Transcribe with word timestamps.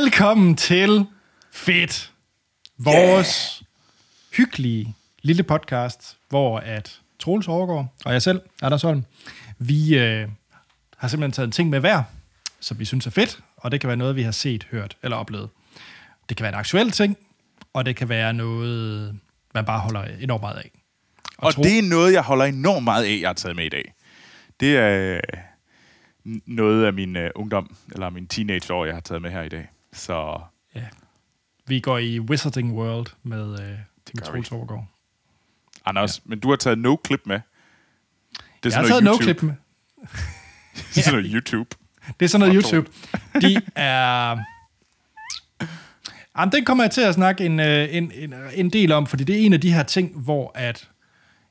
Velkommen 0.00 0.56
til 0.56 1.06
Fedt. 1.52 2.12
Vores 2.78 3.62
hyggelige 4.32 4.94
lille 5.22 5.42
podcast, 5.42 6.16
hvor 6.28 6.58
at 6.58 7.00
Troels 7.18 7.48
Overgaard 7.48 7.94
og 8.04 8.12
jeg 8.12 8.22
selv, 8.22 8.40
Anders 8.62 8.82
Holm, 8.82 9.04
vi 9.58 9.98
øh, 9.98 10.28
har 10.96 11.08
simpelthen 11.08 11.32
taget 11.32 11.46
en 11.46 11.52
ting 11.52 11.70
med 11.70 11.80
hver, 11.80 12.02
som 12.60 12.78
vi 12.78 12.84
synes 12.84 13.06
er 13.06 13.10
fedt, 13.10 13.40
og 13.56 13.70
det 13.70 13.80
kan 13.80 13.88
være 13.88 13.96
noget, 13.96 14.16
vi 14.16 14.22
har 14.22 14.30
set, 14.30 14.66
hørt 14.70 14.96
eller 15.02 15.16
oplevet. 15.16 15.48
Det 16.28 16.36
kan 16.36 16.44
være 16.44 16.52
en 16.52 16.58
aktuel 16.58 16.90
ting, 16.90 17.16
og 17.72 17.86
det 17.86 17.96
kan 17.96 18.08
være 18.08 18.32
noget, 18.32 19.18
man 19.54 19.64
bare 19.64 19.80
holder 19.80 20.04
enormt 20.20 20.42
meget 20.42 20.56
af. 20.56 20.70
Og 21.38 21.54
tro- 21.54 21.62
det 21.62 21.78
er 21.78 21.82
noget, 21.82 22.12
jeg 22.12 22.22
holder 22.22 22.44
enormt 22.44 22.84
meget 22.84 23.04
af, 23.04 23.18
jeg 23.20 23.28
har 23.28 23.34
taget 23.34 23.56
med 23.56 23.64
i 23.64 23.68
dag. 23.68 23.94
Det 24.60 24.76
er 24.76 25.20
noget 26.46 26.84
af 26.86 26.92
min 26.92 27.16
øh, 27.16 27.30
ungdom, 27.34 27.76
eller 27.92 28.10
min 28.10 28.26
teenageår, 28.26 28.84
jeg 28.84 28.94
har 28.94 29.00
taget 29.00 29.22
med 29.22 29.30
her 29.30 29.42
i 29.42 29.48
dag. 29.48 29.68
Så 29.96 30.40
Ja. 30.74 30.84
Vi 31.66 31.80
går 31.80 31.98
i 31.98 32.20
Wizarding 32.20 32.72
World 32.72 33.06
med, 33.22 33.60
øh, 33.60 33.78
med 34.14 34.22
Troels. 34.22 34.52
Overgaard. 34.52 34.86
Anders, 35.84 36.18
ja. 36.18 36.22
men 36.24 36.40
du 36.40 36.48
har 36.48 36.56
taget 36.56 36.78
no 36.78 36.96
clip 37.06 37.20
med. 37.26 37.40
Det 38.62 38.72
Jeg 38.72 38.80
har 38.80 38.86
taget 38.86 39.04
no-clip 39.04 39.46
med. 39.46 39.54
Det 40.94 40.98
er 40.98 41.02
sådan 41.10 41.22
noget 41.22 41.32
YouTube. 41.32 41.70
Det 42.20 42.26
er 42.26 42.28
sådan 42.28 42.48
noget 42.48 42.64
Og 42.66 42.72
YouTube. 42.72 42.90
De 43.40 43.62
er... 43.74 44.38
Jamen, 46.38 46.52
den 46.52 46.64
kommer 46.64 46.84
jeg 46.84 46.90
til 46.90 47.00
at 47.00 47.14
snakke 47.14 47.46
en, 47.46 47.60
øh, 47.60 47.94
en, 47.94 48.12
en, 48.14 48.34
en 48.54 48.70
del 48.70 48.92
om, 48.92 49.06
fordi 49.06 49.24
det 49.24 49.36
er 49.36 49.46
en 49.46 49.52
af 49.52 49.60
de 49.60 49.72
her 49.72 49.82
ting, 49.82 50.20
hvor 50.20 50.52
at 50.54 50.90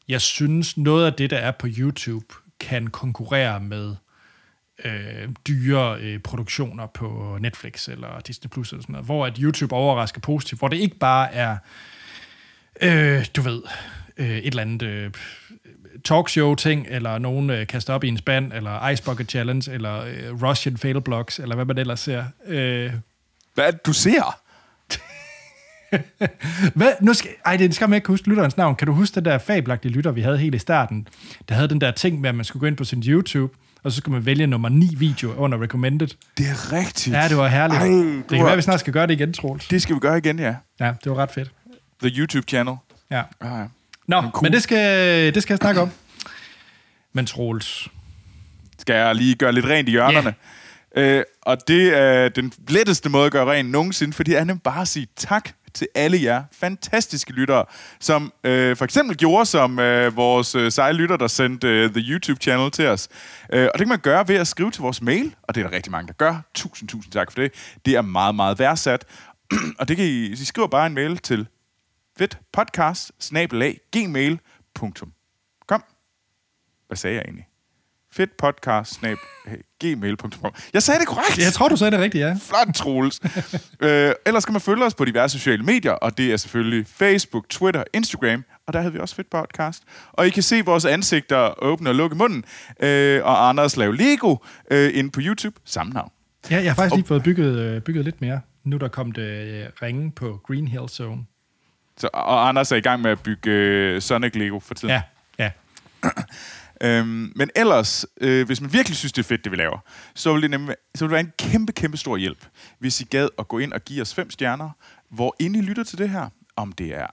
jeg 0.08 0.22
synes, 0.22 0.78
noget 0.78 1.06
af 1.06 1.14
det, 1.14 1.30
der 1.30 1.38
er 1.38 1.52
på 1.52 1.68
YouTube, 1.78 2.36
kan 2.60 2.88
konkurrere 2.88 3.60
med 3.60 3.96
øh, 4.84 5.30
dyre 5.48 5.98
øh, 6.02 6.20
produktioner 6.20 6.86
på 6.88 7.38
Netflix 7.42 7.88
eller 7.88 8.20
Disney 8.20 8.50
Plus 8.50 8.72
eller 8.72 8.82
sådan 8.82 8.94
noget, 8.94 9.06
hvor 9.06 9.26
at 9.26 9.38
YouTube 9.38 9.76
overrasker 9.76 10.22
positivt, 10.22 10.60
hvor 10.62 10.68
det 10.68 10.78
ikke 10.78 10.98
bare 11.00 11.34
er, 11.34 11.58
øh, 12.82 13.26
du 13.36 13.42
ved, 13.42 13.62
øh, 14.18 14.38
et 14.38 14.46
eller 14.48 14.62
andet 14.62 14.84
øh, 14.84 15.12
talkshow-ting, 16.06 16.86
eller 16.90 17.18
nogen 17.18 17.50
øh, 17.50 17.68
kaster 17.68 17.94
op 17.94 18.04
i 18.04 18.08
en 18.08 18.18
spand, 18.18 18.54
eller 18.54 18.90
Ice 18.90 19.04
Bucket 19.04 19.30
Challenge, 19.30 19.72
eller 19.72 20.02
øh, 20.02 20.44
Russian 20.44 20.78
Fail 20.78 21.02
Blocks, 21.02 21.40
eller 21.40 21.56
hvad 21.56 21.66
man 21.66 21.78
ellers 21.78 22.00
ser. 22.00 22.24
Øh, 22.48 22.94
Hvad 23.54 23.66
er 23.68 23.72
det, 23.72 23.86
du 23.86 23.94
ser? 23.94 24.40
hvad? 26.76 26.92
Nu 27.02 27.14
skal, 27.14 27.32
ej, 27.46 27.58
det 27.58 27.76
skal 27.76 27.90
man 27.90 27.98
ikke 27.98 28.08
huske 28.08 28.28
lytterens 28.30 28.58
navn. 28.58 28.76
Kan 28.76 28.88
du 28.88 28.94
huske 28.94 29.16
den 29.16 29.26
der 29.26 29.38
fabelagtige 29.38 29.92
lytter, 29.92 30.12
vi 30.12 30.22
havde 30.22 30.38
helt 30.38 30.56
i 30.56 30.60
starten? 30.60 31.08
Der 31.50 31.56
havde 31.56 31.68
den 31.68 31.82
der 31.82 31.92
ting 31.92 32.22
med, 32.22 32.30
at 32.30 32.36
man 32.36 32.46
skulle 32.46 32.62
gå 32.62 32.66
ind 32.66 32.78
på 32.78 32.84
sin 32.84 33.04
YouTube, 33.08 33.54
og 33.86 33.92
så 33.92 33.98
skulle 33.98 34.14
man 34.14 34.26
vælge 34.26 34.48
nummer 34.48 34.70
9 34.70 34.96
video 34.98 35.34
under 35.34 35.62
recommended. 35.62 36.08
Det 36.38 36.46
er 36.50 36.74
rigtigt. 36.74 37.16
Ja, 37.16 37.28
det 37.28 37.38
var 37.38 37.48
herligt. 37.48 37.82
Ej, 37.82 37.88
det 37.88 38.24
kan 38.30 38.38
har- 38.38 38.46
være, 38.46 38.56
vi 38.56 38.62
snart 38.62 38.80
skal 38.80 38.94
gøre 38.94 39.08
det 39.08 39.14
igen, 39.14 39.34
Troels. 39.34 39.68
Det 39.68 39.82
skal 39.82 39.96
vi 39.96 40.00
gøre 40.00 40.18
igen, 40.18 40.40
ja. 40.40 40.56
Ja, 40.80 40.94
det 41.04 41.12
var 41.12 41.18
ret 41.18 41.32
fedt. 41.32 41.52
The 42.02 42.10
YouTube 42.20 42.46
channel. 42.48 42.76
Ja. 43.12 43.22
Ah, 43.42 43.60
ja. 43.60 43.66
Nå, 44.08 44.22
Men 44.22 44.32
cool. 44.32 44.44
men 44.44 44.54
det 44.54 44.64
skal, 44.64 45.34
det 45.36 45.44
skal 45.44 45.54
jeg 45.54 45.58
snakke 45.58 45.82
om. 45.82 45.90
Men 47.14 47.26
Troels, 47.26 47.88
Skal 48.80 48.96
jeg 48.96 49.16
lige 49.16 49.36
gøre 49.36 49.52
lidt 49.52 49.66
rent 49.66 49.88
i 49.88 49.92
hjørnerne? 49.92 50.34
Øh, 50.96 51.24
og 51.42 51.58
det 51.68 51.98
er 51.98 52.30
den 52.30 52.54
letteste 52.68 53.10
måde 53.10 53.26
at 53.26 53.32
gøre 53.32 53.52
rent 53.52 53.70
nogensinde, 53.72 54.14
fordi 54.14 54.34
er 54.34 54.44
nemlig 54.44 54.62
bare 54.64 54.82
at 54.82 54.88
sige 54.88 55.08
tak 55.16 55.50
til 55.76 55.88
alle 55.96 56.24
jer 56.24 56.44
fantastiske 56.52 57.32
lyttere, 57.32 57.66
som 58.00 58.34
øh, 58.44 58.78
for 58.78 58.86
eksempel 58.86 59.18
gjorde 59.18 59.46
som 59.46 59.80
øh, 59.80 60.16
vores 60.16 60.56
øh, 60.56 60.72
seje 60.72 60.94
lytter, 60.94 61.18
der 61.18 61.28
sendte 61.28 61.68
øh, 61.68 61.90
The 61.90 62.02
YouTube-channel 62.02 62.72
til 62.72 62.88
os. 62.88 63.10
Øh, 63.54 63.68
og 63.74 63.80
det 63.80 63.80
kan 63.80 63.88
man 63.88 64.00
gøre 64.00 64.28
ved 64.28 64.36
at 64.36 64.48
skrive 64.48 64.72
til 64.72 64.82
vores 64.82 65.02
mail, 65.02 65.36
og 65.44 65.56
det 65.56 65.64
er 65.64 65.68
der 65.68 65.76
rigtig 65.76 65.92
mange, 65.92 66.08
der 66.08 66.14
gør. 66.14 66.42
Tusind, 66.54 66.90
tusind 66.90 67.14
tak 67.14 67.32
for 67.32 67.42
det. 67.42 67.52
Det 67.86 67.96
er 67.96 68.02
meget, 68.02 68.36
meget 68.36 68.60
værdsat. 68.60 69.06
og 69.80 69.88
det 69.88 69.98
kan 69.98 70.06
I, 70.06 70.26
I 70.26 70.36
skriver 70.36 70.68
bare 70.68 70.88
en 70.88 70.94
mail 70.94 71.18
til 71.18 71.48
fedtpodcast 72.18 73.12
gmail.com. 73.92 75.84
Hvad 76.88 76.98
sagde 76.98 77.16
jeg 77.16 77.24
egentlig? 77.26 77.48
Fedtpodcast 78.16 79.00
gmail.com. 79.80 80.54
Jeg 80.74 80.84
sagde 80.84 81.00
det 81.00 81.08
korrekt! 81.08 81.38
jeg 81.38 81.54
tror, 81.54 81.68
du 81.68 81.76
sagde 81.76 81.92
det 81.92 82.00
rigtigt, 82.00 82.22
ja. 82.22 82.38
Flot, 82.42 82.76
Troels. 82.76 83.20
øh, 83.80 84.12
ellers 84.26 84.46
kan 84.46 84.54
man 84.54 84.62
følge 84.62 84.86
os 84.86 84.94
på 84.96 85.06
diverse 85.06 85.38
sociale 85.40 85.64
medier, 85.64 85.92
og 85.92 86.18
det 86.18 86.34
er 86.34 86.38
selvfølgelig 86.38 86.88
Facebook, 86.88 87.50
Twitter, 87.50 87.84
Instagram, 87.94 88.44
og 88.68 88.74
der 88.74 88.80
havde 88.80 88.94
vi 88.94 89.00
også 89.00 89.16
Fedt 89.16 89.30
Podcast. 89.30 89.84
Og 90.12 90.28
I 90.28 90.30
kan 90.30 90.44
se 90.44 90.62
vores 90.66 90.86
ansigter 90.86 91.64
åbne 91.64 91.90
og 91.90 91.96
lukke 91.96 92.16
munden, 92.16 92.44
øh, 92.80 93.24
og 93.26 93.50
Anders 93.50 93.78
lave 93.78 93.96
Lego 93.96 94.36
øh, 94.72 94.92
inde 94.94 95.12
på 95.12 95.20
YouTube, 95.24 95.56
samme 95.66 95.94
navn. 95.94 96.12
ja 96.52 96.56
jeg 96.56 96.72
har 96.72 96.76
faktisk 96.76 96.96
lige 96.96 97.08
fået 97.08 97.24
bygget, 97.24 97.60
øh, 97.60 97.82
bygget 97.82 98.06
lidt 98.06 98.22
mere. 98.22 98.42
Nu 98.64 98.76
er 98.76 98.80
der 98.80 98.88
kommet 98.88 99.18
øh, 99.18 99.66
ringe 99.82 100.12
på 100.12 100.40
Green 100.48 100.68
Hill 100.68 100.90
Zone. 100.90 101.26
Så, 101.98 102.10
og 102.14 102.48
Anders 102.48 102.72
er 102.72 102.76
i 102.76 102.82
gang 102.82 103.02
med 103.02 103.12
at 103.12 103.20
bygge 103.20 103.52
øh, 103.52 104.02
Sonic 104.02 104.36
Lego 104.36 104.60
for 104.60 104.74
tiden. 104.74 104.90
Ja, 104.94 105.02
ja. 105.40 105.52
Øhm, 106.82 107.34
men 107.36 107.50
ellers, 107.56 108.06
øh, 108.22 108.46
hvis 108.46 108.62
man 108.62 108.74
virkelig 108.74 108.98
synes, 108.98 109.14
det 109.14 109.24
er 109.24 109.28
fedt, 109.28 109.44
det 109.44 109.52
vi 109.52 109.58
laver, 109.58 109.80
så 110.16 110.34
vil 110.34 110.42
det, 110.42 110.50
nemlig, 110.50 110.76
så 110.96 111.06
vil 111.06 111.10
det 111.10 111.12
være 111.12 111.20
en 111.20 111.34
kæmpe, 111.38 111.72
kæmpe 111.72 111.98
stor 111.98 112.18
hjælp, 112.18 112.48
hvis 112.80 113.02
I 113.02 113.04
gad 113.04 113.30
at 113.40 113.48
gå 113.48 113.60
ind 113.60 113.74
og 113.74 113.82
give 113.82 114.02
os 114.02 114.14
fem 114.16 114.30
stjerner, 114.30 114.70
hvor 115.10 115.36
ind 115.40 115.56
I 115.56 115.62
lytter 115.62 115.84
til 115.84 115.98
det 115.98 116.10
her. 116.10 116.30
Om 116.56 116.72
det 116.72 116.96
er 116.96 117.08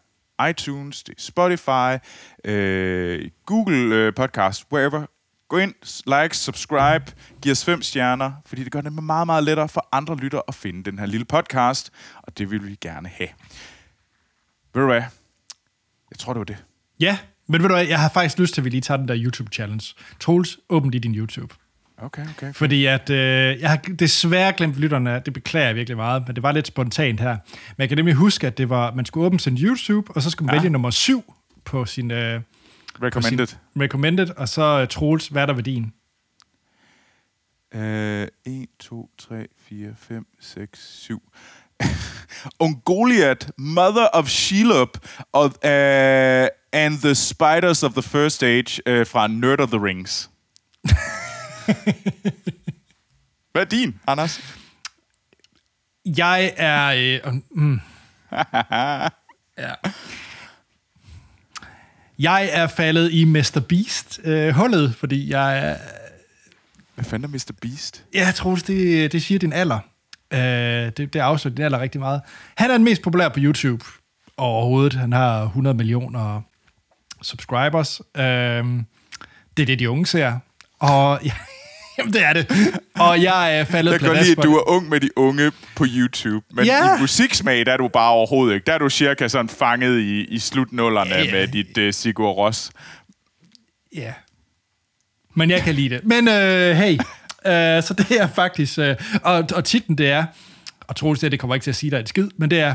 iTunes, 0.50 1.02
det 1.02 1.12
er 1.12 1.20
Spotify, 1.22 2.06
øh, 2.44 3.30
Google 3.46 3.94
øh, 3.94 4.14
Podcast, 4.14 4.66
wherever. 4.72 5.06
Gå 5.48 5.58
ind, 5.58 5.74
like, 6.06 6.36
subscribe, 6.36 7.12
giv 7.42 7.52
os 7.52 7.64
fem 7.64 7.82
stjerner, 7.82 8.32
fordi 8.46 8.64
det 8.64 8.72
gør 8.72 8.80
det 8.80 8.92
meget, 8.92 9.26
meget 9.26 9.44
lettere 9.44 9.68
for 9.68 9.88
andre 9.92 10.16
lyttere 10.16 10.42
at 10.48 10.54
finde 10.54 10.90
den 10.90 10.98
her 10.98 11.06
lille 11.06 11.24
podcast, 11.24 11.90
og 12.22 12.38
det 12.38 12.50
vil 12.50 12.66
vi 12.66 12.76
gerne 12.80 13.08
have. 13.08 13.28
Ved 14.74 14.82
du 14.82 14.86
hvad? 14.86 15.02
Jeg 16.10 16.18
tror, 16.18 16.32
det 16.32 16.38
var 16.38 16.44
det. 16.44 16.64
Ja, 17.00 17.18
men 17.52 17.62
ved 17.62 17.68
du 17.68 17.74
hvad, 17.74 17.86
jeg 17.86 18.00
har 18.00 18.08
faktisk 18.08 18.38
lyst 18.38 18.54
til, 18.54 18.60
at 18.60 18.64
vi 18.64 18.70
lige 18.70 18.80
tager 18.80 18.98
den 18.98 19.08
der 19.08 19.16
YouTube-challenge. 19.16 19.94
Troels, 20.20 20.58
åbn 20.68 20.90
lige 20.90 21.00
din 21.00 21.14
YouTube. 21.14 21.54
Okay, 21.96 22.22
okay. 22.22 22.30
okay. 22.30 22.52
Fordi 22.52 22.86
at, 22.86 23.10
øh, 23.10 23.60
jeg 23.60 23.70
har 23.70 23.76
desværre 23.76 24.52
glemt 24.52 24.76
lytterne, 24.76 25.22
det 25.24 25.32
beklager 25.32 25.66
jeg 25.66 25.76
virkelig 25.76 25.96
meget, 25.96 26.22
men 26.26 26.34
det 26.36 26.42
var 26.42 26.52
lidt 26.52 26.66
spontant 26.66 27.20
her. 27.20 27.36
Men 27.76 27.78
jeg 27.78 27.88
kan 27.88 27.98
nemlig 27.98 28.14
huske, 28.14 28.46
at 28.46 28.58
det 28.58 28.68
var, 28.68 28.94
man 28.94 29.04
skulle 29.04 29.26
åbne 29.26 29.40
sin 29.40 29.56
YouTube, 29.56 30.12
og 30.16 30.22
så 30.22 30.30
skulle 30.30 30.46
man 30.46 30.54
ja. 30.54 30.60
Vælge 30.60 30.72
nummer 30.72 30.90
7 30.90 31.34
på 31.64 31.84
sin, 31.84 32.10
øh, 32.10 32.40
på 32.94 33.04
Recommended. 33.06 33.46
sin 33.46 33.58
recommended, 33.82 34.30
og 34.36 34.48
så 34.48 34.82
uh, 34.82 34.88
Troels, 34.88 35.28
hvad 35.28 35.42
er 35.42 35.46
der 35.46 35.54
ved 35.54 35.62
din? 35.62 35.92
Øh, 37.74 38.28
1, 38.44 38.66
2, 38.78 39.10
3, 39.18 39.46
4, 39.68 39.94
5, 39.98 40.26
6, 40.40 40.98
7. 41.02 41.22
Ungoliath, 42.60 43.48
Mother 43.58 44.06
of 44.12 44.28
Shelob, 44.28 44.98
og, 45.32 45.44
uh, 45.44 46.61
and 46.72 46.98
the 46.98 47.14
Spiders 47.14 47.82
of 47.82 47.92
the 47.92 48.02
First 48.02 48.42
Age 48.42 48.80
uh, 48.86 49.06
fra 49.06 49.26
Nerd 49.26 49.60
of 49.60 49.68
the 49.68 49.78
Rings. 49.78 50.30
Hvad 53.52 53.62
er 53.62 53.66
din, 53.66 54.00
Anders? 54.06 54.58
Jeg 56.04 56.52
er... 56.56 57.20
Øh, 57.26 57.34
mm, 57.50 57.80
ja. 59.58 59.74
Jeg 62.18 62.48
er 62.52 62.66
faldet 62.66 63.12
i 63.12 63.24
Mr. 63.24 63.60
Beast 63.68 64.20
øh, 64.24 64.54
fordi 64.94 65.30
jeg 65.30 65.58
er... 65.58 65.76
Hvad 66.94 67.04
fanden 67.04 67.34
er 67.34 67.38
Mr. 67.38 67.52
Beast? 67.62 68.04
Ja, 68.14 68.32
Troels, 68.34 68.62
det, 68.62 69.12
det 69.12 69.22
siger 69.22 69.38
din 69.38 69.52
alder. 69.52 69.78
Øh, 70.32 70.40
det, 70.40 71.12
det 71.12 71.16
afslører 71.16 71.54
din 71.54 71.64
alder 71.64 71.80
rigtig 71.80 72.00
meget. 72.00 72.20
Han 72.56 72.70
er 72.70 72.74
den 72.74 72.84
mest 72.84 73.02
populære 73.02 73.30
på 73.30 73.38
YouTube 73.40 73.84
overhovedet. 74.36 74.94
Han 74.94 75.12
har 75.12 75.42
100 75.42 75.76
millioner 75.76 76.42
subscribers. 77.22 78.00
Øh, 78.16 78.22
det 79.56 79.62
er 79.62 79.66
det, 79.66 79.78
de 79.78 79.90
unge 79.90 80.06
ser. 80.06 80.38
Og 80.78 81.20
ja, 81.24 81.32
jamen, 81.98 82.12
det 82.12 82.24
er 82.24 82.32
det. 82.32 82.46
Og 82.94 83.22
jeg 83.22 83.58
er 83.58 83.64
faldet 83.64 83.92
Jeg 83.92 84.00
kan 84.00 84.08
godt 84.08 84.16
pladask 84.16 84.28
lide, 84.28 84.34
for 84.34 84.42
at 84.42 84.46
du 84.46 84.56
er 84.56 84.68
ung 84.68 84.88
med 84.88 85.00
de 85.00 85.18
unge 85.18 85.52
på 85.76 85.84
YouTube. 85.88 86.46
Men 86.52 86.64
Ja. 86.64 86.96
i 86.96 87.00
musiksmag, 87.00 87.66
der 87.66 87.72
er 87.72 87.76
du 87.76 87.88
bare 87.88 88.10
overhovedet 88.10 88.54
ikke. 88.54 88.64
Der 88.66 88.72
er 88.72 88.78
du 88.78 88.88
cirka 88.90 89.28
sådan 89.28 89.48
fanget 89.48 90.00
i, 90.00 90.24
i 90.24 90.38
slutnullerne 90.38 91.14
Ja, 91.14 91.32
med 91.32 91.48
dit 91.48 91.78
uh, 91.78 91.92
Sigur 91.94 92.30
Ros. 92.30 92.70
Ja. 93.96 94.12
Men 95.34 95.50
jeg 95.50 95.62
kan 95.62 95.74
lide 95.74 95.88
det. 95.94 96.04
Men 96.04 96.28
øh, 96.28 96.76
hey, 96.76 96.92
øh, 97.46 97.82
så 97.82 97.94
det 97.98 98.20
er 98.20 98.26
faktisk... 98.26 98.78
Øh, 98.78 98.96
og, 99.22 99.44
og 99.54 99.64
titlen 99.64 99.98
det 99.98 100.10
er... 100.10 100.24
Og 100.80 100.96
Troels, 100.96 101.20
det, 101.20 101.32
det 101.32 101.40
kommer 101.40 101.54
ikke 101.54 101.64
til 101.64 101.70
at 101.70 101.76
sige 101.76 101.90
dig 101.90 101.96
et 101.98 102.08
skid, 102.08 102.28
men 102.36 102.50
det 102.50 102.60
er... 102.60 102.74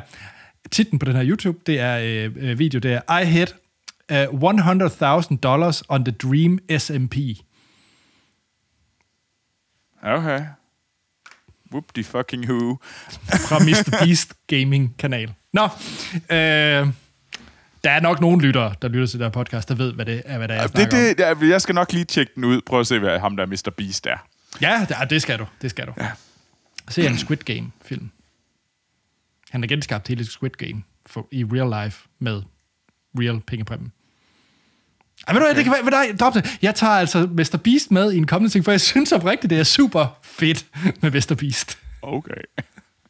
Titlen 0.72 1.00
på 1.00 1.06
den 1.06 1.16
her 1.16 1.26
YouTube, 1.26 1.58
det 1.68 1.80
er 1.80 1.98
øh, 2.04 2.32
øh, 2.38 2.60
video, 2.60 2.80
det 2.80 3.00
er 3.08 3.18
I 3.20 3.26
hit 3.26 3.56
uh, 4.12 4.18
100.000 4.18 5.38
dollars 5.38 5.84
on 5.90 6.04
the 6.06 6.12
Dream 6.12 6.60
SMP. 6.78 7.16
Okay. 10.04 10.46
Whoop 11.72 11.96
de 11.96 12.04
fucking 12.04 12.46
who. 12.50 12.78
fra 13.48 13.60
Mr. 13.60 14.04
Beast 14.06 14.34
Gaming 14.48 14.98
kanal. 14.98 15.34
Nå, 15.54 15.64
øh, 16.14 16.88
der 17.84 17.92
er 17.92 18.00
nok 18.00 18.22
nogle 18.22 18.42
lyttere, 18.42 18.76
der 18.82 18.88
lytter 18.88 19.08
til 19.08 19.20
den 19.20 19.26
her 19.26 19.32
podcast, 19.32 19.70
der 19.70 19.76
ved, 19.76 19.94
hvad 19.94 20.06
det 20.06 20.22
er, 20.26 20.38
hvad 20.38 20.48
det 20.48 20.54
er, 20.56 20.60
jeg 20.62 20.70
Det, 20.70 20.78
snakker 20.78 21.32
om. 21.34 21.40
det, 21.40 21.50
jeg, 21.50 21.62
skal 21.62 21.76
nok 21.76 21.92
lige 21.94 22.06
tjekke 22.06 22.32
den 22.36 22.44
ud. 22.46 22.62
Prøv 22.66 22.80
at 22.80 22.88
se, 22.88 23.00
hvad 23.00 23.20
ham 23.20 23.38
der 23.38 23.46
Mr. 23.46 23.72
Beast 23.78 24.08
er. 24.08 24.18
Ja, 24.62 24.86
det, 24.90 25.10
det 25.10 25.22
skal 25.22 25.40
du. 25.40 25.46
Det 25.62 25.70
skal 25.70 25.88
du. 25.88 25.94
Ja. 25.98 26.12
Se 26.90 27.06
en 27.08 27.18
Squid 27.18 27.38
Game-film. 27.38 28.10
Han 29.50 29.62
har 29.62 29.68
genskabt 29.68 30.08
hele 30.08 30.26
Squid 30.26 30.50
Game 30.52 30.84
for, 31.06 31.28
i 31.32 31.44
real 31.44 31.86
life 31.86 32.08
med 32.20 32.42
real 33.20 33.42
pengepræmien. 33.48 33.92
Ej, 35.28 35.34
ved 35.34 35.42
du 35.42 35.46
hvad, 35.48 35.56
det 35.56 35.64
kan 35.64 35.74
være, 35.74 36.08
dig, 36.08 36.20
drop 36.20 36.34
det. 36.34 36.58
Jeg 36.62 36.76
tager 36.76 36.94
altså 36.94 37.28
Mr. 37.32 37.58
Beast 37.64 37.92
med 37.92 38.12
i 38.14 38.18
en 38.18 38.28
kommende 38.28 38.54
ting, 38.54 38.66
for 38.66 38.72
jeg 38.72 38.82
synes 38.82 39.12
oprigtigt, 39.12 39.50
det 39.50 39.60
er 39.60 39.64
super 39.64 40.18
fedt 40.24 40.66
med 41.02 41.12
Mr. 41.12 41.36
Beast. 41.40 41.78
Okay. 42.02 42.32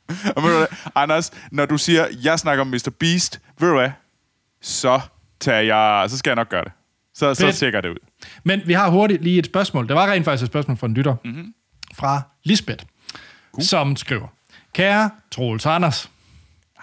Og 0.35 0.43
ved 0.43 0.51
du 0.51 0.57
hvad, 0.57 0.67
Anders, 0.95 1.31
når 1.51 1.65
du 1.65 1.77
siger, 1.77 2.07
jeg 2.23 2.39
snakker 2.39 2.61
om 2.61 2.67
Mr. 2.67 2.89
Beast, 2.99 3.39
ved 3.59 3.69
du 3.69 3.75
hvad, 3.75 3.89
så, 4.61 4.99
tager 5.39 5.61
jeg, 5.61 6.09
så 6.09 6.17
skal 6.17 6.29
jeg 6.29 6.35
nok 6.35 6.49
gøre 6.49 6.63
det. 6.63 6.71
Så, 7.13 7.33
så 7.33 7.51
tjekker 7.51 7.81
det 7.81 7.89
ud. 7.89 7.97
Men 8.43 8.61
vi 8.65 8.73
har 8.73 8.89
hurtigt 8.89 9.23
lige 9.23 9.39
et 9.39 9.45
spørgsmål. 9.45 9.87
Der 9.87 9.93
var 9.93 10.11
rent 10.11 10.25
faktisk 10.25 10.43
et 10.43 10.47
spørgsmål 10.47 10.77
fra 10.77 10.87
en 10.87 10.93
lytter. 10.93 11.15
Mm-hmm. 11.25 11.53
Fra 11.95 12.21
Lisbeth, 12.43 12.85
cool. 13.51 13.63
som 13.63 13.95
skriver. 13.95 14.27
Kære 14.73 15.09
Troels 15.31 15.65
Anders, 15.65 16.09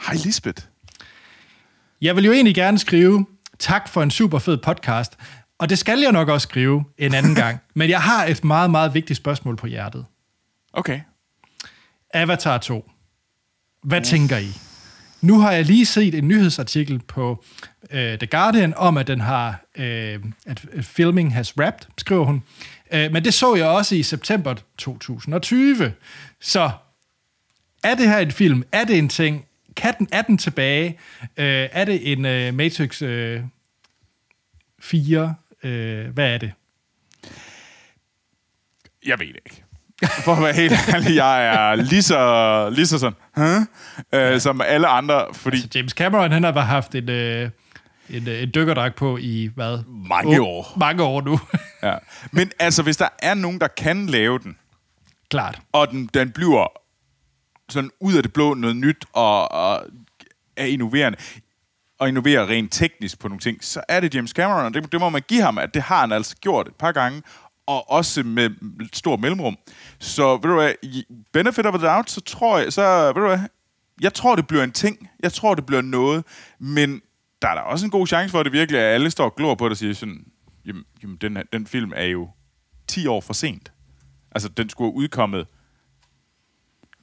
Hej, 0.06 0.14
Lisbeth. 0.14 0.62
jeg 2.00 2.16
vil 2.16 2.24
jo 2.24 2.32
egentlig 2.32 2.54
gerne 2.54 2.78
skrive 2.78 3.26
tak 3.64 3.88
for 3.88 4.02
en 4.02 4.10
super 4.10 4.38
fed 4.38 4.56
podcast, 4.56 5.16
og 5.58 5.68
det 5.68 5.78
skal 5.78 5.98
jeg 6.00 6.12
nok 6.12 6.28
også 6.28 6.44
skrive 6.44 6.84
en 6.98 7.14
anden 7.14 7.34
gang. 7.34 7.60
Men 7.74 7.90
jeg 7.90 8.02
har 8.02 8.24
et 8.24 8.44
meget, 8.44 8.70
meget 8.70 8.94
vigtigt 8.94 9.16
spørgsmål 9.16 9.56
på 9.56 9.66
hjertet. 9.66 10.06
Okay. 10.72 11.00
Avatar 12.14 12.58
2. 12.58 12.90
Hvad 13.82 14.00
mm. 14.00 14.04
tænker 14.04 14.38
I? 14.38 14.48
Nu 15.20 15.38
har 15.38 15.52
jeg 15.52 15.64
lige 15.64 15.86
set 15.86 16.14
en 16.14 16.28
nyhedsartikel 16.28 16.98
på 16.98 17.44
øh, 17.90 18.18
The 18.18 18.26
Guardian 18.26 18.74
om, 18.76 18.96
at 18.96 19.06
den 19.06 19.20
har 19.20 19.64
øh, 19.76 20.20
at 20.46 20.66
filming 20.80 21.34
has 21.34 21.58
wrapped, 21.58 21.88
skriver 21.98 22.24
hun. 22.24 22.42
Øh, 22.92 23.12
men 23.12 23.24
det 23.24 23.34
så 23.34 23.54
jeg 23.54 23.66
også 23.66 23.94
i 23.94 24.02
september 24.02 24.54
2020. 24.78 25.92
Så 26.40 26.70
er 27.84 27.94
det 27.94 28.08
her 28.08 28.18
en 28.18 28.30
film? 28.30 28.62
Er 28.72 28.84
det 28.84 28.98
en 28.98 29.08
ting? 29.08 29.44
Kan 29.76 29.94
den, 29.98 30.08
er 30.12 30.22
den 30.22 30.38
tilbage? 30.38 30.98
Øh, 31.36 31.68
er 31.72 31.84
det 31.84 32.12
en 32.12 32.24
øh, 32.24 32.54
Matrix 32.54 33.02
øh, 33.02 33.40
4? 34.84 35.34
Øh, 35.62 36.08
hvad 36.14 36.34
er 36.34 36.38
det? 36.38 36.52
Jeg 39.06 39.18
ved 39.20 39.26
det 39.26 39.40
ikke. 39.46 39.64
For 40.24 40.34
at 40.34 40.42
være 40.42 40.54
helt 40.54 40.72
ærlig, 40.94 41.16
jeg 41.16 41.46
er 41.46 41.74
lige 41.74 42.02
så, 42.02 42.70
lige 42.70 42.86
så 42.86 42.98
sådan, 42.98 43.16
huh? 43.36 43.66
øh, 44.20 44.40
som 44.40 44.60
alle 44.60 44.86
andre, 44.86 45.26
fordi 45.32 45.60
Så 45.60 45.68
James 45.74 45.92
Cameron, 45.92 46.32
han 46.32 46.44
har 46.44 46.52
bare 46.52 46.64
haft 46.64 46.94
en, 46.94 47.08
øh, 47.10 47.50
en, 48.10 48.28
øh, 48.28 48.42
en 48.42 48.50
dykkerdragt 48.54 48.96
på 48.96 49.16
i, 49.20 49.50
hvad? 49.54 49.78
mange 50.08 50.40
Åh, 50.40 50.46
år. 50.46 50.72
Mange 50.76 51.02
år 51.02 51.20
nu. 51.20 51.40
Ja. 51.82 51.94
Men 52.30 52.50
altså, 52.58 52.82
hvis 52.82 52.96
der 52.96 53.08
er 53.18 53.34
nogen, 53.34 53.60
der 53.60 53.68
kan 53.68 54.06
lave 54.06 54.38
den, 54.38 54.56
Klart. 55.30 55.60
og 55.72 55.90
den, 55.90 56.10
den 56.14 56.30
bliver 56.30 56.66
sådan 57.68 57.90
ud 58.00 58.14
af 58.14 58.22
det 58.22 58.32
blå 58.32 58.54
noget 58.54 58.76
nyt, 58.76 59.04
og, 59.12 59.52
og 59.52 59.86
er 60.56 60.64
innoverende, 60.64 61.18
og 62.04 62.08
innovere 62.08 62.46
rent 62.48 62.72
teknisk 62.72 63.18
på 63.18 63.28
nogle 63.28 63.40
ting, 63.40 63.64
så 63.64 63.82
er 63.88 64.00
det 64.00 64.14
James 64.14 64.30
Cameron, 64.30 64.64
og 64.64 64.74
det, 64.74 64.92
det 64.92 65.00
må 65.00 65.08
man 65.10 65.22
give 65.28 65.42
ham, 65.42 65.58
at 65.58 65.74
det 65.74 65.82
har 65.82 66.00
han 66.00 66.12
altså 66.12 66.36
gjort 66.36 66.68
et 66.68 66.74
par 66.74 66.92
gange, 66.92 67.22
og 67.66 67.90
også 67.90 68.22
med 68.22 68.50
stor 68.92 69.16
mellemrum. 69.16 69.56
Så 69.98 70.32
ved 70.36 70.42
du 70.42 70.54
hvad, 70.54 70.72
benefit 71.32 71.66
of 71.66 71.74
the 71.78 71.86
doubt, 71.88 72.10
så 72.10 72.20
tror 72.20 72.58
jeg, 72.58 72.72
så 72.72 73.06
ved 73.06 73.22
du 73.22 73.26
hvad, 73.26 73.38
jeg 74.00 74.14
tror, 74.14 74.36
det 74.36 74.46
bliver 74.46 74.64
en 74.64 74.72
ting. 74.72 75.08
Jeg 75.22 75.32
tror, 75.32 75.54
det 75.54 75.66
bliver 75.66 75.82
noget, 75.82 76.24
men 76.58 77.00
der 77.42 77.48
er 77.48 77.54
der 77.54 77.60
også 77.62 77.86
en 77.86 77.90
god 77.90 78.06
chance 78.06 78.30
for, 78.30 78.40
at 78.40 78.44
det 78.44 78.52
virkelig 78.52 78.78
er, 78.78 78.88
at 78.88 78.94
alle 78.94 79.10
står 79.10 79.24
og 79.24 79.34
glor 79.36 79.54
på 79.54 79.64
det 79.64 79.70
og 79.70 79.76
siger 79.76 79.94
sådan, 79.94 80.24
jamen, 80.66 80.84
jamen 81.02 81.16
den, 81.16 81.36
her- 81.36 81.44
den 81.52 81.66
film 81.66 81.92
er 81.96 82.04
jo 82.04 82.28
10 82.88 83.06
år 83.06 83.20
for 83.20 83.32
sent. 83.32 83.72
Altså, 84.32 84.48
den 84.48 84.68
skulle 84.68 84.92
have 84.92 84.96
udkommet 84.96 85.46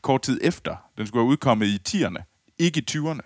kort 0.02 0.22
tid 0.22 0.40
efter. 0.44 0.76
Den 0.98 1.08
skulle 1.08 1.24
have 1.24 1.30
udkommet 1.30 1.66
i 1.68 1.80
10'erne, 1.90 2.56
ikke 2.60 2.80
i 2.80 2.86
20'erne. 2.98 3.20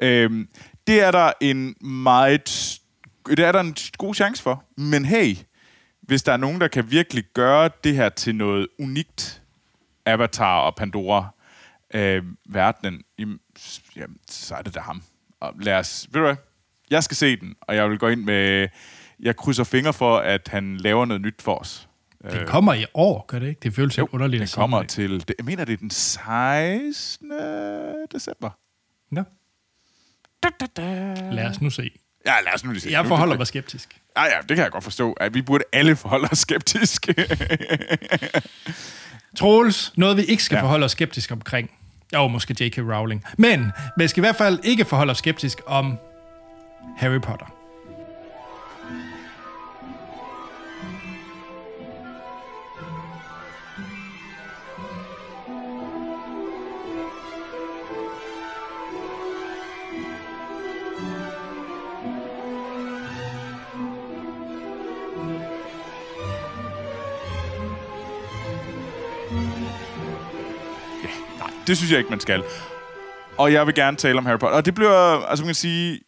Øhm, 0.00 0.48
det 0.86 1.02
er 1.02 1.10
der 1.10 1.32
en 1.40 1.74
meget... 1.80 2.78
Det 3.26 3.38
er 3.38 3.52
der 3.52 3.60
en 3.60 3.76
god 3.98 4.14
chance 4.14 4.42
for. 4.42 4.64
Men 4.76 5.04
hey, 5.04 5.36
hvis 6.00 6.22
der 6.22 6.32
er 6.32 6.36
nogen, 6.36 6.60
der 6.60 6.68
kan 6.68 6.90
virkelig 6.90 7.24
gøre 7.34 7.70
det 7.84 7.94
her 7.94 8.08
til 8.08 8.34
noget 8.34 8.68
unikt, 8.78 9.42
Avatar 10.06 10.60
og 10.60 10.74
Pandora, 10.76 11.28
øh, 11.94 12.22
verdenen, 12.48 13.02
jamen, 13.18 14.18
så 14.28 14.54
er 14.54 14.62
det 14.62 14.74
da 14.74 14.80
ham. 14.80 15.02
Og 15.40 15.54
lad 15.60 15.74
os... 15.74 16.08
Ved 16.12 16.20
du 16.20 16.26
hvad? 16.26 16.36
Jeg 16.90 17.04
skal 17.04 17.16
se 17.16 17.36
den, 17.36 17.54
og 17.60 17.76
jeg 17.76 17.90
vil 17.90 17.98
gå 17.98 18.08
ind 18.08 18.24
med... 18.24 18.68
Jeg 19.20 19.36
krydser 19.36 19.64
fingre 19.64 19.92
for, 19.92 20.18
at 20.18 20.48
han 20.48 20.76
laver 20.76 21.04
noget 21.04 21.20
nyt 21.20 21.42
for 21.42 21.54
os. 21.54 21.88
Den 22.30 22.46
kommer 22.46 22.74
i 22.74 22.84
år, 22.94 23.24
gør 23.26 23.38
det 23.38 23.48
ikke? 23.48 23.60
Det 23.62 23.74
føles 23.74 23.98
jo, 23.98 24.08
underligt. 24.12 24.48
Sige 24.48 24.60
kommer 24.60 24.80
det. 24.80 24.88
til... 24.88 25.28
Det, 25.28 25.34
jeg 25.38 25.44
mener, 25.44 25.64
det 25.64 25.72
er 25.72 25.76
den 25.76 25.90
16. 25.90 27.32
december. 28.12 28.50
Ja. 29.16 29.22
Lad 31.32 31.46
os 31.50 31.60
nu 31.60 31.70
se. 31.70 31.90
Ja, 32.26 32.32
lad 32.44 32.54
os 32.54 32.64
nu 32.64 32.70
lige 32.70 32.80
se. 32.80 32.88
Jeg 32.90 33.06
forholder 33.06 33.36
mig 33.36 33.46
skeptisk. 33.46 33.96
Ja, 34.16 34.22
ja, 34.24 34.36
det 34.48 34.56
kan 34.56 34.62
jeg 34.64 34.72
godt 34.72 34.84
forstå. 34.84 35.12
At 35.12 35.34
vi 35.34 35.42
burde 35.42 35.64
alle 35.72 35.96
forholde 35.96 36.28
os 36.32 36.38
skeptisk. 36.38 37.08
Troels, 39.38 39.92
noget 39.96 40.16
vi 40.16 40.22
ikke 40.22 40.42
skal 40.42 40.56
Ja. 40.56 40.62
forholde 40.62 40.84
os 40.84 40.92
skeptisk 40.92 41.30
omkring. 41.32 41.70
Jo, 42.14 42.28
måske 42.28 42.64
J.K. 42.64 42.78
Rowling. 42.78 43.24
Men 43.38 43.72
vi 43.98 44.08
skal 44.08 44.20
i 44.20 44.24
hvert 44.24 44.36
fald 44.36 44.58
ikke 44.64 44.84
forholde 44.84 45.10
os 45.10 45.18
skeptisk 45.18 45.58
om 45.66 45.98
Harry 46.96 47.20
Potter. 47.20 47.54
Det 71.66 71.76
synes 71.76 71.90
jeg 71.90 71.98
ikke, 71.98 72.10
man 72.10 72.20
skal. 72.20 72.42
Og 73.38 73.52
jeg 73.52 73.66
vil 73.66 73.74
gerne 73.74 73.96
tale 73.96 74.18
om 74.18 74.26
Harry 74.26 74.38
Potter. 74.38 74.56
Og 74.56 74.64
det 74.64 74.74
bliver, 74.74 75.26
altså 75.26 75.44
man 75.44 75.48
kan 75.48 75.54
sige, 75.54 76.00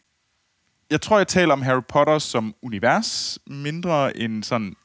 jeg 0.90 1.00
tror, 1.00 1.18
jeg 1.18 1.28
taler 1.28 1.52
om 1.52 1.62
Harry 1.62 1.82
Potter 1.88 2.18
som 2.18 2.54
univers, 2.62 3.38
mindre 3.46 4.16
end 4.16 4.42
sådan... 4.42 4.76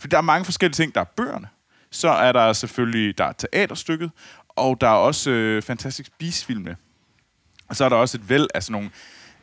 For 0.00 0.08
der 0.08 0.16
er 0.16 0.22
mange 0.22 0.44
forskellige 0.44 0.74
ting. 0.74 0.94
Der 0.94 1.00
er 1.00 1.04
bøgerne. 1.16 1.48
Så 1.90 2.08
er 2.08 2.32
der 2.32 2.52
selvfølgelig 2.52 3.18
der 3.18 3.24
er 3.24 3.32
teaterstykket, 3.32 4.10
og 4.48 4.80
der 4.80 4.86
er 4.88 4.92
også 4.92 5.30
øh, 5.30 5.62
Fantastic 5.62 6.06
Beasts-filmene. 6.18 6.76
Og 7.68 7.76
så 7.76 7.84
er 7.84 7.88
der 7.88 7.96
også 7.96 8.18
et 8.18 8.28
væld 8.28 8.46
af 8.54 8.62
sådan 8.62 8.72
nogle 8.72 8.90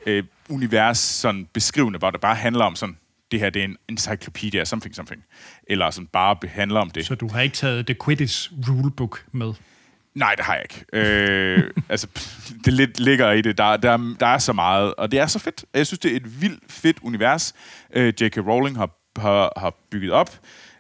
øh, 0.06 0.24
univers 0.50 0.98
sådan 0.98 1.48
beskrivende, 1.54 2.00
hvor 2.00 2.12
det 2.12 2.22
bare 2.22 2.36
handler 2.36 2.66
om 2.66 2.76
sådan, 2.76 2.98
det 3.32 3.40
her 3.40 3.50
det 3.50 3.60
er 3.60 3.64
en 3.64 3.78
encyclopedia, 3.90 4.66
something, 4.66 4.96
something. 4.96 5.24
Eller 5.68 5.92
sådan 5.92 6.08
bare 6.08 6.38
handler 6.48 6.80
om 6.80 6.90
det. 6.90 7.06
Så 7.06 7.16
du 7.16 7.28
har 7.28 7.42
ikke 7.42 7.56
taget 7.56 7.86
The 7.86 7.96
Quidditch 8.06 8.52
Rulebook 8.70 9.26
med. 9.32 9.54
Nej, 10.16 10.36
det 10.36 10.46
har 10.46 10.54
jeg 10.54 10.64
ikke. 10.64 10.86
Øh, 10.94 11.72
altså, 11.90 12.08
det 12.66 12.74
lidt 12.74 13.00
ligger 13.00 13.32
i 13.32 13.42
det. 13.42 13.58
Der, 13.58 13.78
der, 13.78 14.16
der 14.20 14.28
er 14.28 14.38
så 14.38 14.54
meget, 14.54 14.94
og 14.96 15.12
det 15.12 15.20
er 15.20 15.28
så 15.28 15.40
fedt. 15.40 15.66
Jeg 15.74 15.88
synes, 15.88 16.00
det 16.00 16.12
er 16.12 16.16
et 16.16 16.42
vildt 16.42 16.72
fedt 16.72 16.98
univers, 17.02 17.54
øh, 17.94 18.14
J.K. 18.22 18.38
Rowling 18.38 18.78
har, 18.78 18.90
har, 19.18 19.54
har 19.58 19.74
bygget 19.92 20.12
op. 20.12 20.40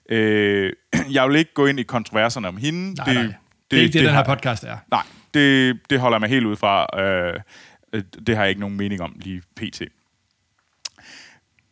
Øh, 0.09 0.73
jeg 1.13 1.29
vil 1.29 1.35
ikke 1.35 1.53
gå 1.53 1.65
ind 1.65 1.79
i 1.79 1.83
kontroverserne 1.83 2.47
om 2.47 2.57
hende. 2.57 2.93
Nej, 2.93 3.05
det, 3.05 3.15
nej. 3.15 3.23
Det, 3.23 3.35
det 3.71 3.79
er 3.79 3.83
ikke 3.83 3.93
det, 3.93 4.01
det 4.01 4.07
den 4.07 4.15
her 4.15 4.23
podcast 4.23 4.63
er. 4.63 4.77
Nej, 4.91 5.03
det, 5.33 5.79
det 5.89 5.99
holder 5.99 6.19
mig 6.19 6.29
helt 6.29 6.45
ud 6.45 6.55
fra. 6.55 7.01
Øh, 7.01 7.39
øh, 7.93 8.03
det 8.27 8.35
har 8.35 8.43
jeg 8.43 8.49
ikke 8.49 8.61
nogen 8.61 8.77
mening 8.77 9.01
om 9.01 9.15
lige 9.19 9.41
pt. 9.55 9.81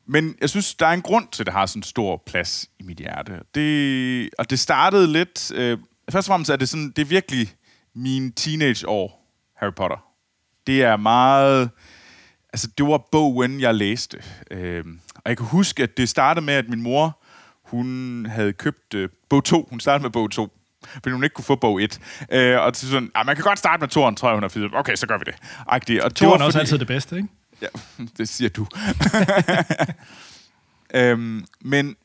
Men 0.08 0.36
jeg 0.42 0.50
synes, 0.50 0.76
der 0.76 0.86
er 0.86 0.92
en 0.92 1.02
grund 1.02 1.28
til, 1.32 1.44
at 1.44 1.46
det 1.46 1.54
har 1.54 1.66
sådan 1.66 1.80
en 1.80 1.84
stor 1.84 2.24
plads 2.26 2.70
i 2.80 2.84
mit 2.84 2.98
hjerte. 2.98 3.40
Det, 3.56 4.30
og 4.38 4.50
det 4.50 4.60
startede 4.60 5.14
lidt... 5.14 5.52
Øh, 5.56 5.78
først 6.12 6.28
og 6.30 6.32
fremmest 6.34 6.52
er 6.52 6.56
det 6.56 6.70
sådan, 6.70 6.90
det 6.96 7.02
er 7.02 7.06
virkelig 7.06 7.50
min 7.96 8.32
teenageår, 8.32 9.34
Harry 9.58 9.74
Potter. 9.76 10.06
Det 10.68 10.84
er 10.84 10.98
meget... 10.98 11.70
Altså, 12.54 12.68
det 12.78 12.86
var 12.88 13.02
bogen, 13.12 13.60
jeg 13.62 13.76
læste. 13.76 14.24
Øh, 14.52 14.84
og 15.16 15.22
jeg 15.30 15.38
kan 15.38 15.46
huske, 15.46 15.84
at 15.84 15.98
det 15.98 16.10
startede 16.10 16.46
med, 16.46 16.54
at 16.54 16.70
min 16.70 16.82
mor, 16.82 17.22
hun 17.64 18.26
havde 18.26 18.54
købt 18.54 18.94
øh, 18.94 19.10
bog 19.30 19.44
2. 19.44 19.68
Hun 19.70 19.80
startede 19.80 20.04
med 20.04 20.10
bog 20.12 20.32
2 20.32 20.58
fordi 20.94 21.10
hun 21.12 21.24
ikke 21.24 21.34
kunne 21.34 21.46
få 21.46 21.56
bog 21.56 21.82
1. 21.84 22.00
Øh, 22.32 22.60
og 22.60 22.76
så 22.76 22.90
sådan, 22.90 23.12
ah, 23.16 23.26
man 23.26 23.36
kan 23.36 23.44
godt 23.44 23.60
starte 23.60 23.82
med 23.82 23.88
toren, 23.88 24.16
tror 24.16 24.30
jeg, 24.30 24.36
hun 24.36 24.44
har 24.44 24.50
fundet. 24.50 24.72
Okay, 24.74 24.96
så 24.96 25.08
gør 25.08 25.18
vi 25.18 25.24
det. 25.26 25.34
Agtigt. 25.68 26.02
Og 26.02 26.10
det 26.10 26.18
Toren 26.18 26.42
er 26.42 26.46
også 26.46 26.58
fordi- 26.58 26.62
altid 26.62 26.78
det 26.80 26.88
bedste, 26.88 27.16
ikke? 27.16 27.28
Ja, 27.62 27.68
det 28.18 28.30
siger 28.30 28.50
du. 28.50 28.68
øhm, 31.00 31.46
men, 31.62 31.96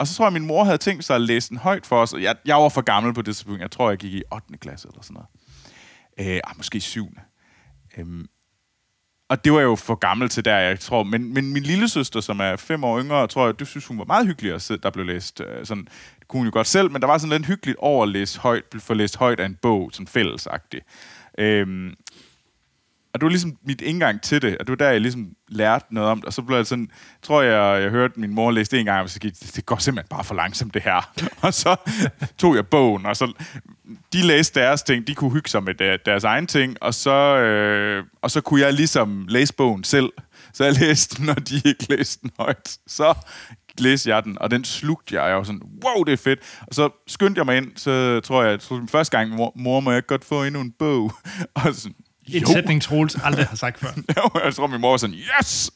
og 0.00 0.06
så 0.06 0.14
tror 0.14 0.24
jeg, 0.24 0.26
at 0.26 0.32
min 0.32 0.46
mor 0.46 0.64
havde 0.64 0.78
tænkt 0.78 1.04
sig 1.04 1.16
at 1.16 1.22
læse 1.22 1.48
den 1.48 1.56
højt 1.56 1.86
for 1.86 2.02
os. 2.02 2.14
Jeg, 2.20 2.36
jeg 2.44 2.56
var 2.56 2.68
for 2.68 2.80
gammel 2.80 3.14
på 3.14 3.22
det 3.22 3.36
tidspunkt. 3.36 3.60
Jeg 3.60 3.70
tror, 3.70 3.88
jeg 3.88 3.98
gik 3.98 4.14
i 4.14 4.22
8. 4.32 4.58
klasse 4.58 4.88
eller 4.88 5.02
sådan 5.02 5.14
noget. 5.14 6.34
Øh, 6.34 6.40
ah, 6.44 6.56
måske 6.56 6.80
7. 6.80 7.16
Øhm, 7.98 8.26
og 9.28 9.44
det 9.44 9.52
var 9.52 9.60
jo 9.60 9.76
for 9.76 9.94
gammel 9.94 10.28
til 10.28 10.44
der, 10.44 10.56
jeg 10.56 10.80
tror. 10.80 11.02
Men, 11.02 11.34
men 11.34 11.52
min 11.52 11.62
lille 11.62 11.88
søster, 11.88 12.20
som 12.20 12.40
er 12.40 12.56
fem 12.56 12.84
år 12.84 13.00
yngre, 13.00 13.26
tror 13.26 13.46
jeg, 13.46 13.58
det 13.58 13.66
synes 13.66 13.86
hun 13.86 13.98
var 13.98 14.04
meget 14.04 14.26
hyggelig 14.26 14.54
at 14.54 14.62
sidde, 14.62 14.82
der 14.82 14.90
blev 14.90 15.06
læst. 15.06 15.40
Øh, 15.40 15.66
sådan, 15.66 15.88
det 16.18 16.28
kunne 16.28 16.40
hun 16.40 16.46
jo 16.46 16.52
godt 16.52 16.66
selv, 16.66 16.90
men 16.90 17.02
der 17.02 17.06
var 17.06 17.18
sådan 17.18 17.36
lidt 17.36 17.46
hyggeligt 17.46 17.78
over 17.78 18.02
at 18.02 18.08
læse 18.08 18.40
højt, 18.40 18.64
få 18.78 18.94
læst 18.94 19.16
højt 19.16 19.40
af 19.40 19.46
en 19.46 19.58
bog, 19.62 19.90
sådan 19.92 20.06
fællesagtigt. 20.06 20.84
Øhm, 21.38 21.94
og 23.14 23.20
det 23.20 23.24
var 23.24 23.30
ligesom 23.30 23.56
mit 23.66 23.80
indgang 23.80 24.22
til 24.22 24.42
det, 24.42 24.58
og 24.58 24.66
det 24.66 24.70
var 24.70 24.76
der, 24.86 24.90
jeg 24.90 25.00
ligesom 25.00 25.28
lærte 25.48 25.94
noget 25.94 26.10
om 26.10 26.18
det. 26.18 26.26
Og 26.26 26.32
så 26.32 26.42
blev 26.42 26.56
jeg 26.56 26.66
sådan, 26.66 26.90
tror 27.22 27.42
jeg, 27.42 27.82
jeg 27.82 27.90
hørte 27.90 28.20
min 28.20 28.34
mor 28.34 28.50
læse 28.50 28.70
det 28.70 28.80
en 28.80 28.86
gang, 28.86 29.02
og 29.02 29.10
så 29.10 29.20
gik 29.20 29.34
det 29.56 29.66
går 29.66 29.76
simpelthen 29.76 30.08
bare 30.08 30.24
for 30.24 30.34
langsomt, 30.34 30.74
det 30.74 30.82
her. 30.82 31.12
og 31.46 31.54
så 31.54 31.76
tog 32.38 32.56
jeg 32.56 32.66
bogen, 32.66 33.06
og 33.06 33.16
så 33.16 33.32
de 34.12 34.22
læste 34.22 34.60
deres 34.60 34.82
ting, 34.82 35.06
de 35.06 35.14
kunne 35.14 35.30
hygge 35.30 35.48
sig 35.48 35.62
med 35.62 35.74
der, 35.74 35.96
deres 35.96 36.24
egen 36.24 36.46
ting, 36.46 36.76
og 36.80 36.94
så, 36.94 37.36
øh, 37.36 38.04
og 38.22 38.30
så 38.30 38.40
kunne 38.40 38.60
jeg 38.60 38.72
ligesom 38.72 39.26
læse 39.28 39.54
bogen 39.54 39.84
selv. 39.84 40.12
Så 40.52 40.64
jeg 40.64 40.72
læste 40.72 41.16
den, 41.16 41.26
når 41.26 41.34
de 41.34 41.62
ikke 41.64 41.86
læste 41.88 42.22
den 42.22 42.30
højt. 42.38 42.78
Så 42.86 43.14
læste 43.78 44.10
jeg 44.10 44.24
den, 44.24 44.38
og 44.40 44.50
den 44.50 44.64
slugte 44.64 45.14
jeg. 45.14 45.28
Jeg 45.28 45.36
var 45.36 45.42
sådan, 45.42 45.62
wow, 45.84 46.04
det 46.04 46.12
er 46.12 46.16
fedt. 46.16 46.40
Og 46.66 46.74
så 46.74 46.90
skyndte 47.06 47.38
jeg 47.38 47.46
mig 47.46 47.56
ind, 47.56 47.72
så 47.76 48.20
tror 48.20 48.42
jeg, 48.42 48.60
så 48.60 48.86
første 48.90 49.18
gang, 49.18 49.30
mor, 49.30 49.52
mor, 49.56 49.80
må 49.80 49.92
jeg 49.92 50.06
godt 50.06 50.24
få 50.24 50.44
endnu 50.44 50.60
en 50.60 50.72
bog? 50.78 51.12
og 51.54 51.74
sådan, 51.74 51.96
en 52.36 52.46
sætning, 52.46 52.82
Troels 52.82 53.16
aldrig 53.24 53.46
har 53.46 53.56
sagt 53.56 53.78
før. 53.78 53.88
jeg 54.44 54.54
tror, 54.54 54.66
min 54.66 54.80
mor 54.80 54.90
var 54.90 54.96
sådan, 54.96 55.16
yes! 55.16 55.70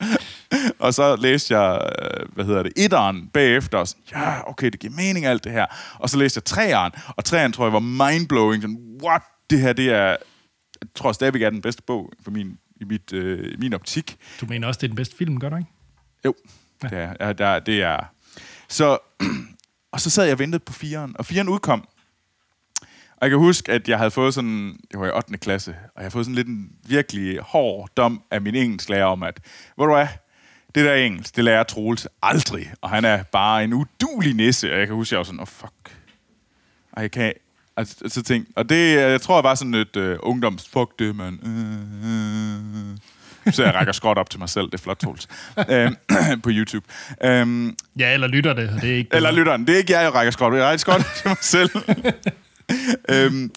og 0.79 0.95
så 0.95 1.17
læste 1.17 1.59
jeg, 1.59 1.91
øh, 2.03 2.29
hvad 2.35 2.45
hedder 2.45 2.63
det, 2.63 2.73
etteren 2.77 3.29
bagefter, 3.33 3.79
og 3.79 3.89
sådan, 3.89 4.03
ja, 4.13 4.51
okay, 4.51 4.71
det 4.71 4.81
giver 4.81 4.93
mening 4.93 5.27
alt 5.27 5.45
det 5.45 5.53
her. 5.53 5.67
Og 5.99 6.11
så 6.11 6.19
læste 6.19 6.39
jeg 6.39 6.45
treeren, 6.45 6.93
og 7.09 7.25
treeren 7.25 7.53
tror 7.53 7.65
jeg 7.65 7.73
var 7.73 7.79
mindblowing, 8.11 8.63
sådan, 8.63 8.99
what, 9.03 9.23
det 9.51 9.61
her, 9.61 9.73
det 9.73 9.91
er, 9.91 10.17
jeg 10.81 10.89
tror 10.95 11.13
stadigvæk 11.13 11.43
er 11.43 11.51
den 11.51 11.63
bedste 11.63 11.83
bog 11.83 12.13
for 12.25 12.31
min, 12.31 12.59
i 12.81 12.85
mit, 12.85 13.13
øh, 13.13 13.59
min 13.59 13.75
optik. 13.75 14.17
Du 14.41 14.47
mener 14.47 14.67
også, 14.67 14.79
det 14.79 14.85
er 14.85 14.89
den 14.89 14.97
bedste 14.97 15.17
film, 15.17 15.41
gør 15.41 15.49
du 15.49 15.57
ikke? 15.57 15.71
Jo, 16.25 16.35
ja. 16.83 16.89
det, 16.89 17.17
er, 17.21 17.33
der, 17.33 17.59
det 17.59 17.83
er. 17.83 17.99
Så, 18.69 18.99
og 19.93 20.01
så 20.01 20.11
sad 20.11 20.25
jeg 20.25 20.33
og 20.33 20.39
ventede 20.39 20.65
på 20.65 20.73
firen, 20.73 21.17
og 21.19 21.27
firen 21.27 21.49
udkom, 21.49 21.89
og 23.17 23.23
jeg 23.23 23.31
kan 23.31 23.39
huske, 23.39 23.73
at 23.73 23.89
jeg 23.89 23.99
havde 23.99 24.11
fået 24.11 24.35
sådan, 24.35 24.77
det 24.91 25.01
var 25.01 25.07
i 25.07 25.11
8. 25.11 25.39
klasse, 25.39 25.71
og 25.71 25.77
jeg 25.97 26.03
havde 26.03 26.11
fået 26.11 26.25
sådan 26.25 26.35
lidt 26.35 26.49
en 26.49 26.71
virkelig 26.89 27.39
hård 27.41 27.89
dom 27.97 28.23
af 28.31 28.41
min 28.43 28.55
engelsklærer 28.55 29.05
om, 29.05 29.23
at, 29.23 29.41
hvor 29.77 29.87
du 29.87 29.93
er, 29.93 30.07
det 30.75 30.85
der 30.85 30.95
engelsk, 30.95 31.37
det 31.37 31.45
lærer 31.45 31.63
Troels 31.63 32.09
aldrig, 32.23 32.73
og 32.81 32.91
han 32.91 33.05
er 33.05 33.23
bare 33.23 33.65
en 33.65 33.73
udulig 33.73 34.35
nisse, 34.35 34.73
og 34.73 34.79
jeg 34.79 34.87
kan 34.87 34.97
huske, 34.97 35.09
at 35.09 35.13
jeg 35.13 35.19
var 35.19 35.25
sådan, 35.25 35.41
oh 35.41 35.47
fuck, 35.47 35.97
og 36.93 37.03
jeg 37.03 37.11
kan, 37.11 37.33
altså, 37.77 37.95
så 38.07 38.23
tænkte, 38.23 38.53
og 38.57 38.69
det, 38.69 38.95
jeg 38.95 39.21
tror, 39.21 39.37
jeg 39.37 39.45
var 39.45 39.55
sådan 39.55 39.75
et 39.75 39.97
uh, 39.97 40.17
ungdoms, 40.23 40.69
fuck 40.69 40.99
det, 40.99 41.17
man. 41.17 41.39
Så 43.51 43.65
jeg 43.65 43.75
rækker 43.75 43.93
skråt 43.93 44.19
op 44.19 44.31
til 44.31 44.41
mig 44.41 44.49
selv. 44.49 44.67
Det 44.67 44.75
er 44.75 44.79
flot, 44.79 44.99
Troels. 44.99 45.29
øhm, 45.71 45.97
på 46.43 46.51
YouTube. 46.53 46.87
Øhm, 47.25 47.77
ja, 47.99 48.15
eller 48.15 48.27
lytter 48.27 48.53
det. 48.53 48.79
det 48.83 48.93
er 48.93 48.97
ikke 48.97 49.11
eller 49.17 49.31
lytter 49.31 49.57
den. 49.57 49.67
Det 49.67 49.73
er 49.75 49.79
ikke 49.79 49.93
jeg, 49.93 50.03
jeg 50.03 50.15
rækker 50.15 50.31
skråt. 50.31 50.55
Jeg 50.55 50.65
rækker 50.65 50.79
skråt 50.79 51.05
til 51.17 51.29
mig 51.29 51.37
selv. 51.41 51.71
øhm, 53.15 53.53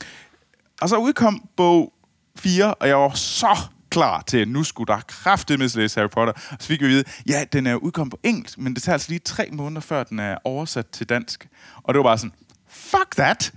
og 0.82 0.90
så 0.90 0.98
udkom 0.98 1.50
bog 1.56 1.94
4, 2.36 2.74
og 2.74 2.88
jeg 2.88 2.98
var 2.98 3.14
så 3.14 3.58
klar 3.90 4.22
til, 4.22 4.38
at 4.38 4.48
nu 4.48 4.64
skulle 4.64 4.94
der 4.94 5.02
kraftigt 5.08 5.76
læse 5.76 6.00
Harry 6.00 6.10
Potter. 6.10 6.34
Og 6.34 6.58
så 6.60 6.68
fik 6.68 6.82
vi 6.82 6.86
at 6.86 6.92
vide, 6.92 7.04
ja, 7.28 7.44
den 7.54 7.68
er 7.68 7.76
udkommet 7.76 8.12
på 8.12 8.20
engelsk, 8.24 8.58
men 8.58 8.74
det 8.74 8.84
tager 8.84 8.94
altså 8.94 9.10
lige 9.10 9.20
tre 9.20 9.50
måneder, 9.52 9.82
før 9.82 10.04
den 10.04 10.20
er 10.20 10.38
oversat 10.44 10.88
til 10.88 11.10
dansk. 11.10 11.48
Og 11.84 11.94
det 11.94 12.00
var 12.00 12.04
bare 12.04 12.18
sådan, 12.18 12.34
fuck 12.68 13.16
that! 13.16 13.54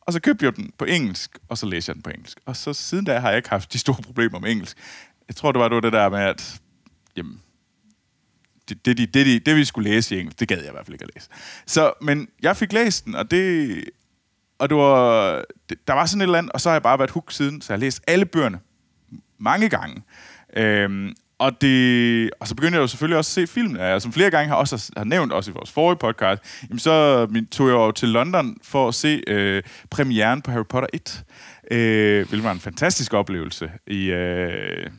Og 0.00 0.12
så 0.12 0.20
købte 0.20 0.44
jeg 0.44 0.56
den 0.56 0.70
på 0.78 0.84
engelsk, 0.84 1.38
og 1.48 1.58
så 1.58 1.66
læste 1.66 1.90
jeg 1.90 1.94
den 1.94 2.02
på 2.02 2.10
engelsk. 2.10 2.40
Og 2.46 2.56
så 2.56 2.72
siden 2.72 3.04
da 3.04 3.18
har 3.18 3.28
jeg 3.28 3.36
ikke 3.36 3.48
haft 3.48 3.72
de 3.72 3.78
store 3.78 4.02
problemer 4.02 4.38
med 4.38 4.50
engelsk. 4.50 4.76
Jeg 5.28 5.36
tror, 5.36 5.52
det 5.52 5.60
var 5.60 5.68
det, 5.68 5.92
der 5.92 6.08
med, 6.08 6.20
at 6.20 6.60
jamen, 7.16 7.42
det, 8.68 8.84
det, 8.84 8.98
det, 8.98 9.14
det, 9.14 9.46
det, 9.46 9.56
vi 9.56 9.64
skulle 9.64 9.90
læse 9.90 10.16
i 10.16 10.18
engelsk, 10.18 10.40
det 10.40 10.48
gad 10.48 10.56
jeg 10.56 10.68
i 10.68 10.70
hvert 10.70 10.86
fald 10.86 10.94
ikke 10.94 11.04
at 11.04 11.10
læse. 11.14 11.28
Så, 11.66 11.92
men 12.02 12.28
jeg 12.42 12.56
fik 12.56 12.72
læst 12.72 13.04
den, 13.04 13.14
og 13.14 13.30
det, 13.30 13.84
og 14.58 14.68
det 14.68 14.76
var, 14.76 15.44
der 15.88 15.92
var 15.92 16.06
sådan 16.06 16.20
et 16.20 16.24
eller 16.24 16.38
andet, 16.38 16.52
og 16.52 16.60
så 16.60 16.68
har 16.68 16.74
jeg 16.74 16.82
bare 16.82 16.98
været 16.98 17.10
hook 17.10 17.32
siden, 17.32 17.60
så 17.60 17.72
jeg 17.72 17.76
har 17.78 17.80
læst 17.80 18.02
alle 18.06 18.26
bøgerne 18.26 18.58
mange 19.38 19.68
gange. 19.68 20.02
Øhm, 20.56 21.14
og, 21.38 21.60
det, 21.60 22.30
og 22.40 22.48
så 22.48 22.54
begyndte 22.54 22.76
jeg 22.76 22.82
jo 22.82 22.86
selvfølgelig 22.86 23.18
også 23.18 23.40
at 23.40 23.48
se 23.48 23.52
filmen, 23.52 23.76
jeg, 23.76 24.02
som 24.02 24.12
flere 24.12 24.30
gange 24.30 24.48
har 24.48 24.56
også 24.56 24.92
har 24.96 25.04
nævnt, 25.04 25.32
også 25.32 25.50
i 25.50 25.54
vores 25.54 25.70
forrige 25.70 25.98
podcast, 25.98 26.42
jamen 26.68 26.78
så 26.78 27.26
tog 27.50 27.68
jeg 27.68 27.74
jo 27.74 27.90
til 27.90 28.08
London 28.08 28.56
for 28.62 28.88
at 28.88 28.94
se 28.94 29.22
øh, 29.26 29.62
premieren 29.90 30.42
på 30.42 30.50
Harry 30.50 30.64
Potter 30.68 30.88
1, 30.92 31.24
øh, 31.70 32.28
hvilket 32.28 32.44
var 32.44 32.52
en 32.52 32.60
fantastisk 32.60 33.14
oplevelse 33.14 33.70
i... 33.86 34.10
Øh, 34.10 34.90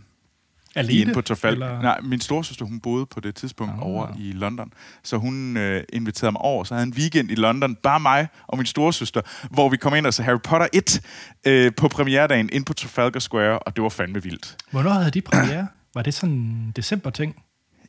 Alene? 0.76 1.00
Inde 1.00 1.14
på 1.14 1.22
Trafalgar. 1.22 1.82
Nej, 1.82 2.00
min 2.02 2.22
storsøster, 2.22 2.66
hun 2.66 2.80
boede 2.80 3.06
på 3.06 3.20
det 3.20 3.36
tidspunkt 3.36 3.74
oh. 3.74 3.88
over 3.88 4.08
i 4.20 4.32
London. 4.32 4.74
Så 5.04 5.18
hun 5.18 5.58
øh, 5.58 5.84
inviterede 5.94 6.32
mig 6.32 6.42
over. 6.42 6.64
Så 6.64 6.74
havde 6.74 6.88
en 6.88 6.94
weekend 6.94 7.32
i 7.32 7.36
London, 7.36 7.76
bare 7.76 8.00
mig 8.00 8.28
og 8.48 8.58
min 8.58 8.66
storsøster, 8.66 9.22
hvor 9.52 9.70
vi 9.70 9.78
kom 9.78 9.96
ind 9.96 10.06
og 10.06 10.14
så 10.14 10.24
Harry 10.24 10.40
Potter 10.44 10.68
1 10.74 11.02
øh, 11.48 11.72
på 11.78 11.88
premieredagen 11.88 12.50
ind 12.54 12.66
på 12.66 12.74
Trafalgar 12.74 13.20
Square, 13.20 13.60
og 13.60 13.76
det 13.76 13.84
var 13.84 13.90
fandme 13.90 14.24
vildt. 14.24 14.58
Hvornår 14.72 14.92
havde 14.92 15.12
de 15.12 15.22
premiere? 15.22 15.68
Var 15.94 16.02
det 16.02 16.14
sådan 16.14 16.36
en 16.36 16.74
december-ting? 16.76 17.44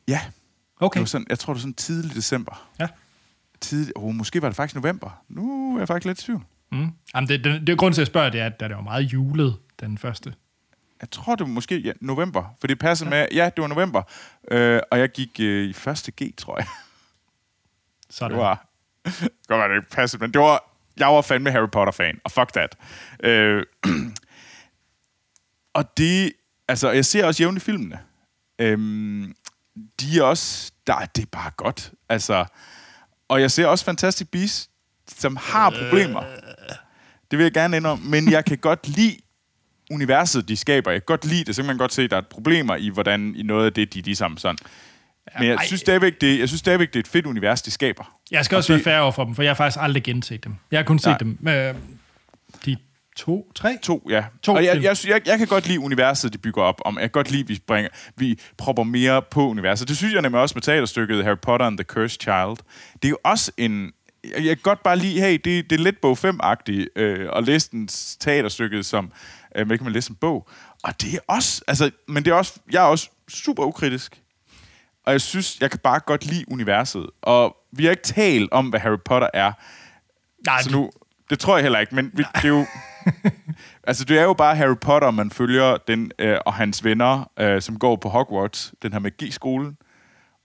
Ja. 0.07 0.19
Okay. 0.79 0.97
Det 0.97 1.01
var 1.01 1.07
sådan, 1.07 1.27
jeg 1.29 1.39
tror, 1.39 1.53
det 1.53 1.57
var 1.57 1.61
sådan 1.61 1.73
tidlig 1.73 2.15
december. 2.15 2.69
Ja. 2.79 2.87
Tidlig, 3.61 3.97
oh, 3.97 4.15
måske 4.15 4.41
var 4.41 4.49
det 4.49 4.55
faktisk 4.55 4.75
november. 4.75 5.23
Nu 5.29 5.75
er 5.75 5.79
jeg 5.79 5.87
faktisk 5.87 6.05
lidt 6.05 6.21
i 6.21 6.25
tvivl. 6.25 6.43
Mm. 6.71 6.87
Jamen, 7.15 7.27
det, 7.27 7.43
det, 7.43 7.61
det, 7.61 7.69
er 7.69 7.75
grund 7.75 7.93
til 7.93 8.01
at 8.01 8.07
spørge, 8.07 8.31
det 8.31 8.39
er, 8.39 8.45
at 8.45 8.59
det 8.59 8.75
var 8.75 8.81
meget 8.81 9.03
julet, 9.03 9.57
den 9.79 9.97
første 9.97 10.33
jeg 11.01 11.11
tror, 11.11 11.35
det 11.35 11.47
var 11.47 11.53
måske 11.53 11.79
ja, 11.79 11.91
november, 12.01 12.55
for 12.59 12.67
det 12.67 12.79
passer 12.79 13.05
ja. 13.05 13.09
med, 13.09 13.27
ja, 13.31 13.45
det 13.55 13.61
var 13.61 13.67
november, 13.67 14.03
øh, 14.51 14.81
og 14.91 14.99
jeg 14.99 15.09
gik 15.09 15.39
øh, 15.39 15.69
i 15.69 15.73
første 15.73 16.11
G, 16.11 16.33
tror 16.37 16.57
jeg. 16.57 16.67
Sådan. 18.09 18.31
Det 18.31 18.39
var, 18.39 18.67
godt 19.47 19.59
være, 19.59 19.69
det 19.69 19.75
ikke 19.75 19.89
passer, 19.89 20.17
men 20.19 20.33
det 20.33 20.41
var, 20.41 20.63
jeg 20.97 21.07
var 21.07 21.21
fandme 21.21 21.51
Harry 21.51 21.69
Potter-fan, 21.69 22.19
og 22.23 22.31
fuck 22.31 22.53
that. 22.53 22.75
Øh, 23.23 23.65
og 25.77 25.97
det, 25.97 26.33
altså, 26.67 26.91
jeg 26.91 27.05
ser 27.05 27.25
også 27.25 27.43
jævnligt 27.43 27.65
filmene. 27.65 27.99
Øhm, 28.59 29.35
de 29.99 30.19
er 30.19 30.23
også, 30.23 30.71
der, 30.87 31.05
det 31.15 31.21
er 31.21 31.29
bare 31.31 31.51
godt. 31.57 31.91
Altså, 32.09 32.45
og 33.27 33.41
jeg 33.41 33.51
ser 33.51 33.67
også 33.67 33.85
Fantastic 33.85 34.27
Beasts, 34.27 34.69
som 35.07 35.35
har 35.35 35.69
problemer. 35.69 36.23
Det 37.31 37.37
vil 37.37 37.43
jeg 37.43 37.53
gerne 37.53 37.77
indrømme, 37.77 38.09
men 38.09 38.31
jeg 38.31 38.45
kan 38.45 38.57
godt 38.57 38.87
lide 38.87 39.17
universet, 39.91 40.47
de 40.47 40.55
skaber. 40.55 40.91
Jeg 40.91 41.01
kan 41.01 41.05
godt 41.05 41.25
lide 41.25 41.43
det, 41.43 41.55
så 41.55 41.61
kan 41.61 41.67
man 41.67 41.77
godt 41.77 41.93
se, 41.93 42.01
at 42.01 42.11
der 42.11 42.17
er 42.17 42.21
problemer 42.21 42.75
i, 42.75 42.89
hvordan 42.89 43.33
i 43.35 43.43
noget 43.43 43.65
af 43.65 43.73
det, 43.73 43.93
de 43.93 44.01
ligesom 44.01 44.37
sådan... 44.37 44.57
Men 45.39 45.47
jeg 45.47 45.57
synes 45.65 45.81
stadigvæk, 45.81 46.21
det, 46.21 46.39
jeg 46.39 46.47
synes 46.47 46.59
stadigvæk, 46.59 46.87
det 46.87 46.95
er 46.95 46.99
et 46.99 47.07
fedt 47.07 47.25
univers, 47.25 47.61
de 47.61 47.71
skaber. 47.71 48.17
Jeg 48.31 48.45
skal 48.45 48.55
også 48.55 48.73
det, 48.73 48.85
være 48.85 48.93
færre 48.93 49.01
over 49.01 49.11
for 49.11 49.23
dem, 49.23 49.35
for 49.35 49.43
jeg 49.43 49.49
har 49.49 49.55
faktisk 49.55 49.77
aldrig 49.81 50.03
genset 50.03 50.43
dem. 50.43 50.55
Jeg 50.71 50.79
har 50.79 50.83
kun 50.83 50.99
set 50.99 51.07
nej. 51.07 51.17
dem. 51.17 51.47
Øh, 51.47 51.75
de 52.65 52.77
to, 53.15 53.51
tre? 53.55 53.77
To, 53.81 54.07
ja. 54.09 54.25
To 54.41 54.53
og 54.53 54.65
jeg, 54.65 54.83
jeg, 54.83 54.97
jeg, 55.07 55.21
jeg 55.27 55.37
kan 55.37 55.47
godt 55.47 55.67
lide 55.67 55.79
universet, 55.79 56.33
de 56.33 56.37
bygger 56.37 56.61
op 56.61 56.81
om. 56.85 56.95
Jeg 56.95 57.01
kan 57.01 57.09
godt 57.09 57.31
lide, 57.31 57.41
at 57.41 57.49
vi, 57.49 57.59
bringer, 57.67 57.89
vi 58.17 58.39
propper 58.57 58.83
mere 58.83 59.21
på 59.21 59.47
universet. 59.47 59.87
Det 59.87 59.97
synes 59.97 60.13
jeg 60.13 60.21
nemlig 60.21 60.41
også 60.41 60.55
med 60.55 60.61
teaterstykket 60.61 61.23
Harry 61.23 61.37
Potter 61.41 61.65
and 61.65 61.77
the 61.77 61.83
Cursed 61.83 62.21
Child. 62.21 62.57
Det 62.93 63.05
er 63.05 63.09
jo 63.09 63.17
også 63.23 63.51
en... 63.57 63.91
Jeg 64.23 64.43
kan 64.43 64.57
godt 64.63 64.83
bare 64.83 64.97
lide, 64.97 65.21
hey, 65.21 65.33
det, 65.33 65.69
det 65.69 65.71
er 65.71 65.83
lidt 65.83 66.01
bog 66.01 66.17
5-agtigt, 66.25 66.85
øh, 66.95 67.29
og 67.29 67.43
læse 67.43 67.71
den 67.71 67.87
teaterstykket 68.19 68.85
som 68.85 69.11
øh, 69.55 69.67
men 69.67 69.77
kan 69.77 69.85
man 69.85 69.93
læse 69.93 70.11
en 70.11 70.15
bog. 70.15 70.49
Og 70.83 71.01
det 71.01 71.13
er 71.13 71.19
også, 71.27 71.61
altså, 71.67 71.91
men 72.07 72.25
det 72.25 72.31
er 72.31 72.35
også, 72.35 72.59
jeg 72.71 72.83
er 72.83 72.87
også 72.87 73.09
super 73.29 73.63
ukritisk. 73.63 74.21
Og 75.05 75.11
jeg 75.11 75.21
synes, 75.21 75.57
jeg 75.61 75.71
kan 75.71 75.79
bare 75.79 75.99
godt 75.99 76.25
lide 76.25 76.45
universet. 76.51 77.09
Og 77.21 77.57
vi 77.71 77.83
har 77.83 77.91
ikke 77.91 78.03
talt 78.03 78.51
om, 78.51 78.69
hvad 78.69 78.79
Harry 78.79 78.99
Potter 79.05 79.29
er. 79.33 79.51
Nej, 80.45 80.61
så 80.61 80.71
nu, 80.71 80.91
det 81.29 81.39
tror 81.39 81.57
jeg 81.57 81.63
heller 81.63 81.79
ikke, 81.79 81.95
men 81.95 82.11
vi, 82.13 82.23
det 82.35 82.45
er 82.45 82.47
jo... 82.47 82.65
altså, 83.87 84.05
det 84.05 84.19
er 84.19 84.23
jo 84.23 84.33
bare 84.33 84.55
Harry 84.55 84.77
Potter, 84.81 85.11
man 85.11 85.31
følger 85.31 85.77
den 85.87 86.11
øh, 86.19 86.37
og 86.45 86.53
hans 86.53 86.83
venner, 86.83 87.31
øh, 87.39 87.61
som 87.61 87.79
går 87.79 87.95
på 87.95 88.09
Hogwarts, 88.09 88.73
den 88.81 88.93
her 88.93 88.99
magiskolen. 88.99 89.77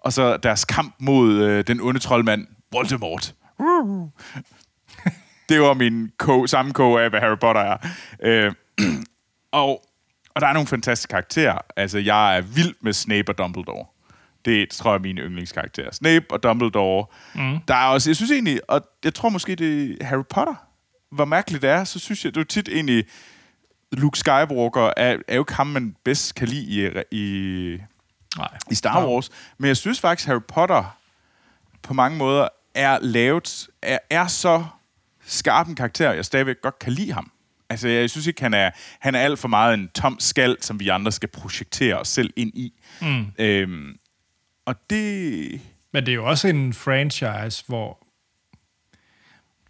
Og 0.05 0.13
så 0.13 0.37
deres 0.37 0.65
kamp 0.65 0.95
mod 0.99 1.35
øh, 1.35 1.65
den 1.67 1.81
onde 1.81 2.01
troldmand, 2.01 2.47
Voldemort. 2.73 3.35
det 5.49 5.61
var 5.61 5.75
min 5.75 6.11
ko, 6.19 6.47
samme 6.47 6.73
ko 6.73 6.99
af, 6.99 7.11
hvad 7.11 7.21
Harry 7.21 7.39
Potter 7.39 7.63
er. 7.63 7.77
Øh, 8.23 8.53
og, 9.53 9.85
og 10.35 10.41
der 10.41 10.47
er 10.47 10.53
nogle 10.53 10.67
fantastiske 10.67 11.11
karakterer. 11.11 11.59
Altså, 11.77 11.99
jeg 11.99 12.37
er 12.37 12.41
vild 12.41 12.75
med 12.81 12.93
Snape 12.93 13.33
og 13.33 13.39
Dumbledore. 13.39 13.87
Det 14.45 14.71
tror 14.71 14.91
jeg 14.91 14.99
er 14.99 15.03
mine 15.03 15.21
yndlingskarakterer. 15.21 15.91
Snape 15.93 16.27
og 16.31 16.43
Dumbledore. 16.43 17.07
Mm. 17.35 17.59
Der 17.69 17.75
er 17.75 17.87
også, 17.87 18.11
jeg 18.11 18.17
synes 18.17 18.31
egentlig, 18.31 18.61
og 18.71 18.83
jeg 19.05 19.15
tror 19.15 19.29
måske, 19.29 19.55
det 19.55 19.99
er 20.01 20.05
Harry 20.05 20.25
Potter. 20.31 20.55
Hvor 21.11 21.25
mærkeligt 21.25 21.63
det 21.63 21.71
er, 21.71 21.85
så 21.85 21.99
synes 21.99 22.25
jeg, 22.25 22.35
det 22.35 22.41
er 22.41 22.45
tit 22.45 22.69
egentlig, 22.69 23.05
Luke 23.93 24.19
Skywalker 24.19 24.93
er, 24.97 25.17
er 25.29 25.35
jo 25.35 25.43
ikke 25.43 25.55
ham, 25.55 25.67
man 25.67 25.97
bedst 26.05 26.35
kan 26.35 26.49
lide 26.49 27.03
i, 27.11 27.17
i, 27.17 27.79
Nej. 28.37 28.49
i 28.71 28.75
Star 28.75 29.07
Wars. 29.07 29.31
Men 29.59 29.69
jeg 29.69 29.77
synes 29.77 30.01
faktisk, 30.01 30.29
Harry 30.29 30.43
Potter 30.49 30.99
på 31.83 31.95
mange 31.95 32.19
måder 32.19 32.49
er 32.75 32.99
lavet, 33.03 33.69
er, 33.83 33.99
er 34.11 34.27
så 34.27 34.65
skarp 35.27 35.69
en 35.69 35.75
karakter, 35.75 36.13
jeg 36.13 36.25
stadigvæk 36.25 36.57
godt 36.63 36.79
kan 36.79 36.93
lide 36.93 37.13
ham. 37.13 37.31
Altså, 37.71 37.89
jeg 37.89 38.11
synes 38.11 38.27
ikke, 38.27 38.43
han 38.43 38.55
er, 38.55 38.71
han 39.01 39.15
er 39.15 39.19
alt 39.21 39.39
for 39.39 39.49
meget 39.49 39.75
en 39.75 39.89
tom 39.95 40.17
skal, 40.21 40.57
som 40.61 40.81
vi 40.81 40.89
andre 40.89 41.13
skal 41.13 41.29
projektere 41.29 42.01
os 42.01 42.09
selv 42.09 42.31
ind 42.37 42.53
i. 42.55 42.73
Mm. 43.03 43.27
Øhm, 43.39 43.97
og 44.67 44.75
det... 44.91 45.61
Men 45.93 46.07
det 46.07 46.13
er 46.13 46.15
jo 46.17 46.27
også 46.27 46.49
en 46.49 46.73
franchise, 46.73 47.65
hvor... 47.67 48.07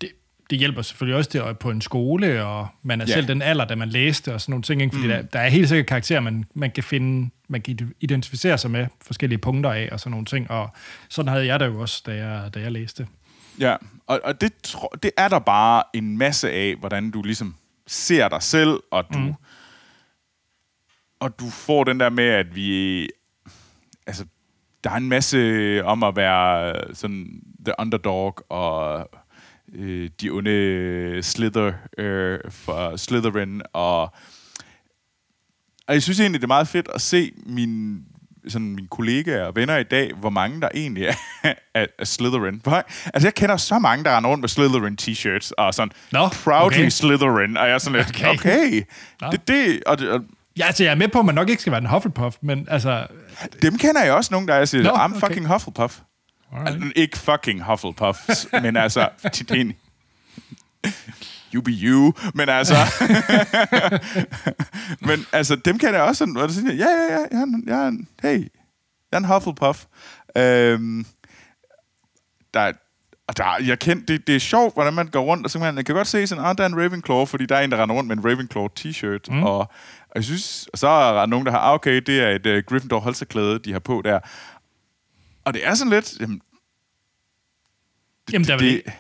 Det, 0.01 0.09
det 0.51 0.59
hjælper 0.59 0.83
selvfølgelig 0.83 1.17
også 1.17 1.31
til 1.31 1.39
at 1.39 1.59
på 1.59 1.71
en 1.71 1.81
skole, 1.81 2.45
og 2.45 2.69
man 2.83 3.01
er 3.01 3.05
Ja. 3.09 3.13
selv 3.13 3.29
den 3.29 3.43
alder, 3.43 3.65
da 3.65 3.75
man 3.75 3.89
læste 3.89 4.35
og 4.35 4.41
sådan 4.41 4.51
nogle 4.53 4.63
ting. 4.63 4.83
Ikke? 4.83 4.95
Fordi 4.95 5.07
Mm. 5.07 5.13
mm. 5.13 5.17
der, 5.23 5.23
der 5.23 5.41
er 5.41 5.49
helt 5.49 5.69
sikkert 5.69 5.87
karakterer, 5.87 6.21
man, 6.21 6.45
man 6.55 6.71
kan 6.71 6.85
finde, 6.85 7.31
man 7.49 7.63
kan 7.63 7.95
identificere 8.01 8.59
sig 8.59 8.71
med 8.71 8.87
forskellige 9.03 9.39
punkter 9.39 9.73
af 9.73 9.89
og 9.93 10.01
sådan 10.01 10.11
nogle 10.11 10.27
ting. 10.27 10.51
Og 10.51 10.71
sådan 11.09 11.29
havde 11.29 11.47
jeg 11.47 11.61
det 11.61 11.67
jo 11.67 11.81
også, 11.81 12.03
da 12.07 12.15
jeg, 12.15 12.55
da 12.55 12.61
jeg 12.61 12.73
læste. 12.73 13.07
Ja, 13.61 13.77
og, 14.07 14.21
og 14.25 14.41
det, 14.41 14.53
tro, 14.63 14.89
det 15.03 15.11
er 15.17 15.29
der 15.29 15.39
bare 15.39 15.83
en 15.95 16.19
masse 16.19 16.51
af, 16.51 16.75
hvordan 16.77 17.11
du 17.11 17.23
ligesom 17.23 17.55
ser 17.87 18.29
dig 18.29 18.43
selv, 18.43 18.81
og 18.91 19.05
du, 19.13 19.19
mm. 19.19 19.35
og 21.21 21.41
du 21.41 21.51
får 21.51 21.85
den 21.85 22.01
der 22.01 22.11
med, 22.11 22.25
at 22.25 22.57
vi... 22.57 23.09
Altså, 24.07 24.27
der 24.85 24.91
er 24.91 24.97
en 24.97 25.09
masse 25.09 25.81
om 25.85 26.03
at 26.03 26.17
være 26.17 26.95
sådan 26.95 27.43
the 27.65 27.75
underdog, 27.79 28.37
og 28.49 29.09
øh, 29.75 30.11
de 30.21 30.31
onde 30.31 31.23
Slither 31.23 31.73
øh, 31.99 32.39
for 32.51 32.97
Slytherin, 32.97 33.63
og, 33.73 34.03
og 35.87 35.95
jeg 35.95 36.03
synes 36.03 36.21
egentlig, 36.21 36.41
det 36.41 36.45
er 36.45 36.49
meget 36.49 36.69
fedt 36.69 36.89
at 36.95 37.01
se 37.01 37.33
min 37.47 38.05
sådan 38.49 38.75
mine 38.75 38.89
kollegaer 38.91 39.45
og 39.45 39.57
venner 39.57 39.77
i 39.77 39.83
dag, 39.83 40.13
hvor 40.15 40.31
mange 40.31 40.61
der 40.61 40.69
egentlig 40.75 41.05
er, 41.05 41.15
er, 41.75 41.87
er 41.99 42.05
Slytherin. 42.05 42.61
Hvor- 42.63 42.85
Altså, 43.15 43.27
jeg 43.27 43.35
kender 43.35 43.57
så 43.57 43.79
mange, 43.79 44.05
der 44.05 44.17
render 44.17 44.31
rundt 44.31 44.41
med 44.41 44.49
Slytherin 44.49 44.99
t-shirts, 45.03 45.51
og 45.59 45.75
sådan, 45.75 45.93
Nå, 46.13 46.29
proudly 46.29 46.77
okay. 46.77 46.89
Slytherin, 46.89 47.57
og 47.57 47.67
jeg 47.67 47.75
er 47.75 47.79
sådan 47.79 47.97
lidt, 47.99 48.09
okay, 48.09 48.35
Okay. 48.35 48.83
Nå. 49.21 49.31
Det, 49.31 49.49
det, 49.49 49.83
og, 49.87 49.99
og 50.11 50.21
Ja, 50.59 50.67
altså, 50.67 50.85
jeg 50.85 50.91
er 50.91 50.95
med 50.95 51.09
på, 51.09 51.19
at 51.19 51.25
man 51.25 51.35
nok 51.35 51.49
ikke 51.49 51.61
skal 51.63 51.71
være 51.71 51.81
en 51.81 51.87
Hufflepuff, 51.87 52.37
men 52.43 52.67
altså... 52.71 53.07
dem 53.63 53.79
kender 53.79 54.03
jeg 54.05 54.13
også 54.13 54.35
nogle, 54.35 54.47
der 54.47 54.55
jeg 54.55 54.69
siger, 54.69 54.83
Nå, 54.83 54.91
I'm 54.91 55.17
okay. 55.17 55.21
fucking 55.27 55.47
Hufflepuff. 55.53 55.99
Alright. 56.53 56.75
Altså, 56.75 56.91
ikke 56.97 57.19
fucking 57.19 57.65
Hufflepuffs, 57.65 58.47
men 58.63 58.77
altså, 58.77 59.09
er 59.23 59.29
you 61.57 61.63
be 61.63 61.71
you, 61.73 62.13
men 62.35 62.49
altså, 62.49 62.75
men 65.09 65.27
altså, 65.33 65.57
dem 65.57 65.79
kan 65.79 65.95
jeg 65.95 66.03
også 66.03 66.19
sådan, 66.19 66.35
det 66.35 66.53
siger, 66.55 66.73
ja, 66.75 66.85
ja, 66.89 67.13
ja, 67.15 67.19
jeg 67.31 67.39
er, 67.41 67.43
en- 67.43 67.65
jeg 67.67 67.85
er 67.85 67.89
en, 67.89 68.09
hey, 68.23 68.39
jeg 68.39 69.13
er 69.13 69.17
en 69.17 69.25
Hufflepuff. 69.25 69.85
Øhm, 70.37 71.07
der, 72.55 72.73
og 73.29 73.37
der, 73.37 73.63
jeg 73.67 73.79
kend, 73.79 74.07
det, 74.07 74.27
det 74.27 74.37
er 74.37 74.41
sjovt, 74.41 74.75
hvordan 74.75 74.95
man 74.95 75.07
går 75.07 75.21
rundt, 75.25 75.45
og 75.45 75.51
så 75.51 75.59
man, 75.59 75.85
kan 75.85 75.95
godt 75.95 76.07
se 76.09 76.27
sådan, 76.27 76.45
ah, 76.45 76.59
der 76.59 76.65
er 76.65 76.69
en 76.69 76.77
Ravenclaw, 76.77 77.25
fordi 77.25 77.47
der 77.47 77.57
er 77.57 77.61
en, 77.61 77.71
der 77.71 77.83
render 77.83 77.95
rundt 77.95 78.09
med 78.09 78.17
en 78.17 78.25
Ravenclaw 78.25 78.67
t-shirt, 78.81 79.35
mm. 79.35 79.43
og, 79.43 79.59
og 79.59 79.69
jeg 80.15 80.25
synes, 80.25 80.69
og 80.73 80.79
så 80.79 80.89
er 80.89 81.13
der 81.19 81.27
nogen, 81.27 81.47
der 81.47 81.53
har, 81.53 81.59
ah, 81.59 81.75
okay, 81.75 82.01
det 82.07 82.21
er 82.21 82.29
et 82.31 82.47
uh, 82.47 82.63
Gryffindor 82.67 82.99
holsterklæde, 83.01 83.59
de 83.59 83.73
har 83.73 83.79
på 83.79 84.03
der. 84.05 84.21
Og 85.45 85.55
det 85.55 85.67
er 85.67 85.75
sådan 85.75 85.93
lidt, 85.93 86.21
jamen, 86.21 86.41
Jamen, 88.33 88.47
der 88.47 88.55
er 88.55 88.59
det- 88.59 88.67
ikke... 88.67 88.93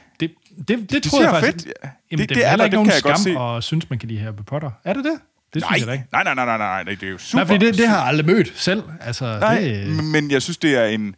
Det, 0.58 0.68
det, 0.68 0.90
det, 0.90 1.02
tror 1.02 1.22
jeg 1.22 1.30
faktisk... 1.30 1.52
fedt. 1.66 1.66
Ja. 1.84 1.88
Jamen, 2.10 2.20
det, 2.20 2.28
det, 2.28 2.36
det 2.36 2.44
er 2.46 2.48
er 2.50 2.56
der, 2.56 2.64
ikke 2.64 2.74
nogen 2.76 2.90
jeg 3.06 3.16
skam, 3.16 3.36
og 3.36 3.62
synes, 3.62 3.90
man 3.90 3.98
kan 3.98 4.08
lide 4.08 4.20
Harry 4.20 4.32
Potter. 4.46 4.70
Er 4.84 4.92
det 4.92 5.04
det? 5.04 5.12
Det 5.54 5.62
synes 5.62 5.70
Nej, 5.70 5.78
jeg 5.78 5.86
da 5.86 5.92
ikke. 5.92 6.04
nej, 6.12 6.24
nej, 6.24 6.34
nej, 6.34 6.46
nej, 6.46 6.56
nej, 6.84 6.94
det 6.94 7.02
er 7.02 7.10
jo 7.10 7.18
super. 7.18 7.44
Nej, 7.44 7.46
fordi 7.54 7.66
det, 7.66 7.78
det 7.78 7.88
har 7.88 7.96
jeg 7.96 8.06
aldrig 8.06 8.26
mødt 8.26 8.52
selv. 8.54 8.82
Altså, 9.00 9.38
Nej, 9.40 9.58
det, 9.60 10.04
men 10.04 10.30
jeg 10.30 10.42
synes, 10.42 10.56
det 10.58 10.74
er 10.74 10.84
en... 10.84 11.14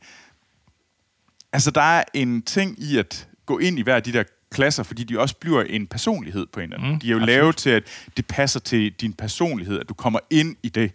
Altså, 1.53 1.71
der 1.71 1.81
er 1.81 2.05
en 2.15 2.43
ting 2.43 2.83
i 2.83 2.99
at 2.99 3.29
gå 3.47 3.59
ind 3.59 3.79
i 3.79 3.83
hver 3.83 3.97
af 3.97 4.03
de 4.03 4.13
der 4.13 4.23
klasser, 4.53 4.83
fordi 4.83 5.05
de 5.05 5.21
også 5.21 5.35
bliver 5.37 5.63
en 5.63 5.87
personlighed 5.87 6.47
på 6.53 6.61
en 6.61 6.65
eller 6.65 6.77
anden. 6.77 6.93
Mm, 6.93 7.01
de 7.01 7.07
er 7.07 7.11
jo 7.11 7.17
absolut. 7.17 7.27
lavet 7.37 7.57
til, 7.57 7.71
at 7.71 7.83
det 8.17 8.27
passer 8.27 8.61
til 8.61 8.93
din 8.93 9.13
personlighed, 9.13 9.81
at 9.81 9.89
du 9.89 9.95
kommer 9.95 10.19
ind 10.31 10.57
i 10.63 10.69
det, 10.69 10.93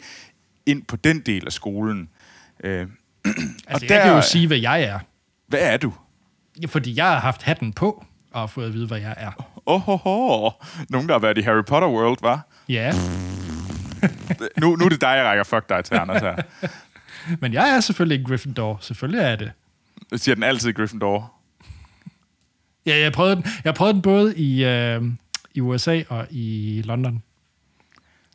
ind 0.66 0.84
på 0.84 0.96
den 0.96 1.20
del 1.20 1.46
af 1.46 1.52
skolen. 1.54 2.10
Øh, 2.64 2.80
altså, 3.26 3.36
og 3.68 3.82
jeg 3.82 3.90
der- 3.90 4.04
kan 4.04 4.12
jo 4.14 4.22
sige, 4.22 4.48
hvad 4.48 4.58
jeg 4.58 4.84
er. 4.84 5.00
hvad 5.48 5.60
er 5.62 5.78
du? 5.78 5.94
Fordi 6.68 6.96
jeg 6.98 7.06
har 7.06 7.20
haft 7.20 7.42
hatten 7.44 7.74
på, 7.74 8.06
og 8.34 8.50
fået 8.50 8.66
at 8.66 8.74
vide, 8.74 8.88
hvad 8.88 9.00
jeg 9.00 9.16
er. 9.18 9.32
Åh, 9.66 9.90
oh, 9.90 10.08
oh, 10.08 10.44
oh. 10.44 10.52
Nogen, 10.90 11.08
der 11.08 11.14
har 11.14 11.20
været 11.20 11.38
i 11.38 11.42
Harry 11.42 11.64
Potter 11.68 11.88
World, 11.88 12.18
var. 12.22 12.48
Ja, 12.70 12.94
Nu, 14.62 14.76
nu 14.76 14.86
er 14.86 14.90
det 14.90 15.02
dig, 15.02 15.08
jeg 15.08 15.26
rækker 15.26 15.44
fuck 15.44 15.70
dig 15.70 15.86
til, 15.86 15.96
Anders 15.96 16.22
her. 16.22 16.36
men 17.42 17.54
jeg 17.54 17.70
er 17.70 17.80
selvfølgelig 17.80 18.16
ikke 18.16 18.30
Gryffindor. 18.30 18.78
Selvfølgelig 18.82 19.22
er 19.22 19.30
jeg 19.30 19.40
det. 19.40 19.52
Siger 20.16 20.36
den 20.36 20.44
altid 20.44 20.74
Gryffindor. 20.74 21.34
Ja, 22.86 23.00
jeg 23.00 23.12
prøvede 23.12 23.36
den, 23.36 23.46
jeg 23.64 23.76
prøvede 23.76 23.94
den 23.94 24.02
både 24.02 24.38
i, 24.38 24.66
øh, 24.66 25.04
i 25.54 25.62
USA 25.62 26.02
og 26.10 26.28
i 26.30 26.82
London. 26.86 27.24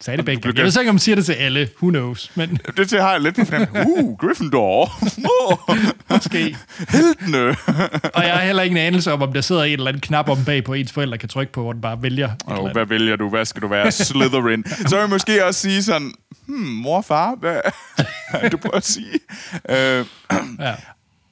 Sagde 0.00 0.16
det 0.16 0.24
begge. 0.24 0.52
Jeg 0.56 0.64
ved 0.64 0.80
ikke, 0.80 0.88
om 0.88 0.94
man 0.94 0.98
siger 0.98 1.16
det 1.16 1.24
til 1.26 1.32
alle. 1.32 1.68
Who 1.82 1.90
knows? 1.90 2.32
Men 2.36 2.58
Det 2.76 2.88
til 2.88 3.00
har 3.00 3.10
jeg 3.12 3.20
lidt 3.20 3.36
på. 3.36 3.78
Uh, 3.86 4.16
Gryffindor. 4.18 4.92
Måske. 6.14 6.56
heltene. 6.88 7.48
Og 8.14 8.22
jeg 8.24 8.34
har 8.34 8.40
heller 8.40 8.62
ikke 8.62 8.74
en 8.74 8.86
anelse 8.86 9.12
om, 9.12 9.22
om 9.22 9.32
der 9.32 9.40
sidder 9.40 9.64
en 9.64 9.72
eller 9.72 9.86
anden 9.88 10.00
knap 10.00 10.28
om 10.28 10.44
bag 10.44 10.64
på 10.64 10.74
ens 10.74 10.92
forældre 10.92 11.18
kan 11.18 11.28
trykke 11.28 11.52
på, 11.52 11.62
hvor 11.62 11.72
den 11.72 11.82
bare 11.82 12.02
vælger. 12.02 12.28
et 12.28 12.42
Oh, 12.46 12.58
andet. 12.58 12.72
hvad 12.72 12.86
vælger 12.86 13.16
du? 13.16 13.28
Hvad 13.28 13.44
skal 13.44 13.62
du 13.62 13.68
være? 13.68 13.92
Slytherin. 13.92 14.64
Så 14.88 14.96
vil 14.96 15.00
jeg 15.00 15.08
måske 15.08 15.44
også 15.44 15.60
sige 15.60 15.82
sådan, 15.82 16.12
hmm, 16.46 16.58
mor 16.58 16.96
og 16.96 17.04
far, 17.04 17.34
hvad 17.34 18.50
du 18.50 18.56
på 18.56 18.68
at 18.68 18.84
sige? 18.86 19.18
Øh, 19.70 20.04
Ja. 20.60 20.74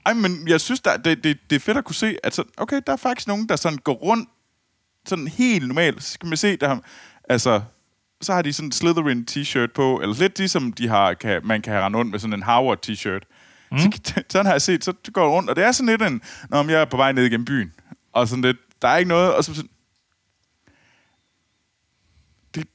ej, 0.06 0.12
men 0.12 0.48
jeg 0.48 0.60
synes, 0.60 0.80
der, 0.80 0.96
det, 0.96 1.24
det, 1.24 1.36
det 1.50 1.56
er 1.56 1.60
fedt 1.60 1.76
at 1.76 1.84
kunne 1.84 1.94
se, 1.94 2.16
at 2.24 2.34
sådan, 2.34 2.50
okay, 2.56 2.80
der 2.86 2.92
er 2.92 2.96
faktisk 2.96 3.28
nogen, 3.28 3.48
der 3.48 3.56
sådan 3.56 3.78
går 3.78 3.92
rundt 3.94 4.28
sådan 5.06 5.26
helt 5.28 5.68
normalt. 5.68 6.02
Så 6.04 6.18
kan 6.18 6.28
man 6.28 6.36
se, 6.38 6.56
der 6.56 6.76
altså, 7.28 7.60
så 8.20 8.32
har 8.32 8.42
de 8.42 8.52
sådan 8.52 8.68
en 8.68 8.72
Slytherin 8.72 9.26
t-shirt 9.30 9.72
på, 9.74 10.00
eller 10.00 10.16
lidt 10.16 10.38
ligesom 10.38 10.72
de 10.72 10.88
har, 10.88 11.14
kan, 11.14 11.40
man 11.44 11.62
kan 11.62 11.82
rendt 11.82 11.96
rundt 11.96 12.10
med 12.10 12.18
sådan 12.18 12.34
en 12.34 12.42
Howard 12.42 12.86
t-shirt. 12.86 13.20
Mm. 13.70 13.78
Så, 13.78 13.90
sådan 14.30 14.46
har 14.46 14.52
jeg 14.52 14.62
set, 14.62 14.84
så 14.84 14.92
går 15.12 15.22
jeg 15.22 15.30
rundt, 15.30 15.50
og 15.50 15.56
det 15.56 15.64
er 15.64 15.72
sådan 15.72 15.86
lidt 15.88 16.02
en, 16.02 16.22
når 16.50 16.70
jeg 16.70 16.80
er 16.80 16.84
på 16.84 16.96
vej 16.96 17.12
ned 17.12 17.24
igennem 17.24 17.44
byen, 17.44 17.72
og 18.12 18.28
sådan 18.28 18.42
lidt, 18.42 18.56
der 18.82 18.88
er 18.88 18.96
ikke 18.96 19.08
noget, 19.08 19.34
og 19.34 19.44
så 19.44 19.54
sådan, 19.54 19.70
det, 22.54 22.66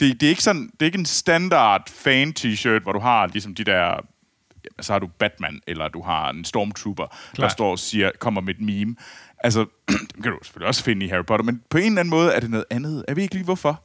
det, 0.00 0.20
det 0.20 0.26
er 0.26 0.30
ikke 0.30 0.42
sådan, 0.42 0.62
det 0.62 0.82
er 0.82 0.86
ikke 0.86 0.98
en 0.98 1.06
standard 1.06 1.90
fan 1.90 2.34
t-shirt, 2.38 2.82
hvor 2.82 2.92
du 2.92 2.98
har 3.00 3.26
ligesom 3.26 3.54
de 3.54 3.64
der, 3.64 3.80
jamen, 3.84 4.80
så 4.80 4.92
har 4.92 4.98
du 4.98 5.06
Batman, 5.06 5.60
eller 5.66 5.88
du 5.88 6.02
har 6.02 6.30
en 6.30 6.44
Stormtrooper, 6.44 7.06
Klar. 7.34 7.46
der 7.46 7.52
står 7.52 7.70
og 7.70 7.78
siger, 7.78 8.10
kommer 8.18 8.40
med 8.40 8.54
et 8.54 8.60
meme. 8.60 8.96
Altså, 9.38 9.66
dem 10.14 10.22
kan 10.22 10.32
du 10.32 10.38
selvfølgelig 10.42 10.68
også 10.68 10.84
finde 10.84 11.06
i 11.06 11.08
Harry 11.08 11.24
Potter, 11.24 11.44
men 11.44 11.62
på 11.70 11.78
en 11.78 11.84
eller 11.84 12.00
anden 12.00 12.10
måde 12.10 12.32
er 12.32 12.40
det 12.40 12.50
noget 12.50 12.64
andet. 12.70 13.04
Jeg 13.08 13.16
ved 13.16 13.22
ikke 13.22 13.34
lige, 13.34 13.44
hvorfor. 13.44 13.82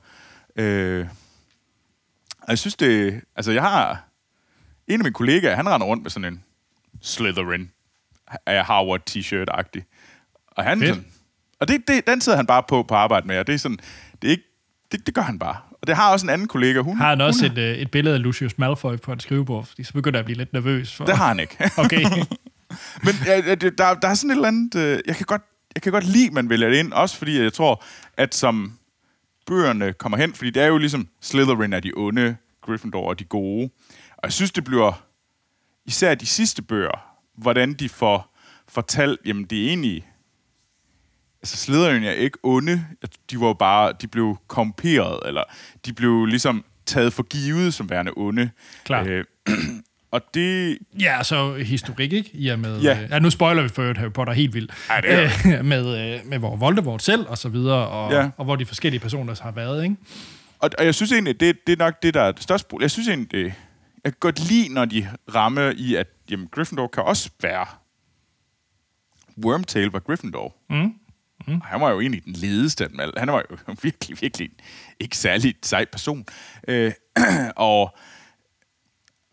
Øh, 0.58 1.08
og 2.42 2.50
jeg 2.50 2.60
synes 2.60 2.76
det, 2.76 3.22
altså 3.36 3.52
jeg 3.52 3.62
har, 3.62 4.04
en 4.88 5.00
af 5.00 5.04
mine 5.04 5.14
kollegaer, 5.14 5.56
han 5.56 5.70
render 5.70 5.88
rundt 5.88 6.04
med 6.04 6.12
sådan 6.12 6.34
en 6.34 6.44
Slytherin 7.02 7.72
af 8.46 8.66
Harvard 8.66 9.02
t-shirt-agtig. 9.10 9.84
Og 10.48 10.64
han 10.64 10.80
Fedt. 10.80 10.90
sådan, 10.90 11.06
og 11.60 11.68
det, 11.68 11.88
det, 11.88 12.08
den 12.08 12.22
sidder 12.22 12.38
han 12.38 12.46
bare 12.46 12.64
på 12.68 12.84
på 12.84 12.96
arbejde 12.96 13.28
med, 13.28 13.40
og 13.40 13.48
det 13.48 13.56
er 13.56 13.60
sådan, 13.60 13.78
det 14.22 14.28
er 14.28 14.32
ikke, 14.32 14.44
det, 14.92 15.06
det 15.06 15.14
gør 15.14 15.22
han 15.22 15.40
bare. 15.40 15.56
Og 15.82 15.88
det 15.88 15.96
har 15.96 16.12
også 16.12 16.26
en 16.26 16.30
anden 16.30 16.48
kollega, 16.48 16.80
hun... 16.80 16.98
Har 16.98 17.10
han 17.10 17.22
også 17.22 17.48
hun, 17.48 17.58
et, 17.58 17.64
øh, 17.64 17.78
et 17.78 17.92
billede 17.92 18.16
af 18.16 18.24
Lucius 18.24 18.58
Malfoy 18.58 18.96
på 18.98 19.14
et 19.14 19.22
skrivebord? 19.22 19.66
Fordi 19.66 19.84
så 19.84 19.94
begynder 19.94 20.18
jeg 20.18 20.22
at 20.22 20.26
blive 20.26 20.38
lidt 20.38 20.54
nervøs. 20.54 20.96
For... 20.96 21.06
Det 21.06 21.18
har 21.18 21.28
han 21.28 21.40
ikke. 21.40 21.58
Okay. 21.78 22.02
Men 23.06 23.16
ja, 23.26 23.56
der, 23.56 23.94
der 23.94 24.08
er 24.08 24.14
sådan 24.14 24.30
et 24.30 24.36
eller 24.36 24.48
andet... 24.48 24.76
Øh, 24.76 25.00
jeg, 25.08 25.16
kan 25.16 25.26
godt, 25.26 25.42
jeg 25.76 25.82
kan 25.82 25.92
godt 25.92 26.04
lide, 26.04 26.28
at 26.28 26.34
man 26.34 26.50
vælger 26.50 26.70
det 26.70 26.78
ind, 26.78 26.94
også 26.94 27.18
fordi 27.18 27.42
jeg 27.42 27.54
tror, 27.54 27.84
at 28.18 28.36
som 28.36 28.78
bøgerne 29.48 29.94
kommer 29.94 30.18
hen, 30.18 30.34
fordi 30.34 30.50
det 30.50 30.64
er 30.64 30.68
jo 30.68 30.78
ligesom 30.78 31.08
Slytherin 31.22 31.74
er 31.74 31.80
de 31.80 31.92
onde, 31.96 32.38
Gryffindor 32.62 33.10
er 33.10 33.14
de 33.14 33.24
gode. 33.24 33.70
Og 34.12 34.24
jeg 34.24 34.34
synes, 34.34 34.52
det 34.52 34.64
bliver 34.64 35.04
især 35.86 36.16
de 36.16 36.26
sidste 36.26 36.62
bøger, 36.62 37.16
hvordan 37.38 37.74
de 37.74 37.90
får 37.90 38.38
fortalt, 38.68 39.20
jamen 39.26 39.44
det 39.44 39.64
er 39.64 39.68
egentlig... 39.68 40.08
Altså 41.42 41.58
Slytherin 41.58 42.04
er 42.04 42.12
ikke 42.12 42.38
onde, 42.44 42.86
de 43.32 43.40
var 43.40 43.54
bare, 43.54 43.94
de 44.02 44.08
blev 44.08 44.38
komperet, 44.48 45.20
eller 45.26 45.44
de 45.86 45.94
blev 45.94 46.26
ligesom 46.26 46.66
taget 46.86 47.14
for 47.14 47.24
givet 47.24 47.74
som 47.74 47.90
værende 47.90 48.12
onde. 48.18 48.50
Klart. 48.84 49.08
Øh, 49.08 49.26
og 50.12 50.22
det, 50.34 50.78
Ja, 51.00 51.24
så 51.24 51.54
historik, 51.54 52.14
ikke? 52.14 52.30
I 52.34 52.48
og 52.48 52.60
med, 52.60 52.82
Ja. 52.82 53.04
øh, 53.04 53.10
ja, 53.10 53.20
nu 53.20 53.30
spoiler 53.30 53.62
vi 53.64 53.70
for 53.70 53.82
øvrigt 53.82 54.00
Harry 54.00 54.12
Potter 54.12 54.34
helt 54.34 54.54
vildt. 54.54 54.72
Ej, 54.90 55.02
det 55.02 55.12
er 55.14 55.30
Øh, 55.60 55.66
med, 55.66 56.14
øh, 56.16 56.26
med 56.26 56.38
hvor 56.40 56.56
Voldemort 56.56 57.04
selv, 57.04 57.26
og 57.28 57.38
så 57.38 57.50
videre, 57.50 57.88
og, 57.88 58.12
Ja. 58.12 58.30
og 58.38 58.46
hvor 58.46 58.56
de 58.56 58.66
forskellige 58.66 59.00
personer 59.02 59.40
har 59.44 59.52
været, 59.52 59.84
ikke? 59.84 59.96
Og, 60.60 60.70
og 60.78 60.86
jeg 60.86 60.96
synes 60.96 61.12
egentlig, 61.12 61.40
det, 61.40 61.68
det 61.68 61.74
er 61.74 61.86
nok 61.86 62.04
det, 62.04 62.14
der 62.14 62.22
er 62.22 62.32
det 62.32 62.44
største 62.44 62.68
problem. 62.70 62.82
Jeg 62.84 62.92
synes 62.92 63.08
egentlig, 63.08 63.32
det, 63.32 63.46
jeg 64.04 64.12
kan 64.14 64.18
godt 64.20 64.50
lide, 64.50 64.74
når 64.74 64.86
de 64.86 65.08
rammer 65.36 65.74
i, 65.78 65.96
at 65.96 66.08
jamen, 66.32 66.48
Gryffindor 66.52 66.88
kan 66.88 67.04
også 67.04 67.30
være... 67.42 67.66
Wormtail 69.46 69.88
var 69.88 70.00
Gryffindor. 70.00 70.56
Mm. 70.70 70.94
Mm. 71.48 71.62
Han 71.66 71.82
var 71.82 71.90
jo 71.92 72.00
egentlig 72.02 72.26
den 72.26 72.34
ledeste 72.34 72.84
af 72.84 72.90
dem 72.90 73.00
alle. 73.00 73.14
Han 73.18 73.28
var 73.32 73.44
jo 73.52 73.58
virkelig, 73.84 74.18
virkelig 74.22 74.50
ikke 75.00 75.18
særlig 75.18 75.56
sej 75.64 75.86
person. 75.86 76.26
Øh, 76.68 76.92
og, 77.56 77.98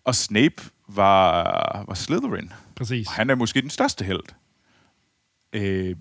og 0.04 0.14
Snape 0.14 0.54
var, 0.88 1.84
var 1.88 1.94
Slytherin. 1.94 2.52
Præcis. 2.76 3.06
Og 3.06 3.12
han 3.12 3.30
er 3.30 3.34
måske 3.34 3.62
den 3.62 3.70
største 3.70 4.04
held. 4.04 4.22
Øh, 5.52 5.96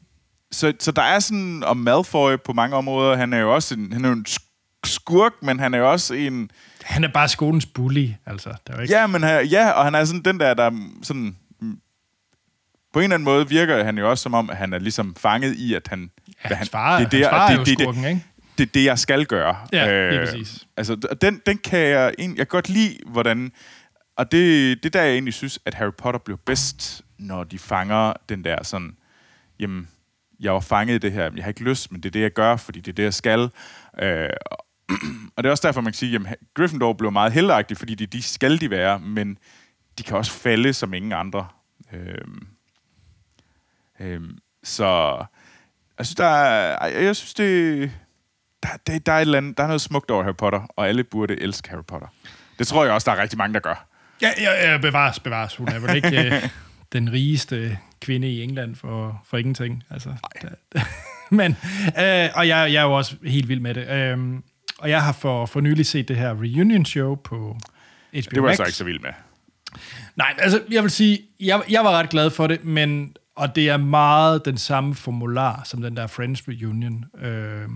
så, 0.51 0.73
så 0.79 0.91
der 0.91 1.01
er 1.01 1.19
sådan, 1.19 1.63
og 1.63 1.77
Malfoy 1.77 2.35
på 2.45 2.53
mange 2.53 2.75
områder, 2.75 3.15
han 3.15 3.33
er 3.33 3.37
jo 3.37 3.55
også 3.55 3.75
en, 3.75 3.93
han 3.93 4.05
er 4.05 4.09
jo 4.09 4.15
en 4.15 4.25
sk- 4.29 4.79
skurk, 4.85 5.33
men 5.41 5.59
han 5.59 5.73
er 5.73 5.77
jo 5.77 5.91
også 5.91 6.13
en... 6.13 6.51
Han 6.83 7.03
er 7.03 7.07
bare 7.07 7.27
skolens 7.29 7.65
bully, 7.65 8.09
altså. 8.25 8.53
Der 8.67 8.73
er 8.73 8.81
ikke... 8.81 8.93
Ja, 8.93 9.07
men 9.07 9.23
han, 9.23 9.45
ja, 9.45 9.69
og 9.71 9.83
han 9.83 9.95
er 9.95 10.05
sådan 10.05 10.21
den 10.21 10.39
der, 10.39 10.53
der 10.53 10.63
er 10.63 10.89
sådan... 11.03 11.37
På 12.93 12.99
en 12.99 13.03
eller 13.03 13.13
anden 13.15 13.25
måde 13.25 13.49
virker 13.49 13.83
han 13.83 13.97
jo 13.97 14.09
også 14.09 14.21
som 14.21 14.33
om, 14.33 14.49
at 14.49 14.57
han 14.57 14.73
er 14.73 14.79
ligesom 14.79 15.15
fanget 15.15 15.55
i, 15.55 15.73
at 15.73 15.87
han 15.87 16.11
Ja, 16.43 16.47
hvad 16.47 16.57
hans 16.57 16.69
far, 16.69 16.97
det 16.97 17.05
er 17.05 17.09
det, 17.09 17.27
hans 17.27 17.69
det, 17.69 17.77
det, 17.77 17.83
skurken, 17.83 18.05
ikke? 18.05 18.25
det 18.57 18.67
er 18.67 18.71
det, 18.73 18.83
jeg 18.85 18.99
skal 18.99 19.25
gøre. 19.25 19.57
Ja, 19.71 20.09
lige 20.09 20.25
præcis. 20.25 20.67
Altså, 20.77 20.95
den, 21.21 21.41
den 21.45 21.57
kan 21.57 21.79
jeg, 21.79 22.13
jeg 22.19 22.35
kan 22.35 22.45
godt 22.45 22.69
lide, 22.69 22.97
hvordan... 23.07 23.51
Og 24.15 24.31
det, 24.31 24.83
det 24.83 24.93
der, 24.93 25.01
jeg 25.01 25.13
egentlig 25.13 25.33
synes, 25.33 25.59
at 25.65 25.73
Harry 25.73 25.93
Potter 25.97 26.19
bliver 26.19 26.37
bedst, 26.45 27.01
når 27.17 27.43
de 27.43 27.59
fanger 27.59 28.13
den 28.29 28.43
der 28.43 28.63
sådan... 28.63 28.97
Jamen, 29.59 29.87
jeg 30.39 30.53
var 30.53 30.59
fanget 30.59 30.95
i 30.95 30.97
det 30.97 31.11
her, 31.11 31.31
jeg 31.35 31.43
har 31.43 31.49
ikke 31.49 31.63
lyst, 31.63 31.91
men 31.91 32.03
det 32.03 32.09
er 32.09 32.11
det, 32.11 32.21
jeg 32.21 32.31
gør, 32.31 32.55
fordi 32.55 32.79
det 32.79 32.91
er 32.91 32.95
det, 32.95 33.03
jeg 33.03 33.13
skal. 33.13 33.49
Øh, 34.01 34.29
og 35.35 35.43
det 35.43 35.45
er 35.45 35.51
også 35.51 35.67
derfor, 35.67 35.81
man 35.81 35.91
kan 35.91 35.97
sige, 35.97 36.15
at 36.15 36.35
Gryffindor 36.53 36.93
blev 36.93 37.11
meget 37.11 37.33
heldagtig, 37.33 37.77
fordi 37.77 37.95
det 37.95 38.13
de 38.13 38.21
skal 38.21 38.61
de 38.61 38.69
være, 38.69 38.99
men 38.99 39.37
de 39.97 40.03
kan 40.03 40.17
også 40.17 40.31
falde 40.31 40.73
som 40.73 40.93
ingen 40.93 41.11
andre. 41.11 41.47
Øh, 41.93 42.17
øh, 43.99 44.21
så 44.63 45.17
jeg 45.97 46.05
synes, 46.05 46.15
der 46.15 46.25
er, 46.25 46.87
jeg 46.87 47.15
synes, 47.15 47.33
det, 47.33 47.91
der, 48.63 48.69
det, 48.87 49.05
der, 49.05 49.11
er 49.11 49.17
et 49.17 49.21
eller 49.21 49.37
andet, 49.37 49.57
der 49.57 49.63
er 49.63 49.67
noget 49.67 49.81
smukt 49.81 50.11
over 50.11 50.23
Harry 50.23 50.35
Potter, 50.35 50.61
og 50.69 50.87
alle 50.87 51.03
burde 51.03 51.41
elske 51.41 51.69
Harry 51.69 51.83
Potter. 51.87 52.07
Det 52.59 52.67
tror 52.67 52.83
jeg 52.83 52.93
også, 52.93 53.11
der 53.11 53.17
er 53.17 53.21
rigtig 53.21 53.37
mange, 53.37 53.53
der 53.53 53.59
gør. 53.59 53.87
Ja, 54.21 54.29
ja, 54.41 54.71
ja 54.71 54.77
bevares, 54.77 55.19
bevares. 55.19 55.55
Hun 55.55 55.67
er 55.67 55.79
vel 55.79 55.95
ikke 55.95 56.25
øh, 56.25 56.49
den 56.93 57.11
rigeste 57.13 57.77
kvinde 58.01 58.31
i 58.31 58.43
England 58.43 58.75
for, 58.75 59.23
for 59.25 59.37
ingenting. 59.37 59.83
Altså, 59.89 60.09
da, 60.41 60.47
men, 61.29 61.51
øh, 61.99 62.29
og 62.35 62.47
jeg, 62.47 62.73
jeg 62.73 62.75
er 62.75 62.83
jo 62.83 62.93
også 62.93 63.15
helt 63.25 63.49
vild 63.49 63.59
med 63.59 63.73
det. 63.73 63.89
Øhm, 63.89 64.43
og 64.79 64.89
jeg 64.89 65.03
har 65.03 65.11
for, 65.11 65.45
for 65.45 65.61
nylig 65.61 65.85
set 65.85 66.07
det 66.07 66.15
her 66.17 66.29
reunion 66.41 66.85
show 66.85 67.15
på 67.15 67.57
HBO 68.11 68.19
Det 68.19 68.27
var 68.31 68.35
jeg 68.35 68.41
Max. 68.43 68.57
så 68.57 68.63
ikke 68.63 68.77
så 68.77 68.83
vild 68.83 68.99
med. 68.99 69.09
Nej, 70.15 70.33
altså, 70.37 70.61
jeg 70.71 70.83
vil 70.83 70.91
sige, 70.91 71.19
jeg, 71.39 71.61
jeg 71.69 71.83
var 71.83 71.91
ret 71.91 72.09
glad 72.09 72.29
for 72.29 72.47
det, 72.47 72.65
men 72.65 73.15
og 73.35 73.55
det 73.55 73.69
er 73.69 73.77
meget 73.77 74.45
den 74.45 74.57
samme 74.57 74.95
formular 74.95 75.61
som 75.65 75.81
den 75.81 75.97
der 75.97 76.07
Friends 76.07 76.43
Reunion. 76.47 77.05
Øhm, 77.23 77.75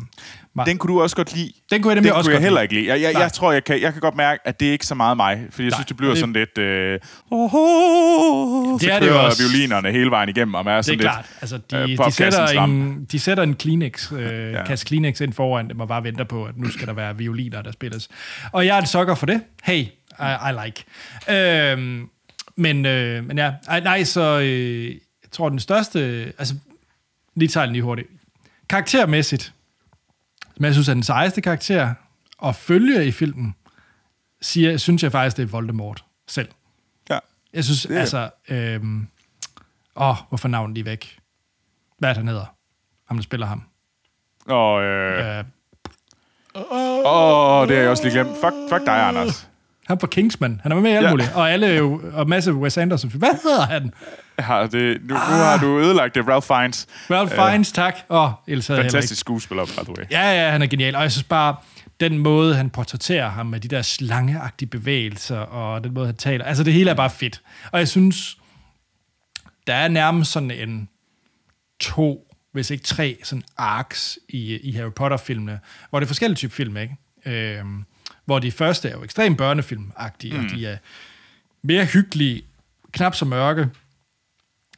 Den 0.66 0.78
kunne 0.78 0.94
du 0.94 1.02
også 1.02 1.16
godt 1.16 1.36
lide. 1.36 1.52
Den 1.72 1.82
kunne 1.82 1.92
jeg 1.92 1.96
nemlig 1.96 2.10
den 2.12 2.18
også 2.18 2.30
kunne 2.30 2.34
jeg 2.36 2.42
heller 2.42 2.62
ikke 2.62 2.74
lide. 2.74 2.88
Jeg, 2.88 3.02
jeg, 3.02 3.14
Nej. 3.14 3.22
jeg 3.22 3.34
tror, 3.34 3.52
jeg 3.52 3.64
kan, 3.64 3.82
jeg 3.82 3.92
kan 3.94 4.02
godt 4.02 4.16
mærke, 4.16 4.42
at 4.48 4.60
det 4.60 4.68
er 4.68 4.72
ikke 4.72 4.86
så 4.86 4.96
meget 4.96 5.18
mig. 5.18 5.46
Fordi 5.52 5.64
jeg 5.64 5.70
Nej, 5.70 5.78
synes, 5.78 5.86
det 5.88 5.98
bliver 5.98 6.12
det- 6.12 6.20
sådan 6.20 6.34
lidt... 6.34 6.58
Øh, 6.58 7.00
oh, 7.32 7.54
oh, 7.54 8.80
så 8.80 8.92
er 8.92 9.00
det 9.00 9.12
også. 9.12 9.44
violinerne 9.44 9.92
hele 9.92 10.10
vejen 10.10 10.30
igennem, 10.30 10.54
og 10.54 10.62
er 10.62 10.66
det 10.66 10.78
er 10.78 10.82
sådan 10.82 11.00
klart. 11.00 11.26
lidt... 11.30 11.38
Altså, 11.42 11.56
øh, 11.78 11.82
de, 11.82 11.88
de, 11.92 11.98
popkassens 11.98 12.50
sætter 12.50 12.64
en, 12.64 13.06
de 13.12 13.20
sætter 13.20 13.44
en 13.44 13.56
Kleenex, 13.56 14.12
øh, 14.12 14.52
Ja. 14.54 14.66
kasse 14.66 14.86
Kleenex 14.86 15.22
ind 15.22 15.34
foran 15.34 15.70
dem 15.70 15.80
og 15.80 15.88
bare 15.88 16.04
venter 16.04 16.24
på, 16.24 16.46
at 16.46 16.58
nu 16.58 16.70
skal 16.72 16.88
der 16.88 16.94
være 16.94 17.18
violiner, 17.18 17.62
der 17.62 17.72
spilles. 17.72 18.10
Og 18.52 18.66
jeg 18.66 18.78
er 18.78 18.82
en 18.82 18.88
sokker 18.88 19.16
for 19.16 19.26
det. 19.26 19.42
Hey, 19.64 19.82
I, 19.84 19.88
I 20.20 20.66
like. 20.66 20.84
Øhm, 21.72 22.10
men, 22.56 22.86
øh, 22.86 23.26
men 23.28 23.38
ja, 23.38 23.52
Ej, 23.68 23.80
nej, 23.80 24.04
så 24.04 24.40
øh, 24.40 24.96
jeg 25.28 25.32
tror, 25.32 25.50
den 25.50 25.60
største... 25.60 26.00
Altså, 26.38 26.56
lige 27.36 27.50
tager 27.50 27.66
den 27.66 27.74
lige 27.74 27.84
hurtigt. 27.84 28.08
Karaktermæssigt, 28.70 29.54
som 30.56 30.66
jeg 30.66 30.74
synes 30.74 30.90
er 30.90 30.94
den 30.94 31.04
sejeste 31.04 31.42
karakter, 31.42 31.94
og 32.38 32.56
følge 32.56 33.06
i 33.06 33.12
filmen, 33.12 33.56
siger, 34.42 34.78
synes 34.78 35.04
jeg 35.04 35.12
faktisk, 35.12 35.38
det 35.38 35.44
er 35.44 35.48
Voldemort 35.48 36.04
selv. 36.28 36.50
Ja. 37.10 37.20
Jeg 37.54 37.64
synes, 37.64 37.82
Det 37.82 37.98
altså... 37.98 38.30
Øhm, 38.50 39.08
åh, 39.96 40.16
hvorfor 40.30 40.48
navnet 40.48 40.74
lige 40.74 40.86
væk? 40.86 41.20
Hvad 42.00 42.10
er 42.10 42.14
det, 42.14 42.18
han 42.18 42.28
hedder? 42.28 42.46
Ham, 43.08 43.18
der 43.18 43.24
spiller 43.24 43.46
ham. 43.46 43.64
Og, 44.48 44.84
øh, 44.84 45.44
Øh, 46.56 46.64
åh, 47.06 47.68
det 47.68 47.76
har 47.76 47.82
jeg 47.82 47.90
også 47.90 48.04
lige 48.04 48.14
glemt. 48.14 48.30
Fuck, 48.30 48.54
fuck 48.70 48.86
dig, 48.86 49.08
Anders. 49.08 49.50
han 49.88 49.98
på 49.98 50.08
Kingsman. 50.08 50.60
Han 50.64 50.72
er 50.72 50.76
med 50.76 50.92
i 50.92 50.94
alt 50.94 51.06
Ja. 51.06 51.10
muligt. 51.12 51.32
Og 51.36 51.52
alle 51.52 51.68
jo, 51.68 52.02
og 52.14 52.30
masse 52.30 52.54
Wes 52.54 52.78
Anderson. 52.78 53.12
Hvad 53.12 53.42
hedder 53.44 53.66
han? 53.66 53.94
Har 54.40 54.68
det, 54.68 55.02
nu, 55.02 55.14
nu 55.14 55.20
har 55.20 55.58
du 55.58 55.80
ødelagt 55.80 56.16
det. 56.16 56.28
Ralph 56.28 56.48
Fiennes. 56.48 56.88
Ralph 57.10 57.36
Fiennes, 57.36 57.72
tak. 57.72 57.96
Oh, 58.10 58.30
ikke. 58.48 58.62
Fantastisk 58.62 59.20
skuespiller, 59.20 59.66
by 59.66 59.84
the 59.84 59.98
way. 59.98 60.06
Ja, 60.12 60.44
ja, 60.44 60.52
han 60.52 60.62
er 60.62 60.68
genial. 60.68 60.96
Og 60.96 61.02
jeg 61.02 61.12
synes 61.12 61.24
bare, 61.24 61.56
den 62.00 62.18
måde, 62.18 62.56
han 62.56 62.70
portrætterer 62.70 63.30
ham 63.30 63.46
med 63.46 63.60
de 63.60 63.68
der 63.68 63.82
slangeagtige 63.82 64.70
bevægelser, 64.70 65.38
og 65.38 65.84
den 65.84 65.94
måde, 65.94 66.06
han 66.06 66.16
taler, 66.16 66.46
altså 66.46 66.64
det 66.64 66.74
hele 66.74 66.90
er 66.90 66.96
bare 66.96 67.10
fedt. 67.10 67.42
Og 67.72 67.80
jeg 67.80 67.88
synes, 67.88 68.38
der 69.68 69.74
er 69.74 69.88
nærmest 69.88 70.32
sådan 70.32 70.52
en 70.52 70.90
to, 71.80 72.34
hvis 72.52 72.70
ikke 72.70 72.84
tre, 72.84 73.18
sådan 73.24 73.44
arcs 73.58 74.20
i, 74.30 74.58
i 74.58 74.72
Harry 74.72 74.92
Potter-filmene, 74.92 75.60
hvor 75.90 76.00
det 76.00 76.06
er 76.06 76.08
forskellige 76.08 76.36
typer 76.36 76.56
film, 76.56 76.78
ikke? 76.78 76.96
Øhm, 77.26 77.86
hvor 78.26 78.40
de 78.40 78.52
første 78.52 78.90
er 78.90 78.94
jo 78.94 79.04
ekstremt 79.04 79.38
børnefilmagtige, 79.38 80.34
mm. 80.34 80.46
og 80.46 80.52
de 80.52 80.68
er 80.68 80.78
mere 81.62 81.86
hyggelige, 81.86 82.42
knap 82.92 83.16
så 83.16 83.26
mørke. 83.26 83.70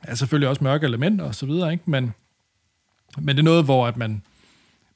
Er 0.04 0.16
selvfølgelig 0.16 0.50
også 0.50 0.64
mørke 0.64 0.86
elementer 0.86 1.26
og 1.26 1.36
så 1.36 1.46
videre, 1.46 1.72
ikke? 1.72 1.84
Men, 1.86 2.14
men 3.18 3.36
det 3.36 3.40
er 3.40 3.44
noget, 3.44 3.66
hvor 3.66 3.88
at 3.88 3.98
man 3.98 4.22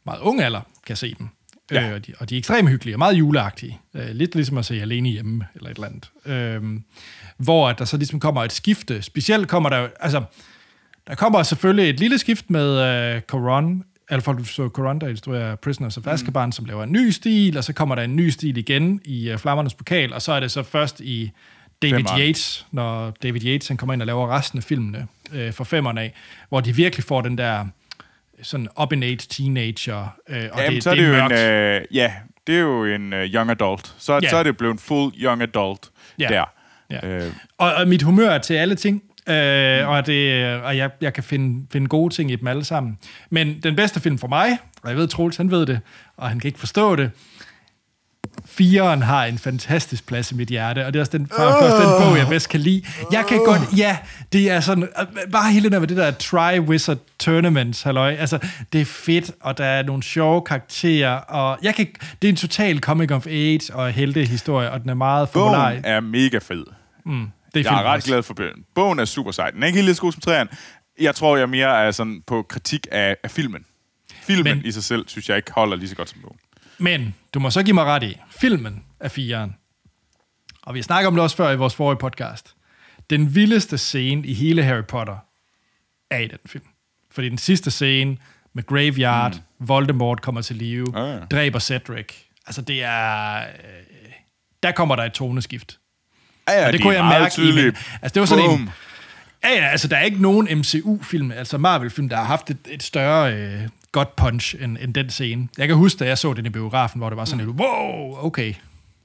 meget 0.06 0.20
ung 0.20 0.42
alder 0.42 0.62
kan 0.86 0.96
se 0.96 1.16
dem. 1.20 1.28
Ja. 1.72 1.88
Øh, 1.88 1.94
og, 1.94 2.08
de, 2.08 2.14
og 2.20 2.30
de 2.30 2.36
er 2.36 2.40
ekstremt 2.40 2.70
hyggelige 2.70 2.96
og 2.96 3.00
meget 3.00 3.14
juleagtige. 3.14 3.80
Øh, 3.94 4.10
lidt 4.10 4.36
ligesom 4.36 4.58
at 4.58 4.66
se 4.66 4.82
alene 4.82 5.10
hjemme 5.10 5.46
eller 5.56 5.70
et 5.70 5.76
eller 5.76 5.88
andet. 5.88 6.12
Øh, 6.26 6.82
hvor 7.38 7.70
at 7.70 7.80
der 7.80 7.86
så 7.86 7.98
ligesom 7.98 8.20
kommer 8.20 8.44
et 8.44 8.52
skifte. 8.52 9.02
Specielt 9.02 9.48
kommer 9.48 9.70
der 9.70 9.88
altså, 10.00 10.24
der 11.08 11.16
kommer 11.16 11.44
selvfølgelig 11.44 11.90
et 11.90 12.00
lille 12.00 12.18
skift 12.18 12.50
med 12.50 12.80
øh, 13.16 13.22
Coron, 13.22 13.84
du 14.38 14.44
så 14.44 14.70
Coron, 14.70 15.02
der 15.02 15.08
instruerer 15.08 15.56
Prisoners 15.56 15.98
of 15.98 16.08
Azkaban, 16.08 16.46
mm. 16.48 16.52
som 16.52 16.66
laver 16.66 16.84
en 16.84 16.92
ny 16.92 17.10
stil, 17.10 17.58
og 17.58 17.64
så 17.64 17.74
kommer 17.74 17.96
der 17.96 18.04
en 18.04 18.16
ny 18.16 18.30
stil 18.30 18.58
igen 18.58 19.02
i 19.06 19.30
øh, 19.30 19.38
Flammernes 19.38 19.74
Pokal, 19.74 20.14
og 20.14 20.22
så 20.22 20.32
er 20.32 20.40
det 20.40 20.52
så 20.52 20.64
først 20.64 21.00
i 21.00 21.32
David 21.82 21.96
Femmeren. 21.96 22.20
Yates, 22.22 22.66
når 22.72 23.14
David 23.24 23.46
Yates 23.46 23.68
han 23.68 23.78
kommer 23.78 23.94
ind 23.94 24.02
og 24.02 24.06
laver 24.06 24.38
resten 24.38 24.58
af 24.60 24.64
filmene 24.64 25.08
øh, 25.34 25.54
for 25.54 25.64
femmerne 25.64 26.02
af, 26.02 26.14
hvor 26.50 26.60
de 26.62 26.76
virkelig 26.76 27.04
får 27.04 27.22
den 27.22 27.38
der 27.38 27.66
sådan 28.42 28.68
up-in-age 28.82 29.16
teenager, 29.16 30.16
øh, 30.30 30.44
og 30.52 30.60
Jamen, 30.60 30.76
det, 30.76 30.84
så 30.84 30.90
er 30.92 30.96
det, 30.96 31.08
jo 31.08 31.12
mørkt. 31.12 31.34
en, 31.34 31.40
øh, 31.40 31.82
ja, 31.92 32.14
det 32.48 32.56
er 32.56 32.60
jo 32.60 32.86
en 32.86 33.14
øh, 33.14 33.26
young 33.34 33.50
adult. 33.52 33.94
Så, 33.98 34.20
Ja. 34.24 34.30
så 34.30 34.38
er 34.38 34.44
det 34.44 34.58
blevet 34.58 34.80
full 34.82 35.14
young 35.24 35.42
adult 35.42 35.90
Ja. 36.20 36.28
der. 36.28 36.44
Ja. 36.90 37.08
Øh, 37.08 37.32
Og, 37.58 37.74
og 37.76 37.88
mit 37.88 38.02
humør 38.02 38.30
er 38.30 38.38
til 38.38 38.54
alle 38.54 38.76
ting, 38.76 39.04
øh, 39.30 39.88
og, 39.90 40.06
det, 40.06 40.46
og 40.62 40.78
jeg, 40.78 40.90
jeg 41.02 41.14
kan 41.14 41.24
finde, 41.24 41.68
finde 41.72 41.88
gode 41.88 42.14
ting 42.14 42.32
i 42.32 42.36
dem 42.36 42.48
alle 42.48 42.64
sammen. 42.64 42.98
Men 43.30 43.60
den 43.64 43.76
bedste 43.76 44.00
film 44.00 44.18
for 44.18 44.28
mig, 44.28 44.58
og 44.84 44.90
jeg 44.90 44.98
ved, 44.98 45.08
Troels, 45.08 45.38
han 45.38 45.52
ved 45.52 45.66
det, 45.66 45.80
og 46.18 46.30
han 46.30 46.40
kan 46.40 46.48
ikke 46.48 46.60
forstå 46.60 46.96
det, 46.96 47.12
Firen 48.58 49.02
har 49.02 49.26
en 49.26 49.38
fantastisk 49.38 50.06
plads 50.08 50.32
i 50.32 50.36
mit 50.36 50.48
hjerte, 50.50 50.86
og 50.86 50.94
det 50.94 51.00
er 51.00 51.02
også 51.04 51.18
den, 51.18 51.28
faktisk 51.28 51.58
også 51.64 51.78
den 51.82 52.08
bog, 52.08 52.18
jeg 52.18 52.28
bedst 52.28 52.50
kan 52.50 52.60
lide. 52.60 52.84
Jeg 53.12 53.26
kan 53.28 53.38
godt, 53.46 53.62
ja, 53.78 53.98
det 54.34 54.52
er 54.52 54.60
sådan, 54.60 54.84
øh, 54.84 55.32
bare 55.32 55.52
hele 55.52 55.70
den 55.70 55.80
med 55.80 55.88
det 55.88 55.98
der 55.98 56.12
Tri-Wizard 56.12 56.98
Tournaments, 57.20 57.82
halløj, 57.82 58.14
altså, 58.14 58.40
det 58.74 58.82
er 58.82 58.86
fedt, 58.86 59.32
og 59.42 59.58
der 59.58 59.66
er 59.66 59.84
nogle 59.84 60.04
sjove 60.04 60.42
karakterer, 60.42 61.12
og 61.16 61.58
jeg 61.64 61.76
kan, 61.76 61.88
det 62.22 62.28
er 62.28 62.30
en 62.30 62.36
total 62.36 62.80
comic 62.80 63.12
of 63.12 63.28
age 63.28 63.60
og 63.74 63.92
heltehistorie, 63.92 64.72
og 64.72 64.82
den 64.82 64.90
er 64.90 64.94
meget 64.94 65.30
formular. 65.30 65.70
bogen 65.70 65.86
er 65.86 66.00
mega 66.00 66.38
fed. 66.38 66.64
Mm, 67.06 67.28
det 67.54 67.66
er 67.68 67.72
Jeg 67.72 67.80
er 67.80 67.84
ret 67.84 67.96
også. 67.96 68.08
glad 68.08 68.24
for 68.24 68.34
bogen. 68.34 68.64
Bogen 68.76 69.00
er 69.00 69.06
super 69.06 69.32
sej. 69.32 69.50
Den 69.50 69.64
er 69.64 69.68
ikke 69.68 69.78
helt 69.78 69.86
lige 69.86 69.96
så 69.96 70.02
god 70.02 70.12
som 70.12 70.22
træerne. 70.22 70.50
Jeg 71.02 71.16
tror, 71.16 71.38
jeg 71.38 71.50
mere 71.50 71.86
er 71.86 71.92
sådan 71.92 72.22
på 72.28 72.46
kritik 72.50 72.88
af, 72.92 73.16
af 73.24 73.32
filmen. 73.32 73.66
Filmen 74.22 74.44
Men- 74.44 74.58
Men... 74.58 74.66
i 74.66 74.72
sig 74.72 74.84
selv, 74.84 75.06
synes 75.08 75.30
jeg 75.30 75.38
ikke 75.38 75.52
holder 75.52 75.76
lige 75.78 75.90
så 75.90 75.96
godt 75.96 76.10
som 76.10 76.20
bogen. 76.22 76.38
Men 76.78 77.16
du 77.34 77.40
må 77.40 77.50
så 77.50 77.64
give 77.64 77.74
mig 77.74 77.86
ret 77.86 78.04
i, 78.04 78.18
filmen 78.30 78.84
er 79.00 79.10
firen. 79.10 79.56
Og 80.64 80.74
vi 80.74 80.82
snakker 80.82 81.08
om 81.08 81.14
det 81.16 81.24
også 81.24 81.36
før 81.38 81.52
i 81.52 81.56
vores 81.56 81.76
forrige 81.76 81.98
podcast. 82.00 82.56
Den 83.10 83.36
vildeste 83.36 83.78
scene 83.78 84.28
i 84.28 84.34
hele 84.34 84.64
Harry 84.64 84.84
Potter 84.88 85.18
er 86.12 86.18
i 86.18 86.28
den 86.28 86.38
film. 86.46 86.64
Fordi 87.12 87.30
den 87.30 87.38
sidste 87.38 87.72
scene 87.72 88.18
med 88.54 88.64
Graveyard, 88.66 89.34
mm. 89.60 89.68
Voldemort 89.68 90.22
kommer 90.22 90.42
til 90.42 90.56
live, 90.56 90.98
Ah, 90.98 91.10
ja. 91.20 91.26
dræber 91.26 91.60
Cedric. 91.60 92.08
Altså 92.48 92.62
det 92.62 92.84
er... 92.84 93.38
Øh, 93.40 93.44
der 94.64 94.72
kommer 94.72 94.96
der 94.96 95.04
et 95.04 95.12
toneskift. 95.14 95.80
Ja, 96.48 96.54
ja, 96.60 96.66
Og 96.68 96.74
det 96.74 96.80
de 96.80 96.84
kunne 96.84 96.96
jeg 96.96 97.06
mærke 97.06 97.26
i 97.28 97.30
tydelige. 97.30 97.66
min- 97.66 97.76
altså, 98.02 98.14
det 98.14 98.20
var 98.20 98.26
sådan 98.26 98.44
en- 98.44 98.50
Boom. 98.50 98.70
Ja, 99.44 99.50
ja, 99.50 99.66
altså 99.68 99.88
der 99.88 99.98
er 99.98 100.02
ikke 100.04 100.22
nogen 100.22 100.58
MCU-film, 100.60 101.32
altså 101.32 101.58
Marvel-film, 101.58 102.10
der 102.10 102.16
har 102.18 102.24
haft 102.24 102.50
et, 102.50 102.58
et 102.70 102.84
større 102.84 103.34
øh, 103.34 103.62
godt 103.94 104.16
punch 104.16 104.56
end, 104.60 104.78
end 104.82 104.94
den 104.94 105.10
scene. 105.10 105.48
Jeg 105.58 105.68
kan 105.68 105.78
huske, 105.78 106.00
da 106.00 106.06
jeg 106.06 106.18
så 106.18 106.34
den 106.34 106.46
i 106.46 106.50
biografen, 106.50 107.00
hvor 107.00 107.10
det 107.10 107.18
var 107.18 107.26
sådan 107.26 107.46
lidt, 107.46 107.58
wow, 107.60 108.18
okay. 108.26 108.54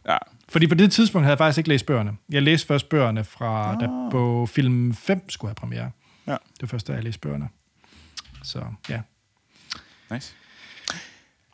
Ja. 0.09 0.17
Fordi 0.49 0.67
på 0.67 0.75
det 0.75 0.93
tidspunkt 0.93 1.25
havde 1.25 1.33
jeg 1.33 1.39
faktisk 1.39 1.59
ikke 1.59 1.69
læst 1.69 1.87
bøgerne. 1.87 2.13
Jeg 2.31 2.43
læste 2.43 2.67
først 2.67 2.89
bøgerne 2.89 3.25
fra, 3.25 3.77
da 3.81 3.87
på 4.11 4.49
film 4.53 4.95
5 4.95 5.31
skulle 5.31 5.49
have 5.49 5.55
premiere. 5.55 5.91
Ja. 6.27 6.33
Det 6.33 6.63
var 6.63 6.69
først, 6.69 6.89
da 6.89 6.93
jeg 6.93 7.03
læste 7.05 7.21
bøgerne. 7.21 7.49
Så 8.43 8.61
ja. 8.89 9.01
Nice. 10.11 10.35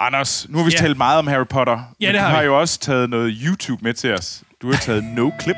Anders, 0.01 0.47
nu 0.49 0.59
har 0.59 0.64
vi 0.64 0.70
Ja. 0.70 0.79
talt 0.79 0.97
meget 0.97 1.18
om 1.18 1.27
Harry 1.27 1.47
Potter. 1.51 1.94
Ja, 2.01 2.07
det 2.07 2.14
du 2.14 2.18
har 2.20 2.29
har 2.29 2.40
vi. 2.40 2.47
jo 2.47 2.61
også 2.61 2.81
taget 2.81 3.11
noget 3.11 3.37
YouTube 3.42 3.85
med 3.85 3.94
til 3.94 4.14
os. 4.14 4.44
Du 4.62 4.70
har 4.70 4.77
taget 4.77 5.05
No 5.16 5.31
Clip. 5.42 5.57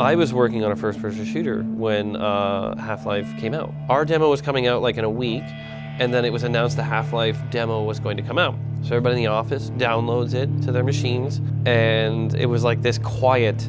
I 0.00 0.16
was 0.16 0.34
working 0.34 0.64
on 0.64 0.72
a 0.72 0.76
first 0.76 1.00
person 1.00 1.24
shooter 1.24 1.62
when 1.62 2.16
uh, 2.16 2.76
Half 2.76 3.06
Life 3.06 3.32
came 3.38 3.54
out. 3.54 3.72
Our 3.88 4.04
demo 4.04 4.28
was 4.28 4.42
coming 4.42 4.66
out 4.66 4.82
like 4.82 4.96
in 4.96 5.04
a 5.04 5.10
week, 5.10 5.44
and 5.46 6.12
then 6.12 6.24
it 6.24 6.32
was 6.32 6.42
announced 6.42 6.76
the 6.76 6.82
Half 6.82 7.12
Life 7.12 7.38
demo 7.50 7.84
was 7.84 8.00
going 8.00 8.16
to 8.16 8.22
come 8.24 8.36
out. 8.36 8.56
So 8.82 8.88
everybody 8.88 9.18
in 9.18 9.22
the 9.22 9.28
office 9.28 9.70
downloads 9.70 10.34
it 10.34 10.50
to 10.62 10.72
their 10.72 10.82
machines, 10.82 11.40
and 11.64 12.34
it 12.34 12.46
was 12.46 12.64
like 12.64 12.82
this 12.82 12.98
quiet 12.98 13.68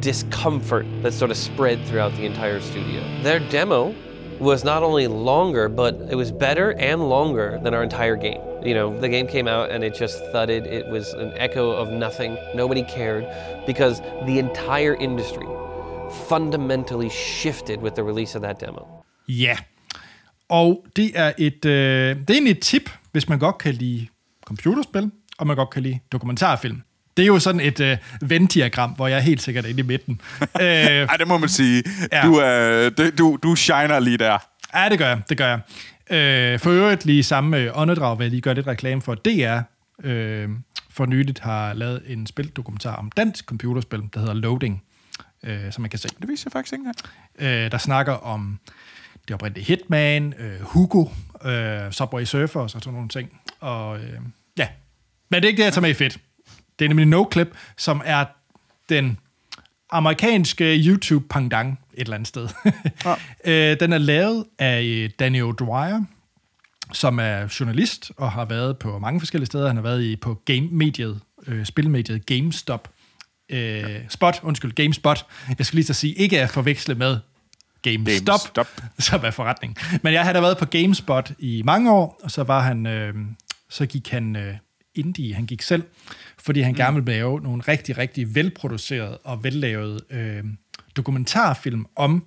discomfort 0.00 0.84
that 1.02 1.14
sort 1.14 1.30
of 1.30 1.38
spread 1.38 1.82
throughout 1.86 2.12
the 2.12 2.26
entire 2.26 2.60
studio. 2.60 3.02
Their 3.22 3.40
demo 3.40 3.94
was 4.38 4.64
not 4.64 4.82
only 4.82 5.06
longer, 5.06 5.70
but 5.70 5.94
it 6.10 6.14
was 6.14 6.30
better 6.30 6.74
and 6.74 7.08
longer 7.08 7.58
than 7.62 7.72
our 7.72 7.82
entire 7.82 8.16
game. 8.16 8.42
You 8.66 8.74
know, 8.74 9.00
the 9.00 9.08
game 9.08 9.26
came 9.28 9.48
out 9.48 9.70
and 9.70 9.84
it 9.84 9.92
just 10.00 10.14
thudded. 10.34 10.62
It 10.66 10.84
was 10.92 11.06
an 11.14 11.30
echo 11.36 11.70
of 11.70 11.88
nothing. 11.92 12.36
Nobody 12.54 12.82
cared 12.96 13.24
because 13.66 14.02
the 14.28 14.38
entire 14.38 14.94
industry 15.00 15.46
fundamentally 16.28 17.08
shifted 17.10 17.78
with 17.82 17.94
the 17.94 18.02
release 18.04 18.38
of 18.38 18.42
that 18.42 18.60
demo. 18.60 18.80
Ja, 19.28 19.56
og 20.48 20.86
det 20.96 21.10
er 21.14 21.32
et, 21.38 21.64
øh, 21.64 22.16
det 22.16 22.30
er 22.30 22.34
egentlig 22.34 22.50
et 22.50 22.60
tip, 22.60 22.90
hvis 23.12 23.28
man 23.28 23.38
godt 23.38 23.58
kan 23.58 23.74
lide 23.74 24.06
computerspil, 24.44 25.10
og 25.38 25.46
man 25.46 25.56
godt 25.56 25.70
kan 25.70 25.82
lide 25.82 25.98
dokumentarfilm. 26.12 26.82
Det 27.16 27.22
er 27.22 27.26
jo 27.26 27.38
sådan 27.38 27.60
et 27.60 27.80
øh, 27.80 27.96
Venn-diagram, 28.24 28.90
hvor 28.96 29.06
jeg 29.08 29.16
er 29.16 29.20
helt 29.20 29.42
sikkert 29.42 29.66
inde 29.66 29.80
i 29.80 29.82
midten. 29.82 30.20
øh, 30.60 30.66
Ej, 30.66 31.16
det 31.16 31.28
må 31.28 31.38
man 31.38 31.48
sige. 31.48 31.82
Ja. 32.12 32.22
Du, 32.24 32.42
øh, 32.42 32.92
det- 32.96 33.18
du, 33.18 33.38
du 33.42 33.54
shiner 33.54 33.98
lige 33.98 34.16
der. 34.18 34.38
Ja, 34.74 34.88
det 34.88 34.98
gør 34.98 35.06
jeg. 35.08 35.20
Det 35.28 35.38
gør 35.38 35.48
jeg. 35.48 35.60
Øh, 36.10 36.58
for 36.58 36.70
øvrigt 36.70 37.04
lige 37.04 37.22
samme 37.22 37.58
øh, 37.58 37.80
åndedrag 37.80 38.18
vil 38.18 38.24
jeg 38.24 38.30
lige 38.30 38.40
gøre 38.40 38.54
lidt 38.54 38.66
reklame 38.66 39.02
for. 39.02 39.14
DR 39.14 39.60
øh, 40.04 40.48
for 40.90 41.06
nyligt 41.06 41.38
har 41.38 41.72
lavet 41.74 42.02
en 42.06 42.26
spildokumentar 42.26 42.96
om 42.96 43.10
dansk 43.10 43.44
computerspil, 43.44 44.02
der 44.14 44.20
hedder 44.20 44.34
Loading, 44.34 44.82
øh, 45.42 45.72
som 45.72 45.82
man 45.82 45.90
kan 45.90 45.98
se. 45.98 46.08
Det 46.20 46.28
viser 46.28 46.44
jeg 46.46 46.52
faktisk 46.52 46.72
ikke 46.72 46.84
engang. 47.38 47.64
Øh, 47.64 47.70
der 47.70 47.78
snakker 47.78 48.12
om 48.12 48.58
det 49.28 49.34
oprindelige 49.34 49.64
Hitman, 49.64 50.34
øh, 50.38 50.60
Hugo, 50.60 51.04
øh, 51.44 51.92
Subway 51.92 52.24
Surfers 52.24 52.74
og 52.74 52.80
sådan 52.80 52.92
nogle 52.92 53.08
ting. 53.08 53.40
Og 53.60 53.98
øh, 53.98 54.20
ja, 54.58 54.68
men 55.28 55.42
det 55.42 55.44
er 55.44 55.48
ikke 55.48 55.58
det, 55.58 55.64
jeg 55.64 55.72
tager 55.72 55.82
med 55.82 55.90
i 55.90 55.94
fedt. 55.94 56.18
Det 56.78 56.84
er 56.84 56.88
nemlig 56.88 57.06
NoClip, 57.06 57.56
som 57.76 58.02
er 58.04 58.24
den 58.88 59.18
amerikanske 59.90 60.76
YouTube-pangdang 60.86 61.80
eller 62.00 62.14
andet 62.14 62.28
sted. 62.28 62.48
Ja. 63.04 63.14
øh, 63.72 63.80
den 63.80 63.92
er 63.92 63.98
lavet 63.98 64.44
af 64.58 64.82
øh, 64.82 65.10
Danny 65.18 65.42
O'Dwyer, 65.42 66.04
som 66.92 67.18
er 67.18 67.56
journalist 67.60 68.12
og 68.16 68.32
har 68.32 68.44
været 68.44 68.78
på 68.78 68.98
mange 68.98 69.20
forskellige 69.20 69.46
steder. 69.46 69.66
Han 69.66 69.76
har 69.76 69.82
været 69.82 70.02
i 70.02 70.16
på 70.16 70.34
game-mediet, 70.44 71.20
øh, 71.46 71.66
spilmediet 71.66 72.26
GameStop. 72.26 72.90
Øh, 73.48 74.00
Spot, 74.08 74.40
undskyld, 74.42 74.72
GameSpot. 74.72 75.26
Jeg 75.58 75.66
skulle 75.66 75.78
lige 75.78 75.86
så 75.86 75.94
sige, 75.94 76.14
ikke 76.14 76.40
at 76.40 76.50
forveksle 76.50 76.94
med 76.94 77.18
GameStop, 77.82 78.54
GameStop. 78.54 78.82
som 78.98 79.20
er 79.24 79.30
forretning. 79.30 79.76
Men 80.02 80.12
jeg 80.12 80.22
havde 80.22 80.42
været 80.42 80.58
på 80.58 80.64
GameSpot 80.64 81.32
i 81.38 81.62
mange 81.64 81.92
år, 81.92 82.20
og 82.22 82.30
så 82.30 82.42
var 82.42 82.60
han, 82.60 82.86
øh, 82.86 83.14
så 83.70 83.86
gik 83.86 84.08
han 84.08 84.36
øh, 84.36 84.54
indie, 84.94 85.34
han 85.34 85.46
gik 85.46 85.62
selv, 85.62 85.82
fordi 86.38 86.60
han 86.60 86.72
mm. 86.72 86.76
gerne 86.76 86.94
ville 86.94 87.12
lave 87.12 87.40
nogle 87.40 87.62
rigtig, 87.68 87.98
rigtig 87.98 88.34
velproducerede 88.34 89.18
og 89.18 89.44
vellavede 89.44 90.00
øh, 90.10 90.44
dokumentarfilm 90.98 91.86
om 91.96 92.24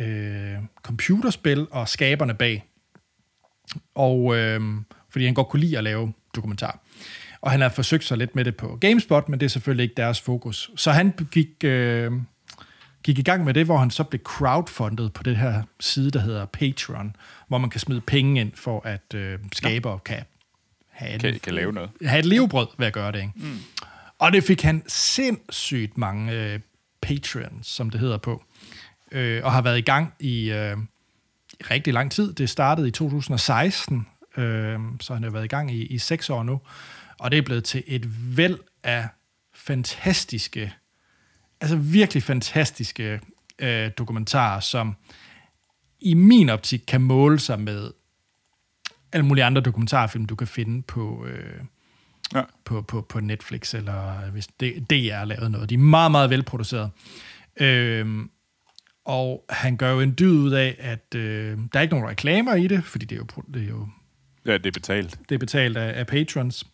øh, 0.00 0.54
computerspil 0.82 1.66
og 1.70 1.88
skaberne 1.88 2.34
bag. 2.34 2.64
Og 3.94 4.36
øh, 4.36 4.60
fordi 5.10 5.24
han 5.24 5.34
godt 5.34 5.48
kunne 5.48 5.60
lide 5.60 5.78
at 5.78 5.84
lave 5.84 6.12
dokumentar. 6.36 6.78
Og 7.40 7.50
han 7.50 7.60
har 7.60 7.68
forsøgt 7.68 8.04
sig 8.04 8.18
lidt 8.18 8.34
med 8.36 8.44
det 8.44 8.56
på 8.56 8.78
GameSpot, 8.80 9.28
men 9.28 9.40
det 9.40 9.46
er 9.46 9.50
selvfølgelig 9.50 9.82
ikke 9.82 9.94
deres 9.96 10.20
fokus. 10.20 10.70
Så 10.76 10.90
han 10.92 11.12
gik, 11.30 11.48
øh, 11.64 12.12
gik 13.02 13.18
i 13.18 13.22
gang 13.22 13.44
med 13.44 13.54
det, 13.54 13.64
hvor 13.64 13.76
han 13.78 13.90
så 13.90 14.04
blev 14.04 14.20
crowdfundet 14.22 15.12
på 15.12 15.22
det 15.22 15.36
her 15.36 15.62
side, 15.80 16.10
der 16.10 16.18
hedder 16.20 16.44
Patreon, 16.46 17.16
hvor 17.48 17.58
man 17.58 17.70
kan 17.70 17.80
smide 17.80 18.00
penge 18.00 18.40
ind 18.40 18.52
for 18.54 18.86
at 18.86 19.14
øh, 19.14 19.38
skabere 19.52 19.98
kan 19.98 20.22
have, 20.90 21.18
Kan, 21.18 21.34
en, 21.34 21.40
kan 21.40 21.54
lave 21.54 21.72
noget. 21.72 21.90
have 22.04 22.18
et 22.18 22.26
levebrød 22.26 22.66
ved 22.78 22.86
at 22.86 22.92
gøre 22.92 23.12
det. 23.12 23.18
Ikke? 23.18 23.32
Mm. 23.36 23.58
Og 24.18 24.32
det 24.32 24.44
fik 24.44 24.62
han 24.62 24.82
sindssygt 24.88 25.98
mange 25.98 26.32
øh, 26.32 26.60
Patreon, 27.04 27.58
som 27.62 27.90
det 27.90 28.00
hedder 28.00 28.18
på, 28.18 28.44
øh, 29.12 29.44
og 29.44 29.52
har 29.52 29.62
været 29.62 29.78
i 29.78 29.80
gang 29.80 30.14
i 30.20 30.50
øh, 30.50 30.76
rigtig 31.70 31.92
lang 31.92 32.12
tid. 32.12 32.32
Det 32.32 32.50
startede 32.50 32.88
i 32.88 32.90
2016, 32.90 34.06
øh, 34.36 34.78
så 35.00 35.14
han 35.14 35.22
har 35.22 35.30
været 35.30 35.44
i 35.44 35.48
gang 35.48 35.70
i, 35.70 35.86
i 35.86 35.98
seks 35.98 36.30
år 36.30 36.42
nu, 36.42 36.60
og 37.18 37.30
det 37.30 37.38
er 37.38 37.42
blevet 37.42 37.64
til 37.64 37.82
et 37.86 38.36
væld 38.36 38.58
af 38.82 39.08
fantastiske, 39.54 40.74
altså 41.60 41.76
virkelig 41.76 42.22
fantastiske 42.22 43.20
øh, 43.58 43.90
dokumentarer, 43.98 44.60
som 44.60 44.96
i 46.00 46.14
min 46.14 46.48
optik 46.48 46.82
kan 46.86 47.00
måle 47.00 47.38
sig 47.38 47.60
med 47.60 47.90
alle 49.12 49.26
mulige 49.26 49.44
andre 49.44 49.60
dokumentarfilm, 49.60 50.24
du 50.24 50.34
kan 50.34 50.46
finde 50.46 50.82
på, 50.82 51.26
øh, 51.26 51.60
Ja. 52.34 52.42
på, 52.64 52.82
på, 52.82 53.00
på 53.08 53.20
Netflix, 53.20 53.74
eller 53.74 54.30
hvis 54.30 54.46
det, 54.60 54.90
DR 54.90 55.14
har 55.14 55.24
lavet 55.24 55.50
noget. 55.50 55.70
De 55.70 55.74
er 55.74 55.78
meget, 55.78 56.10
meget 56.10 56.30
velproduceret. 56.30 56.90
Øhm, 57.60 58.30
og 59.04 59.44
han 59.50 59.76
gør 59.76 59.92
jo 59.92 60.00
en 60.00 60.14
dyd 60.18 60.32
ud 60.38 60.50
af, 60.52 60.76
at 60.78 61.14
øh, 61.14 61.58
der 61.72 61.78
er 61.78 61.80
ikke 61.80 61.94
nogen 61.94 62.08
reklamer 62.08 62.54
i 62.54 62.66
det, 62.66 62.84
fordi 62.84 63.04
det 63.06 63.14
er 63.14 63.18
jo, 63.18 63.42
det 63.54 63.62
er 63.62 63.68
jo 63.68 63.88
Ja, 64.46 64.52
det 64.58 64.66
er 64.66 64.70
betalt. 64.72 65.18
det 65.28 65.34
er 65.34 65.38
betalt 65.38 65.76
af, 65.76 65.98
af 65.98 66.06
patrons. 66.06 66.66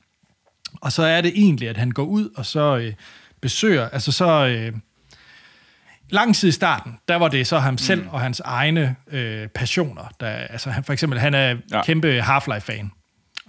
Og 0.80 0.92
så 0.92 1.02
er 1.02 1.20
det 1.20 1.32
egentlig, 1.34 1.68
at 1.68 1.76
han 1.76 1.90
går 1.90 2.04
ud 2.04 2.28
og 2.36 2.46
så 2.46 2.76
øh, 2.76 2.92
besøger, 3.40 3.88
altså 3.88 4.12
så... 4.12 4.46
Øh, 4.46 4.72
lang 6.10 6.34
tid 6.36 6.48
i 6.48 6.52
starten, 6.52 6.98
der 7.08 7.16
var 7.16 7.28
det 7.28 7.46
så 7.46 7.58
ham 7.58 7.78
selv 7.78 8.08
og 8.10 8.20
hans 8.20 8.40
egne 8.40 8.96
øh, 9.10 9.48
passioner. 9.48 10.12
Der, 10.20 10.26
altså 10.26 10.70
han, 10.70 10.84
for 10.84 10.92
eksempel, 10.92 11.18
han 11.18 11.34
er 11.34 11.56
ja. 11.70 11.82
kæmpe 11.84 12.20
Half-Life-fan. 12.20 12.90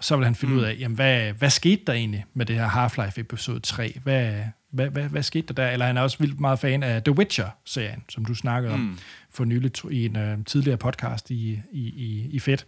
Så 0.02 0.16
vil 0.16 0.26
han 0.26 0.36
finde 0.36 0.54
mm. 0.54 0.60
ud 0.60 0.64
af, 0.64 0.76
jamen, 0.80 0.96
hvad, 0.96 1.34
hvad 1.34 1.50
skete 1.50 1.82
der 1.88 1.94
egentlig 1.94 2.26
med 2.34 2.46
det 2.46 2.56
her 2.56 2.68
Half-Life 2.68 3.20
episode 3.20 3.60
3? 3.60 4.00
Hvad, 4.04 4.44
hvad, 4.72 4.90
hvad, 4.90 5.04
hvad 5.04 5.24
skete 5.24 5.48
der 5.48 5.54
der? 5.54 5.70
Eller 5.70 5.86
han 5.86 5.98
er 5.98 6.02
også 6.02 6.18
vildt 6.20 6.40
meget 6.40 6.60
fan 6.60 6.84
af 6.84 7.04
The 7.04 7.18
Witcher-serien, 7.18 8.04
som 8.10 8.26
du 8.26 8.34
snakkede 8.34 8.74
om 8.74 9.00
for 9.30 9.46
nylig 9.46 9.72
i 9.92 10.06
en 10.06 10.18
øh, 10.18 10.46
tidligere 10.46 10.78
podcast 10.78 11.32
i, 11.32 11.62
i, 11.72 11.82
i, 11.82 12.30
i 12.32 12.40
Fedt. 12.40 12.66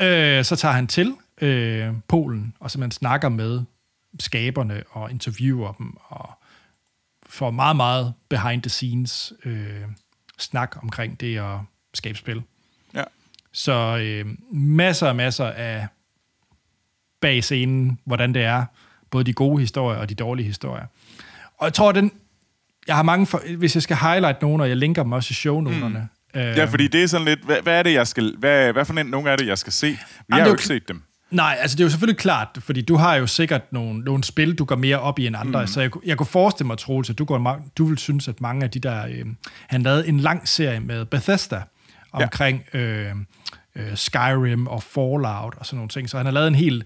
Øh, 0.00 0.44
så 0.44 0.56
tager 0.56 0.72
han 0.72 0.86
til 0.86 1.14
øh, 1.40 1.92
Polen, 2.08 2.54
og 2.60 2.70
simpelthen 2.70 2.90
snakker 2.90 3.28
med 3.28 3.60
skaberne 4.20 4.82
og 4.90 5.10
interviewer 5.10 5.72
dem, 5.72 5.96
og 6.08 6.30
får 7.26 7.50
meget, 7.50 7.76
meget 7.76 8.14
behind 8.28 8.62
the 8.62 8.70
scenes 8.70 9.32
øh, 9.44 9.82
snak 10.38 10.76
omkring 10.82 11.20
det 11.20 11.38
at 11.38 11.58
skabe 11.94 12.18
spil. 12.18 12.42
Ja. 12.94 13.04
Så 13.52 13.98
øh, 14.02 14.26
masser 14.52 15.08
og 15.08 15.16
masser 15.16 15.46
af 15.46 15.86
bag 17.22 17.44
scenen, 17.44 17.98
hvordan 18.04 18.34
det 18.34 18.42
er, 18.42 18.64
både 19.10 19.24
de 19.24 19.32
gode 19.32 19.60
historier 19.60 19.98
og 19.98 20.08
de 20.08 20.14
dårlige 20.14 20.46
historier. 20.46 20.84
Og 21.58 21.64
jeg 21.64 21.74
tror, 21.74 21.92
den, 21.92 22.12
jeg 22.86 22.96
har 22.96 23.02
mange, 23.02 23.26
for, 23.26 23.42
hvis 23.56 23.74
jeg 23.74 23.82
skal 23.82 23.96
highlight 23.96 24.42
nogle, 24.42 24.64
og 24.64 24.68
jeg 24.68 24.76
linker 24.76 25.02
dem 25.02 25.12
også 25.12 25.28
i 25.30 25.34
shownoterne. 25.34 26.08
Mm. 26.34 26.40
Øh, 26.40 26.56
Ja, 26.56 26.64
fordi 26.64 26.88
det 26.88 27.02
er 27.02 27.06
sådan 27.06 27.24
lidt, 27.24 27.40
hvad, 27.44 27.56
hvad 27.62 27.78
er 27.78 27.82
det, 27.82 27.92
jeg 27.92 28.06
skal, 28.06 28.34
hvad, 28.38 28.72
hvad 28.72 28.84
for 28.84 28.94
en, 28.94 29.06
nogle 29.06 29.30
af 29.30 29.38
det, 29.38 29.46
jeg 29.46 29.58
skal 29.58 29.72
se? 29.72 29.86
Vi 29.86 29.96
er 30.30 30.34
har 30.34 30.44
jo 30.44 30.52
ikke 30.52 30.64
set 30.64 30.88
dem. 30.88 31.02
Nej, 31.30 31.56
altså 31.60 31.76
det 31.76 31.80
er 31.80 31.84
jo 31.84 31.90
selvfølgelig 31.90 32.18
klart, 32.18 32.48
fordi 32.60 32.80
du 32.80 32.96
har 32.96 33.14
jo 33.14 33.26
sikkert 33.26 33.72
nogle, 33.72 34.00
nogle 34.00 34.24
spil, 34.24 34.54
du 34.54 34.64
går 34.64 34.76
mere 34.76 35.00
op 35.00 35.18
i 35.18 35.26
end 35.26 35.36
andre, 35.36 35.60
mm. 35.60 35.66
så 35.66 35.80
jeg, 35.80 35.90
jeg 36.04 36.16
kunne 36.16 36.26
forestille 36.26 36.66
mig, 36.66 36.78
Troels, 36.78 37.10
at 37.10 37.18
du, 37.18 37.24
går, 37.24 37.60
du 37.78 37.84
vil 37.84 37.98
synes, 37.98 38.28
at 38.28 38.40
mange 38.40 38.64
af 38.64 38.70
de 38.70 38.78
der... 38.78 39.06
Øh, 39.06 39.26
han 39.68 39.82
lavede 39.82 40.08
en 40.08 40.20
lang 40.20 40.48
serie 40.48 40.80
med 40.80 41.04
Bethesda 41.04 41.62
omkring 42.12 42.64
ja. 42.74 42.78
øh, 42.78 43.14
øh, 43.76 43.96
Skyrim 43.96 44.66
og 44.66 44.82
Fallout 44.82 45.54
og 45.56 45.66
sådan 45.66 45.76
nogle 45.76 45.88
ting, 45.88 46.10
så 46.10 46.16
han 46.16 46.26
har 46.26 46.32
lavet 46.32 46.48
en 46.48 46.54
hel... 46.54 46.84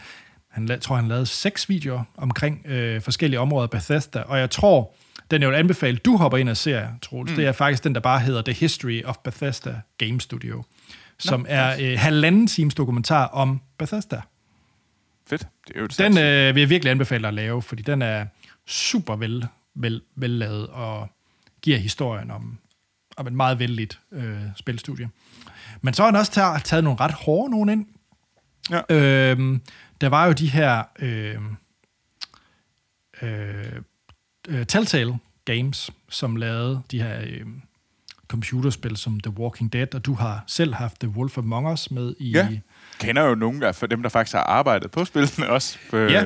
Han 0.56 0.70
la- 0.70 0.78
tror, 0.78 0.96
han 0.96 1.08
lavede 1.08 1.26
seks 1.26 1.68
videoer 1.68 2.04
omkring 2.16 2.66
øh, 2.66 3.00
forskellige 3.00 3.40
områder 3.40 3.62
af 3.62 3.70
Bethesda, 3.70 4.20
og 4.20 4.38
jeg 4.38 4.50
tror, 4.50 4.94
den 5.30 5.42
jeg 5.42 5.50
vil 5.50 5.56
anbefale, 5.56 5.96
du 5.96 6.16
hopper 6.16 6.38
ind 6.38 6.48
og 6.48 6.56
ser, 6.56 6.88
Troels, 7.02 7.30
mm. 7.30 7.36
det 7.36 7.46
er 7.46 7.52
faktisk 7.52 7.84
den, 7.84 7.94
der 7.94 8.00
bare 8.00 8.20
hedder 8.20 8.42
The 8.42 8.52
History 8.52 9.02
of 9.04 9.16
Bethesda 9.24 9.80
Game 9.98 10.20
Studio, 10.20 10.64
som 11.18 11.40
Nå, 11.40 11.46
er 11.48 11.76
øh, 11.80 11.98
halvanden 11.98 12.46
times 12.46 12.74
dokumentar 12.74 13.26
om 13.26 13.60
Bethesda. 13.78 14.20
Fedt. 15.26 15.46
Det 15.68 15.76
er 15.76 15.80
jo 15.80 15.86
Den 15.86 16.18
øh, 16.18 16.54
vil 16.54 16.60
jeg 16.60 16.70
virkelig 16.70 16.90
anbefale 16.90 17.22
dig 17.22 17.28
at 17.28 17.34
lave, 17.34 17.62
fordi 17.62 17.82
den 17.82 18.02
er 18.02 18.26
super 18.66 19.16
vel, 19.16 19.46
vel, 19.74 20.02
vellavet 20.16 20.66
og 20.66 21.08
giver 21.62 21.78
historien 21.78 22.30
om, 22.30 22.58
om 23.16 23.26
et 23.26 23.32
meget 23.32 23.58
vældigt 23.58 24.00
øh, 24.12 24.40
spilstudie. 24.56 25.08
Men 25.80 25.94
så 25.94 26.02
har 26.02 26.10
han 26.10 26.16
også 26.16 26.32
taget, 26.32 26.64
taget 26.64 26.84
nogle 26.84 27.00
ret 27.00 27.12
hårde 27.12 27.50
nogen 27.50 27.68
ind. 27.68 27.86
Ja. 28.70 28.80
Øhm, 28.90 29.60
der 30.00 30.08
var 30.08 30.26
jo 30.26 30.32
de 30.32 30.48
her 30.50 30.82
øh, 30.98 31.36
øh, 33.22 33.64
øh, 34.48 34.66
Telltale 34.66 35.18
Games, 35.44 35.90
som 36.08 36.36
lavede 36.36 36.82
de 36.90 37.02
her 37.02 37.20
øh, 37.20 37.46
computerspil 38.28 38.96
som 38.96 39.20
The 39.20 39.30
Walking 39.38 39.72
Dead, 39.72 39.94
og 39.94 40.06
du 40.06 40.14
har 40.14 40.44
selv 40.46 40.74
haft 40.74 41.00
The 41.00 41.08
Wolf 41.08 41.38
Among 41.38 41.72
Us 41.72 41.90
med 41.90 42.14
i... 42.18 42.30
Ja. 42.30 42.48
kender 43.00 43.22
jo 43.22 43.34
nogle 43.34 43.66
af 43.66 43.74
dem, 43.90 44.02
der 44.02 44.08
faktisk 44.08 44.34
har 44.34 44.42
arbejdet 44.42 44.90
på 44.90 45.04
spillene 45.04 45.50
også. 45.50 45.78
For, 45.90 45.98
Ja. 45.98 46.24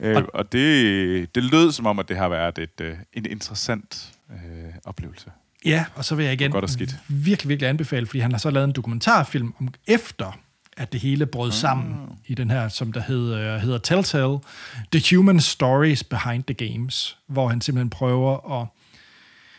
Øh, 0.00 0.22
og 0.34 0.52
det, 0.52 1.34
det 1.34 1.44
lød 1.44 1.72
som 1.72 1.86
om, 1.86 1.98
at 1.98 2.08
det 2.08 2.16
har 2.16 2.28
været 2.28 2.58
et, 2.58 2.80
øh, 2.80 2.96
en 3.12 3.26
interessant 3.26 4.12
øh, 4.30 4.38
oplevelse. 4.84 5.30
Ja, 5.64 5.84
og 5.94 6.04
så 6.04 6.14
vil 6.14 6.24
jeg 6.24 6.32
igen 6.32 6.50
Godt 6.50 6.64
og 6.64 6.70
skidt. 6.70 6.96
virkelig, 7.08 7.48
virkelig 7.48 7.68
anbefale, 7.68 8.06
fordi 8.06 8.18
han 8.20 8.30
har 8.32 8.38
så 8.38 8.50
lavet 8.50 8.64
en 8.64 8.72
dokumentarfilm 8.72 9.54
om 9.60 9.68
efter, 9.86 10.38
at 10.76 10.92
det 10.92 11.00
hele 11.00 11.26
brød 11.26 11.52
sammen 11.52 11.96
i 12.26 12.34
den 12.34 12.50
her, 12.50 12.68
som 12.68 12.92
der 12.92 13.00
hedder, 13.00 13.58
hedder 13.58 13.78
Telltale, 13.78 14.38
The 14.92 15.16
Human 15.16 15.40
Stories 15.40 16.04
Behind 16.04 16.44
the 16.44 16.54
Games, 16.54 17.16
hvor 17.26 17.48
han 17.48 17.60
simpelthen 17.60 17.90
prøver 17.90 18.60
at 18.60 18.66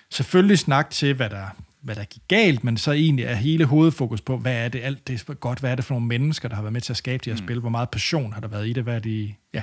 selvfølgelig 0.09 0.59
snakke 0.59 0.91
til, 0.91 1.13
hvad 1.13 1.29
der 1.29 1.45
hvad 1.85 1.95
der 1.95 2.03
gik 2.03 2.21
galt, 2.27 2.63
men 2.63 2.77
så 2.77 2.91
egentlig 2.91 3.25
er 3.25 3.35
hele 3.35 3.65
hovedfokus 3.65 4.21
på, 4.21 4.37
hvad 4.37 4.65
er 4.65 4.69
det 4.69 4.81
alt 4.83 5.07
det 5.07 5.23
er 5.29 5.33
godt, 5.33 5.59
hvad 5.59 5.71
er 5.71 5.75
det 5.75 5.85
for 5.85 5.93
nogle 5.93 6.07
mennesker, 6.07 6.49
der 6.49 6.55
har 6.55 6.61
været 6.61 6.73
med 6.73 6.81
til 6.81 6.93
at 6.93 6.97
skabe 6.97 7.25
de 7.25 7.29
her 7.29 7.37
mm. 7.37 7.45
spil, 7.45 7.59
hvor 7.59 7.69
meget 7.69 7.89
passion 7.89 8.33
har 8.33 8.41
der 8.41 8.47
været 8.47 8.67
i 8.67 8.73
det, 8.73 8.83
hvad 8.83 8.95
er 8.95 8.99
de, 8.99 9.33
ja. 9.53 9.61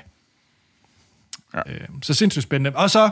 Ja. 1.55 1.61
Øh, 1.67 1.89
så 2.03 2.15
sindssygt 2.15 2.43
spændende. 2.43 2.79
Og 2.79 2.91
så, 2.91 3.11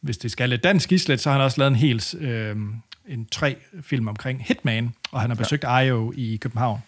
hvis 0.00 0.18
det 0.18 0.30
skal 0.30 0.48
lidt 0.48 0.64
dansk 0.64 0.92
islet, 0.92 1.20
så 1.20 1.30
har 1.30 1.36
han 1.36 1.44
også 1.44 1.60
lavet 1.60 1.70
en 1.70 1.76
helt, 1.76 2.14
øh, 2.14 2.56
en 3.08 3.26
tre 3.26 3.56
film 3.82 4.08
omkring 4.08 4.44
Hitman, 4.44 4.94
og 5.12 5.20
han 5.20 5.30
har 5.30 5.34
besøgt 5.34 5.64
ja. 5.64 5.78
IO 5.78 6.12
i 6.16 6.36
København, 6.36 6.82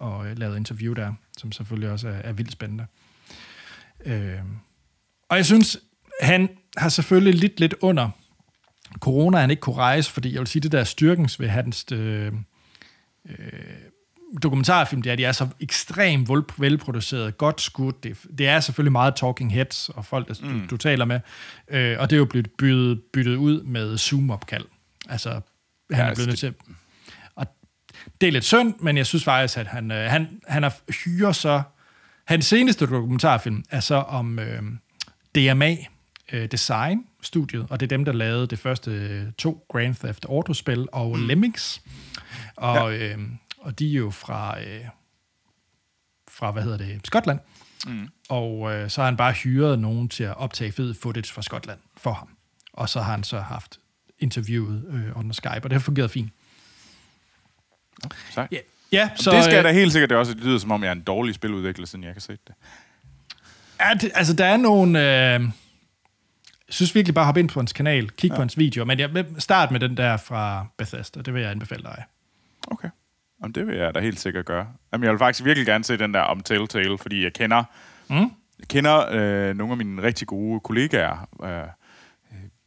og 0.00 0.26
øh, 0.26 0.38
lavet 0.38 0.56
interview 0.56 0.92
der, 0.92 1.12
som 1.38 1.52
selvfølgelig 1.52 1.90
også 1.90 2.08
er, 2.08 2.12
er 2.12 2.32
vildt 2.32 2.52
spændende. 2.52 2.86
Øh, 4.04 4.38
og 5.28 5.36
jeg 5.36 5.46
synes, 5.46 5.78
han 6.20 6.48
har 6.76 6.88
selvfølgelig 6.88 7.34
lidt 7.34 7.60
lidt 7.60 7.74
under 7.80 8.10
corona, 8.98 9.38
han 9.38 9.50
ikke 9.50 9.60
kunne 9.60 9.76
rejse, 9.76 10.10
fordi 10.10 10.32
jeg 10.32 10.38
vil 10.38 10.46
sige, 10.46 10.62
det 10.62 10.72
der 10.72 10.84
styrkens 10.84 11.40
ved 11.40 11.48
hans 11.48 11.86
øh, 11.92 12.32
øh, 13.28 13.34
dokumentarfilm, 14.42 15.02
det 15.02 15.12
er, 15.12 15.16
de 15.16 15.24
er 15.24 15.32
så 15.32 15.48
ekstremt 15.60 16.28
vel, 16.28 16.42
velproduceret, 16.58 17.38
godt 17.38 17.60
skudt. 17.60 18.04
Det, 18.04 18.16
det 18.38 18.48
er 18.48 18.60
selvfølgelig 18.60 18.92
meget 18.92 19.16
talking 19.16 19.52
heads 19.52 19.88
og 19.88 20.04
folk, 20.04 20.28
der, 20.28 20.34
mm. 20.42 20.60
du, 20.60 20.66
du 20.70 20.76
taler 20.76 21.04
med. 21.04 21.20
Øh, 21.68 21.96
og 22.00 22.10
det 22.10 22.16
er 22.16 22.18
jo 22.18 22.24
blevet 22.24 22.50
byttet, 22.58 23.02
byttet 23.12 23.36
ud 23.36 23.62
med 23.62 23.98
Zoom-opkald. 23.98 24.64
Altså, 25.08 25.30
han 25.30 25.42
Ja, 25.90 25.96
ja, 25.96 26.02
er 26.02 26.08
altså, 26.08 26.24
blevet 26.24 26.28
nødt 26.28 26.38
til... 26.38 26.74
Det 28.20 28.26
er 28.26 28.32
lidt 28.32 28.44
synd, 28.44 28.74
men 28.80 28.96
jeg 28.96 29.06
synes 29.06 29.24
faktisk, 29.24 29.58
at 29.58 29.66
han, 29.66 29.90
øh, 29.90 30.10
han, 30.10 30.40
han 30.48 30.62
har 30.62 30.76
hyret 31.04 31.36
så... 31.36 31.62
Hans 32.24 32.46
seneste 32.46 32.86
dokumentarfilm 32.86 33.64
er 33.70 33.80
så 33.80 33.94
om 33.94 34.38
øh, 34.38 34.62
DMA 35.34 35.76
øh, 36.32 36.48
Design 36.50 37.04
studiet, 37.22 37.66
og 37.70 37.80
det 37.80 37.86
er 37.86 37.96
dem, 37.96 38.04
der 38.04 38.12
lavede 38.12 38.46
det 38.46 38.58
første 38.58 38.90
øh, 38.90 39.32
to 39.32 39.66
Grand 39.72 39.94
Theft 39.94 40.24
Auto-spil 40.24 40.86
og 40.92 41.18
mm. 41.18 41.26
Lemmings. 41.26 41.82
Og, 42.56 42.92
ja. 42.92 43.12
øh, 43.12 43.18
og 43.58 43.78
de 43.78 43.90
er 43.90 43.98
jo 43.98 44.10
fra, 44.10 44.60
øh, 44.60 44.84
fra 46.30 46.50
hvad 46.50 46.62
hedder 46.62 46.78
det, 46.78 47.00
Skotland. 47.04 47.40
Mm. 47.86 48.08
Og 48.28 48.72
øh, 48.72 48.90
så 48.90 49.00
har 49.00 49.06
han 49.06 49.16
bare 49.16 49.32
hyret 49.32 49.78
nogen 49.78 50.08
til 50.08 50.24
at 50.24 50.36
optage 50.36 50.72
fed 50.72 50.94
footage 50.94 51.32
fra 51.32 51.42
Skotland 51.42 51.78
for 51.96 52.12
ham. 52.12 52.28
Og 52.72 52.88
så 52.88 53.00
har 53.00 53.10
han 53.10 53.24
så 53.24 53.40
haft 53.40 53.80
interviewet 54.18 54.84
øh, 54.90 55.18
under 55.18 55.32
Skype, 55.32 55.60
og 55.64 55.70
det 55.70 55.72
har 55.72 55.80
fungeret 55.80 56.10
fint. 56.10 56.32
Sejt. 58.30 58.52
Ja, 58.52 58.58
ja 58.92 59.10
så... 59.16 59.30
Det 59.30 59.44
skal 59.44 59.58
øh, 59.58 59.64
da 59.64 59.72
helt 59.72 59.92
sikkert 59.92 60.10
det 60.10 60.18
også 60.18 60.34
det 60.34 60.44
lyder 60.44 60.58
som 60.58 60.70
om, 60.70 60.82
jeg 60.82 60.88
er 60.88 60.92
en 60.92 61.00
dårlig 61.00 61.34
spiludvikler, 61.34 61.86
siden 61.86 62.04
jeg 62.04 62.12
kan 62.12 62.20
se 62.20 62.32
det. 62.32 62.54
Ja, 63.80 63.94
det, 64.00 64.10
altså, 64.14 64.32
der 64.32 64.44
er 64.44 64.56
nogle... 64.56 64.98
Øh, 64.98 65.40
jeg 66.66 66.74
synes 66.74 66.94
virkelig 66.94 67.14
bare 67.14 67.24
hoppe 67.24 67.40
ind 67.40 67.48
på 67.48 67.60
hans 67.60 67.72
kanal, 67.72 68.10
kig 68.10 68.28
ja. 68.30 68.34
på 68.34 68.42
hans 68.42 68.58
video, 68.58 68.84
men 68.84 68.98
jeg 68.98 69.14
vil 69.14 69.26
starte 69.38 69.72
med 69.72 69.80
den 69.80 69.96
der 69.96 70.16
fra 70.16 70.66
Bethesda, 70.76 71.22
det 71.22 71.34
vil 71.34 71.42
jeg 71.42 71.50
anbefale 71.50 71.82
dig. 71.82 72.04
Okay. 72.66 72.88
Jamen, 73.42 73.54
det 73.54 73.66
vil 73.66 73.76
jeg 73.76 73.94
da 73.94 74.00
helt 74.00 74.20
sikkert 74.20 74.46
gøre. 74.46 74.66
Jamen, 74.92 75.04
jeg 75.04 75.12
vil 75.12 75.18
faktisk 75.18 75.44
virkelig 75.44 75.66
gerne 75.66 75.84
se 75.84 75.96
den 75.96 76.14
der 76.14 76.20
om 76.20 76.40
Telltale, 76.40 76.98
fordi 76.98 77.24
jeg 77.24 77.32
kender, 77.32 77.64
Mm. 78.08 78.16
jeg 78.58 78.68
kender 78.68 79.06
øh, 79.10 79.56
nogle 79.56 79.72
af 79.72 79.76
mine 79.76 80.02
rigtig 80.02 80.26
gode 80.26 80.60
kollegaer. 80.60 81.28
Øh, 81.44 81.68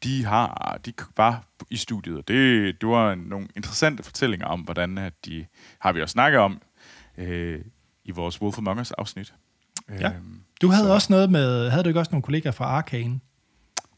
de 0.04 0.26
har, 0.26 0.80
de 0.86 0.94
var 1.18 1.44
i 1.70 1.78
studiet, 1.78 2.18
og 2.18 2.28
det, 2.28 2.76
det 2.82 2.90
var 2.90 3.16
nogle 3.16 3.48
interessante 3.56 4.04
fortællinger 4.04 4.46
om, 4.48 4.60
hvordan 4.62 4.98
at 4.98 5.14
de, 5.26 5.46
har 5.80 5.92
vi 5.92 6.02
også 6.02 6.14
snakket 6.14 6.40
om, 6.40 6.62
øh, 7.18 7.60
i 8.06 8.12
vores 8.12 8.42
Wolf 8.42 8.58
Among 8.58 8.80
Us 8.80 8.92
afsnit. 8.92 9.34
Ja. 10.00 10.08
Øhm, 10.10 10.42
Du 10.62 10.68
havde 10.70 10.86
så- 10.88 10.94
også 10.94 11.08
noget 11.14 11.32
med, 11.32 11.70
havde 11.70 11.84
du 11.84 11.90
ikke 11.90 12.00
også 12.00 12.12
nogle 12.12 12.24
kollegaer 12.24 12.52
fra 12.52 12.66
Arcane? 12.66 13.20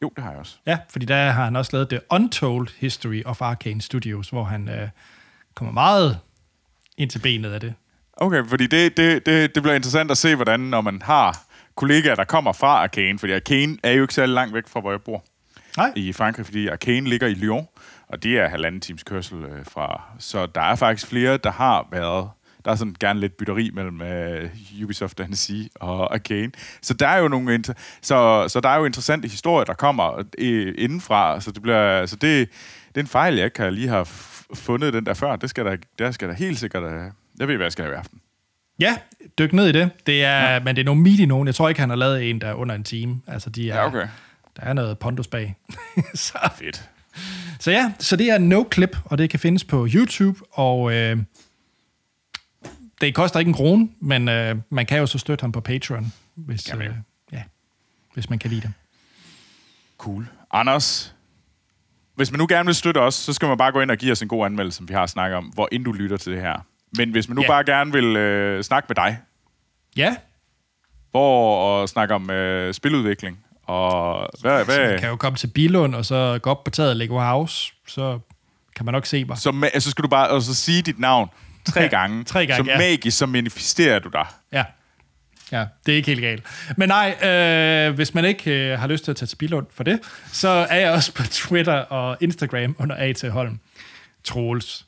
Jo, 0.02 0.12
det 0.16 0.24
har 0.24 0.32
jeg 0.32 0.40
også. 0.40 0.58
Ja, 0.66 0.78
fordi 0.90 1.06
der 1.06 1.32
har 1.32 1.44
han 1.44 1.56
også 1.56 1.70
lavet 1.74 1.90
The 1.90 2.00
Untold 2.12 2.68
History 2.80 3.24
of 3.26 3.42
Arcane 3.42 3.82
Studios, 3.82 4.30
hvor 4.30 4.44
han 4.44 4.70
øh, 4.70 4.90
kommer 5.56 5.72
meget 5.74 6.20
ind 6.98 7.10
til 7.10 7.20
benet 7.20 7.52
af 7.52 7.60
det. 7.60 7.74
Okay, 8.18 8.46
fordi 8.48 8.68
det, 8.68 8.98
det, 8.98 9.26
det, 9.26 9.56
det 9.56 9.64
bliver 9.64 9.76
interessant 9.76 10.12
at 10.12 10.18
se, 10.18 10.36
hvordan 10.36 10.60
når 10.60 10.82
man 10.82 11.02
har 11.02 11.44
kollegaer, 11.76 12.16
der 12.16 12.24
kommer 12.24 12.54
fra 12.54 12.68
Arcane, 12.68 13.20
fordi 13.20 13.34
Arcane 13.34 13.78
er 13.84 13.92
jo 13.92 14.02
ikke 14.02 14.14
særlig 14.14 14.34
langt 14.36 14.54
væk 14.54 14.68
fra, 14.68 14.80
hvor 14.80 14.92
jeg 14.92 15.02
bor 15.02 15.24
Nej. 15.78 15.92
i 15.96 16.14
Frankrig, 16.14 16.46
fordi 16.46 16.68
Arcane 16.68 17.10
ligger 17.10 17.28
i 17.28 17.34
Lyon, 17.34 17.68
og 18.08 18.24
det 18.24 18.38
er 18.40 18.48
halvanden 18.48 18.82
times 18.82 19.04
kørsel 19.04 19.38
øh, 19.44 19.66
fra. 19.66 20.02
Så 20.20 20.46
der 20.46 20.62
er 20.62 20.76
faktisk 20.76 21.08
flere, 21.08 21.38
der 21.38 21.52
har 21.52 21.88
været... 21.92 22.30
Der 22.66 22.72
er 22.72 22.76
sådan 22.76 22.96
gerne 23.00 23.20
lidt 23.20 23.38
bytteri 23.38 23.70
mellem 23.74 24.02
øh, 24.02 24.50
Ubisoft, 24.84 25.20
Annecy 25.20 25.52
og 25.76 26.14
Arcane. 26.14 26.52
Så 26.82 26.94
der 26.94 27.08
er 27.08 27.18
jo 27.18 27.28
nogle 27.28 27.56
inter- 27.56 27.74
så, 28.02 28.46
så 28.48 28.60
der 28.60 28.70
er 28.70 28.78
jo 28.78 28.86
interessante 28.86 29.28
historier, 29.28 29.66
der 29.66 29.74
kommer 29.74 30.24
øh, 30.38 30.74
indenfra. 30.78 31.42
Så 31.42 31.52
det 31.52 31.62
bliver 31.62 32.06
så 32.06 32.16
det, 32.16 32.50
det 32.88 32.98
er 32.98 33.00
en 33.02 33.08
fejl, 33.08 33.36
jeg 33.36 33.46
ikke 33.46 33.62
har 33.62 33.70
lige 33.70 33.88
har 33.88 34.04
fundet 34.54 34.94
den 34.94 35.06
der 35.06 35.14
før. 35.14 35.36
Det 35.36 35.50
skal 35.50 35.66
der, 35.66 35.76
der 36.00 36.12
skal 36.12 36.28
der 36.28 36.34
helt 36.34 36.60
sikkert... 36.60 36.84
Øh, 36.84 37.00
jeg 37.40 37.48
ved, 37.48 37.56
hvad 37.56 37.66
jeg 37.66 37.72
skal 37.72 37.86
have 37.86 37.96
i 37.96 37.98
aften. 37.98 38.20
Ja, 38.80 38.98
dyk 39.40 39.54
ned 39.54 39.68
i 39.68 39.72
det. 39.72 39.90
det 40.06 40.24
er, 40.24 40.54
ja. 40.54 40.60
Men 40.60 40.76
det 40.76 40.82
er 40.82 40.86
nogle 40.86 41.02
meaty 41.02 41.22
nogen. 41.22 41.48
Jeg 41.48 41.56
tror 41.56 41.70
ikke, 41.70 41.82
han 41.82 41.90
har 41.90 41.98
lavet 41.98 42.30
en, 42.30 42.42
der 42.42 42.48
er 42.48 42.54
under 42.54 42.76
en 42.76 42.84
time. 42.84 43.22
Altså, 43.28 43.50
de 43.50 43.70
er, 43.72 43.76
Ja, 43.76 43.86
okay. 43.88 44.08
Der 44.56 44.62
er 44.64 44.74
noget 44.74 45.00
pondus 45.00 45.28
bag. 45.28 45.56
så, 46.14 46.38
Fedt. 46.60 46.90
så 47.60 47.72
ja, 47.72 47.94
så 48.00 48.16
det 48.16 48.30
er 48.30 48.38
no 48.38 48.64
clip, 48.74 48.98
og 49.06 49.18
det 49.18 49.30
kan 49.30 49.40
findes 49.40 49.64
på 49.64 49.88
YouTube, 49.94 50.40
og 50.52 50.94
øh, 50.94 51.18
det 53.02 53.16
koster 53.16 53.40
ikke 53.40 53.50
en 53.50 53.56
krone, 53.56 53.90
men 54.00 54.30
øh, 54.30 54.56
man 54.70 54.86
kan 54.86 54.98
jo 55.00 55.06
så 55.06 55.18
støtte 55.18 55.44
ham 55.44 55.52
på 55.52 55.62
Patreon, 55.62 56.14
hvis, 56.36 56.70
Jamen, 56.70 56.88
øh, 56.88 56.96
ja, 57.32 57.44
hvis 58.14 58.30
man 58.30 58.40
kan 58.40 58.50
lide 58.50 58.62
det. 58.62 58.74
Cool. 59.98 60.28
Anders, 60.52 61.16
hvis 62.16 62.32
man 62.32 62.40
nu 62.40 62.46
gerne 62.50 62.66
vil 62.66 62.76
støtte 62.76 62.98
os, 63.00 63.16
så 63.16 63.34
skal 63.34 63.48
man 63.48 63.58
bare 63.58 63.72
gå 63.72 63.82
ind 63.82 63.92
og 63.92 63.98
give 63.98 64.12
os 64.12 64.22
en 64.22 64.28
god 64.28 64.46
anmeldelse, 64.46 64.78
som 64.78 64.90
vi 64.90 64.94
har 64.94 65.06
snakket 65.06 65.38
om, 65.38 65.46
hvor 65.46 65.70
inden 65.72 65.86
du 65.86 65.92
lytter 65.92 66.18
til 66.18 66.34
det 66.34 66.42
her. 66.42 66.66
Men 66.98 67.12
hvis 67.12 67.28
man 67.28 67.36
nu 67.36 67.42
Ja. 67.42 67.48
bare 67.48 67.64
gerne 67.64 67.92
vil 67.92 68.16
øh, 68.16 68.64
snakke 68.64 68.88
med 68.90 68.96
dig, 68.96 69.20
Ja, 69.98 70.16
hvor 71.12 71.58
og 71.82 71.90
snakke 71.90 72.14
om 72.16 72.30
øh, 72.30 72.74
spiludvikling, 72.74 73.45
og 73.68 74.30
hvad, 74.42 74.66
så 74.66 74.66
hvad, 74.66 74.90
man 74.90 75.00
kan 75.00 75.10
jo 75.10 75.16
komme 75.16 75.38
til 75.38 75.48
Bilund, 75.48 75.96
og 75.96 76.06
så 76.06 76.40
gå 76.42 76.50
op 76.50 76.64
på 76.64 76.72
taget 76.72 76.90
af 76.90 76.98
Lego 76.98 77.20
House, 77.20 77.74
så 77.88 78.20
kan 78.76 78.86
man 78.86 78.94
nok 78.94 79.06
se 79.06 79.26
mig. 79.26 79.38
så, 79.38 79.70
så 79.80 79.92
skal 79.92 80.04
du 80.04 80.08
bare 80.08 80.30
og 80.30 80.42
så 80.42 80.54
sige 80.56 80.82
dit 80.82 81.00
navn 81.00 81.30
tre 81.66 81.82
Ja, 81.82 81.88
gange. 81.88 82.24
tre 82.24 82.46
gange, 82.46 82.66
Så 82.66 82.72
ja. 82.72 82.78
magisk, 82.78 83.18
så 83.18 83.26
manifesterer 83.26 84.00
du 84.00 84.10
dig. 84.10 84.26
Ja. 84.52 84.64
Ja, 85.52 85.66
det 85.86 85.92
er 85.92 85.96
ikke 85.96 86.08
helt 86.08 86.22
galt. 86.22 86.44
Men 86.78 86.90
nej, 86.90 87.30
øh, 87.30 87.96
hvis 87.96 88.14
man 88.14 88.26
ikke 88.26 88.52
øh, 88.72 88.80
har 88.80 88.88
lyst 88.88 89.04
til 89.04 89.12
at 89.12 89.18
tage 89.18 89.28
til 89.28 89.36
Bilund 89.36 89.66
for 89.72 89.84
det, 89.84 90.00
så 90.32 90.50
er 90.50 90.76
jeg 90.80 90.92
også 90.92 91.14
på 91.14 91.24
Twitter 91.24 91.74
og 91.74 92.18
Instagram 92.22 92.76
under 92.80 92.96
A.T. 93.00 93.24
Holm. 93.32 93.60
Troels. 94.24 94.86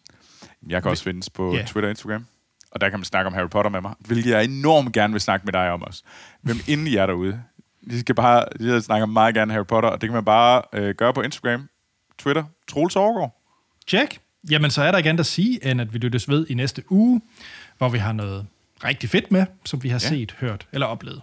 Jeg 0.70 0.82
kan 0.82 0.92
også 0.92 1.04
findes 1.04 1.30
på 1.30 1.54
yeah. 1.56 1.66
Twitter 1.68 1.88
og 1.88 1.90
Instagram. 1.92 2.26
Og 2.72 2.82
der 2.82 2.90
kan 2.90 3.00
man 3.00 3.06
snakke 3.06 3.28
om 3.28 3.34
Harry 3.34 3.50
Potter 3.50 3.72
med 3.72 3.82
mig, 3.82 3.94
hvilket 4.00 4.32
jeg 4.32 4.44
enormt 4.44 4.94
gerne 4.94 5.13
vil 5.13 5.22
snakke 5.22 5.46
med 5.46 5.54
dig 5.54 5.72
om 5.72 5.84
også. 5.84 6.04
Hvem 6.42 6.58
inden 6.68 6.88
I 6.88 6.96
er 6.96 7.06
derude, 7.06 7.42
de 7.89 8.00
skal 8.00 8.15
bare, 8.15 8.45
de 8.60 8.82
snakker 8.82 9.06
meget 9.06 9.36
gerne 9.36 9.54
Harry 9.54 9.65
Potter, 9.65 9.89
og 9.89 10.02
det 10.02 10.08
kan 10.10 10.13
man 10.13 10.26
bare 10.26 10.62
øh, 10.73 10.95
gøre 10.95 11.13
på 11.13 11.21
Instagram, 11.21 11.69
Twitter, 12.19 12.43
Troels 12.67 12.95
Overgaard. 12.95 13.41
Check. 13.88 14.19
Jamen, 14.50 14.71
så 14.71 14.82
er 14.84 14.91
der 14.91 14.97
ikke 14.97 15.10
andet 15.10 15.19
at 15.19 15.26
sige, 15.26 15.65
end 15.71 15.82
at 15.82 15.93
vi 15.93 15.97
lyttes 15.97 16.30
ved 16.30 16.45
i 16.50 16.54
næste 16.54 16.84
uge, 16.91 17.21
hvor 17.78 17.89
vi 17.89 17.97
har 17.97 18.12
noget 18.13 18.45
rigtig 18.84 19.10
fedt 19.10 19.32
med, 19.32 19.45
som 19.65 19.84
vi 19.84 19.89
har 19.89 19.95
Ja. 20.04 20.10
set, 20.10 20.36
hørt 20.39 20.67
eller 20.73 20.88
oplevet. 20.88 21.21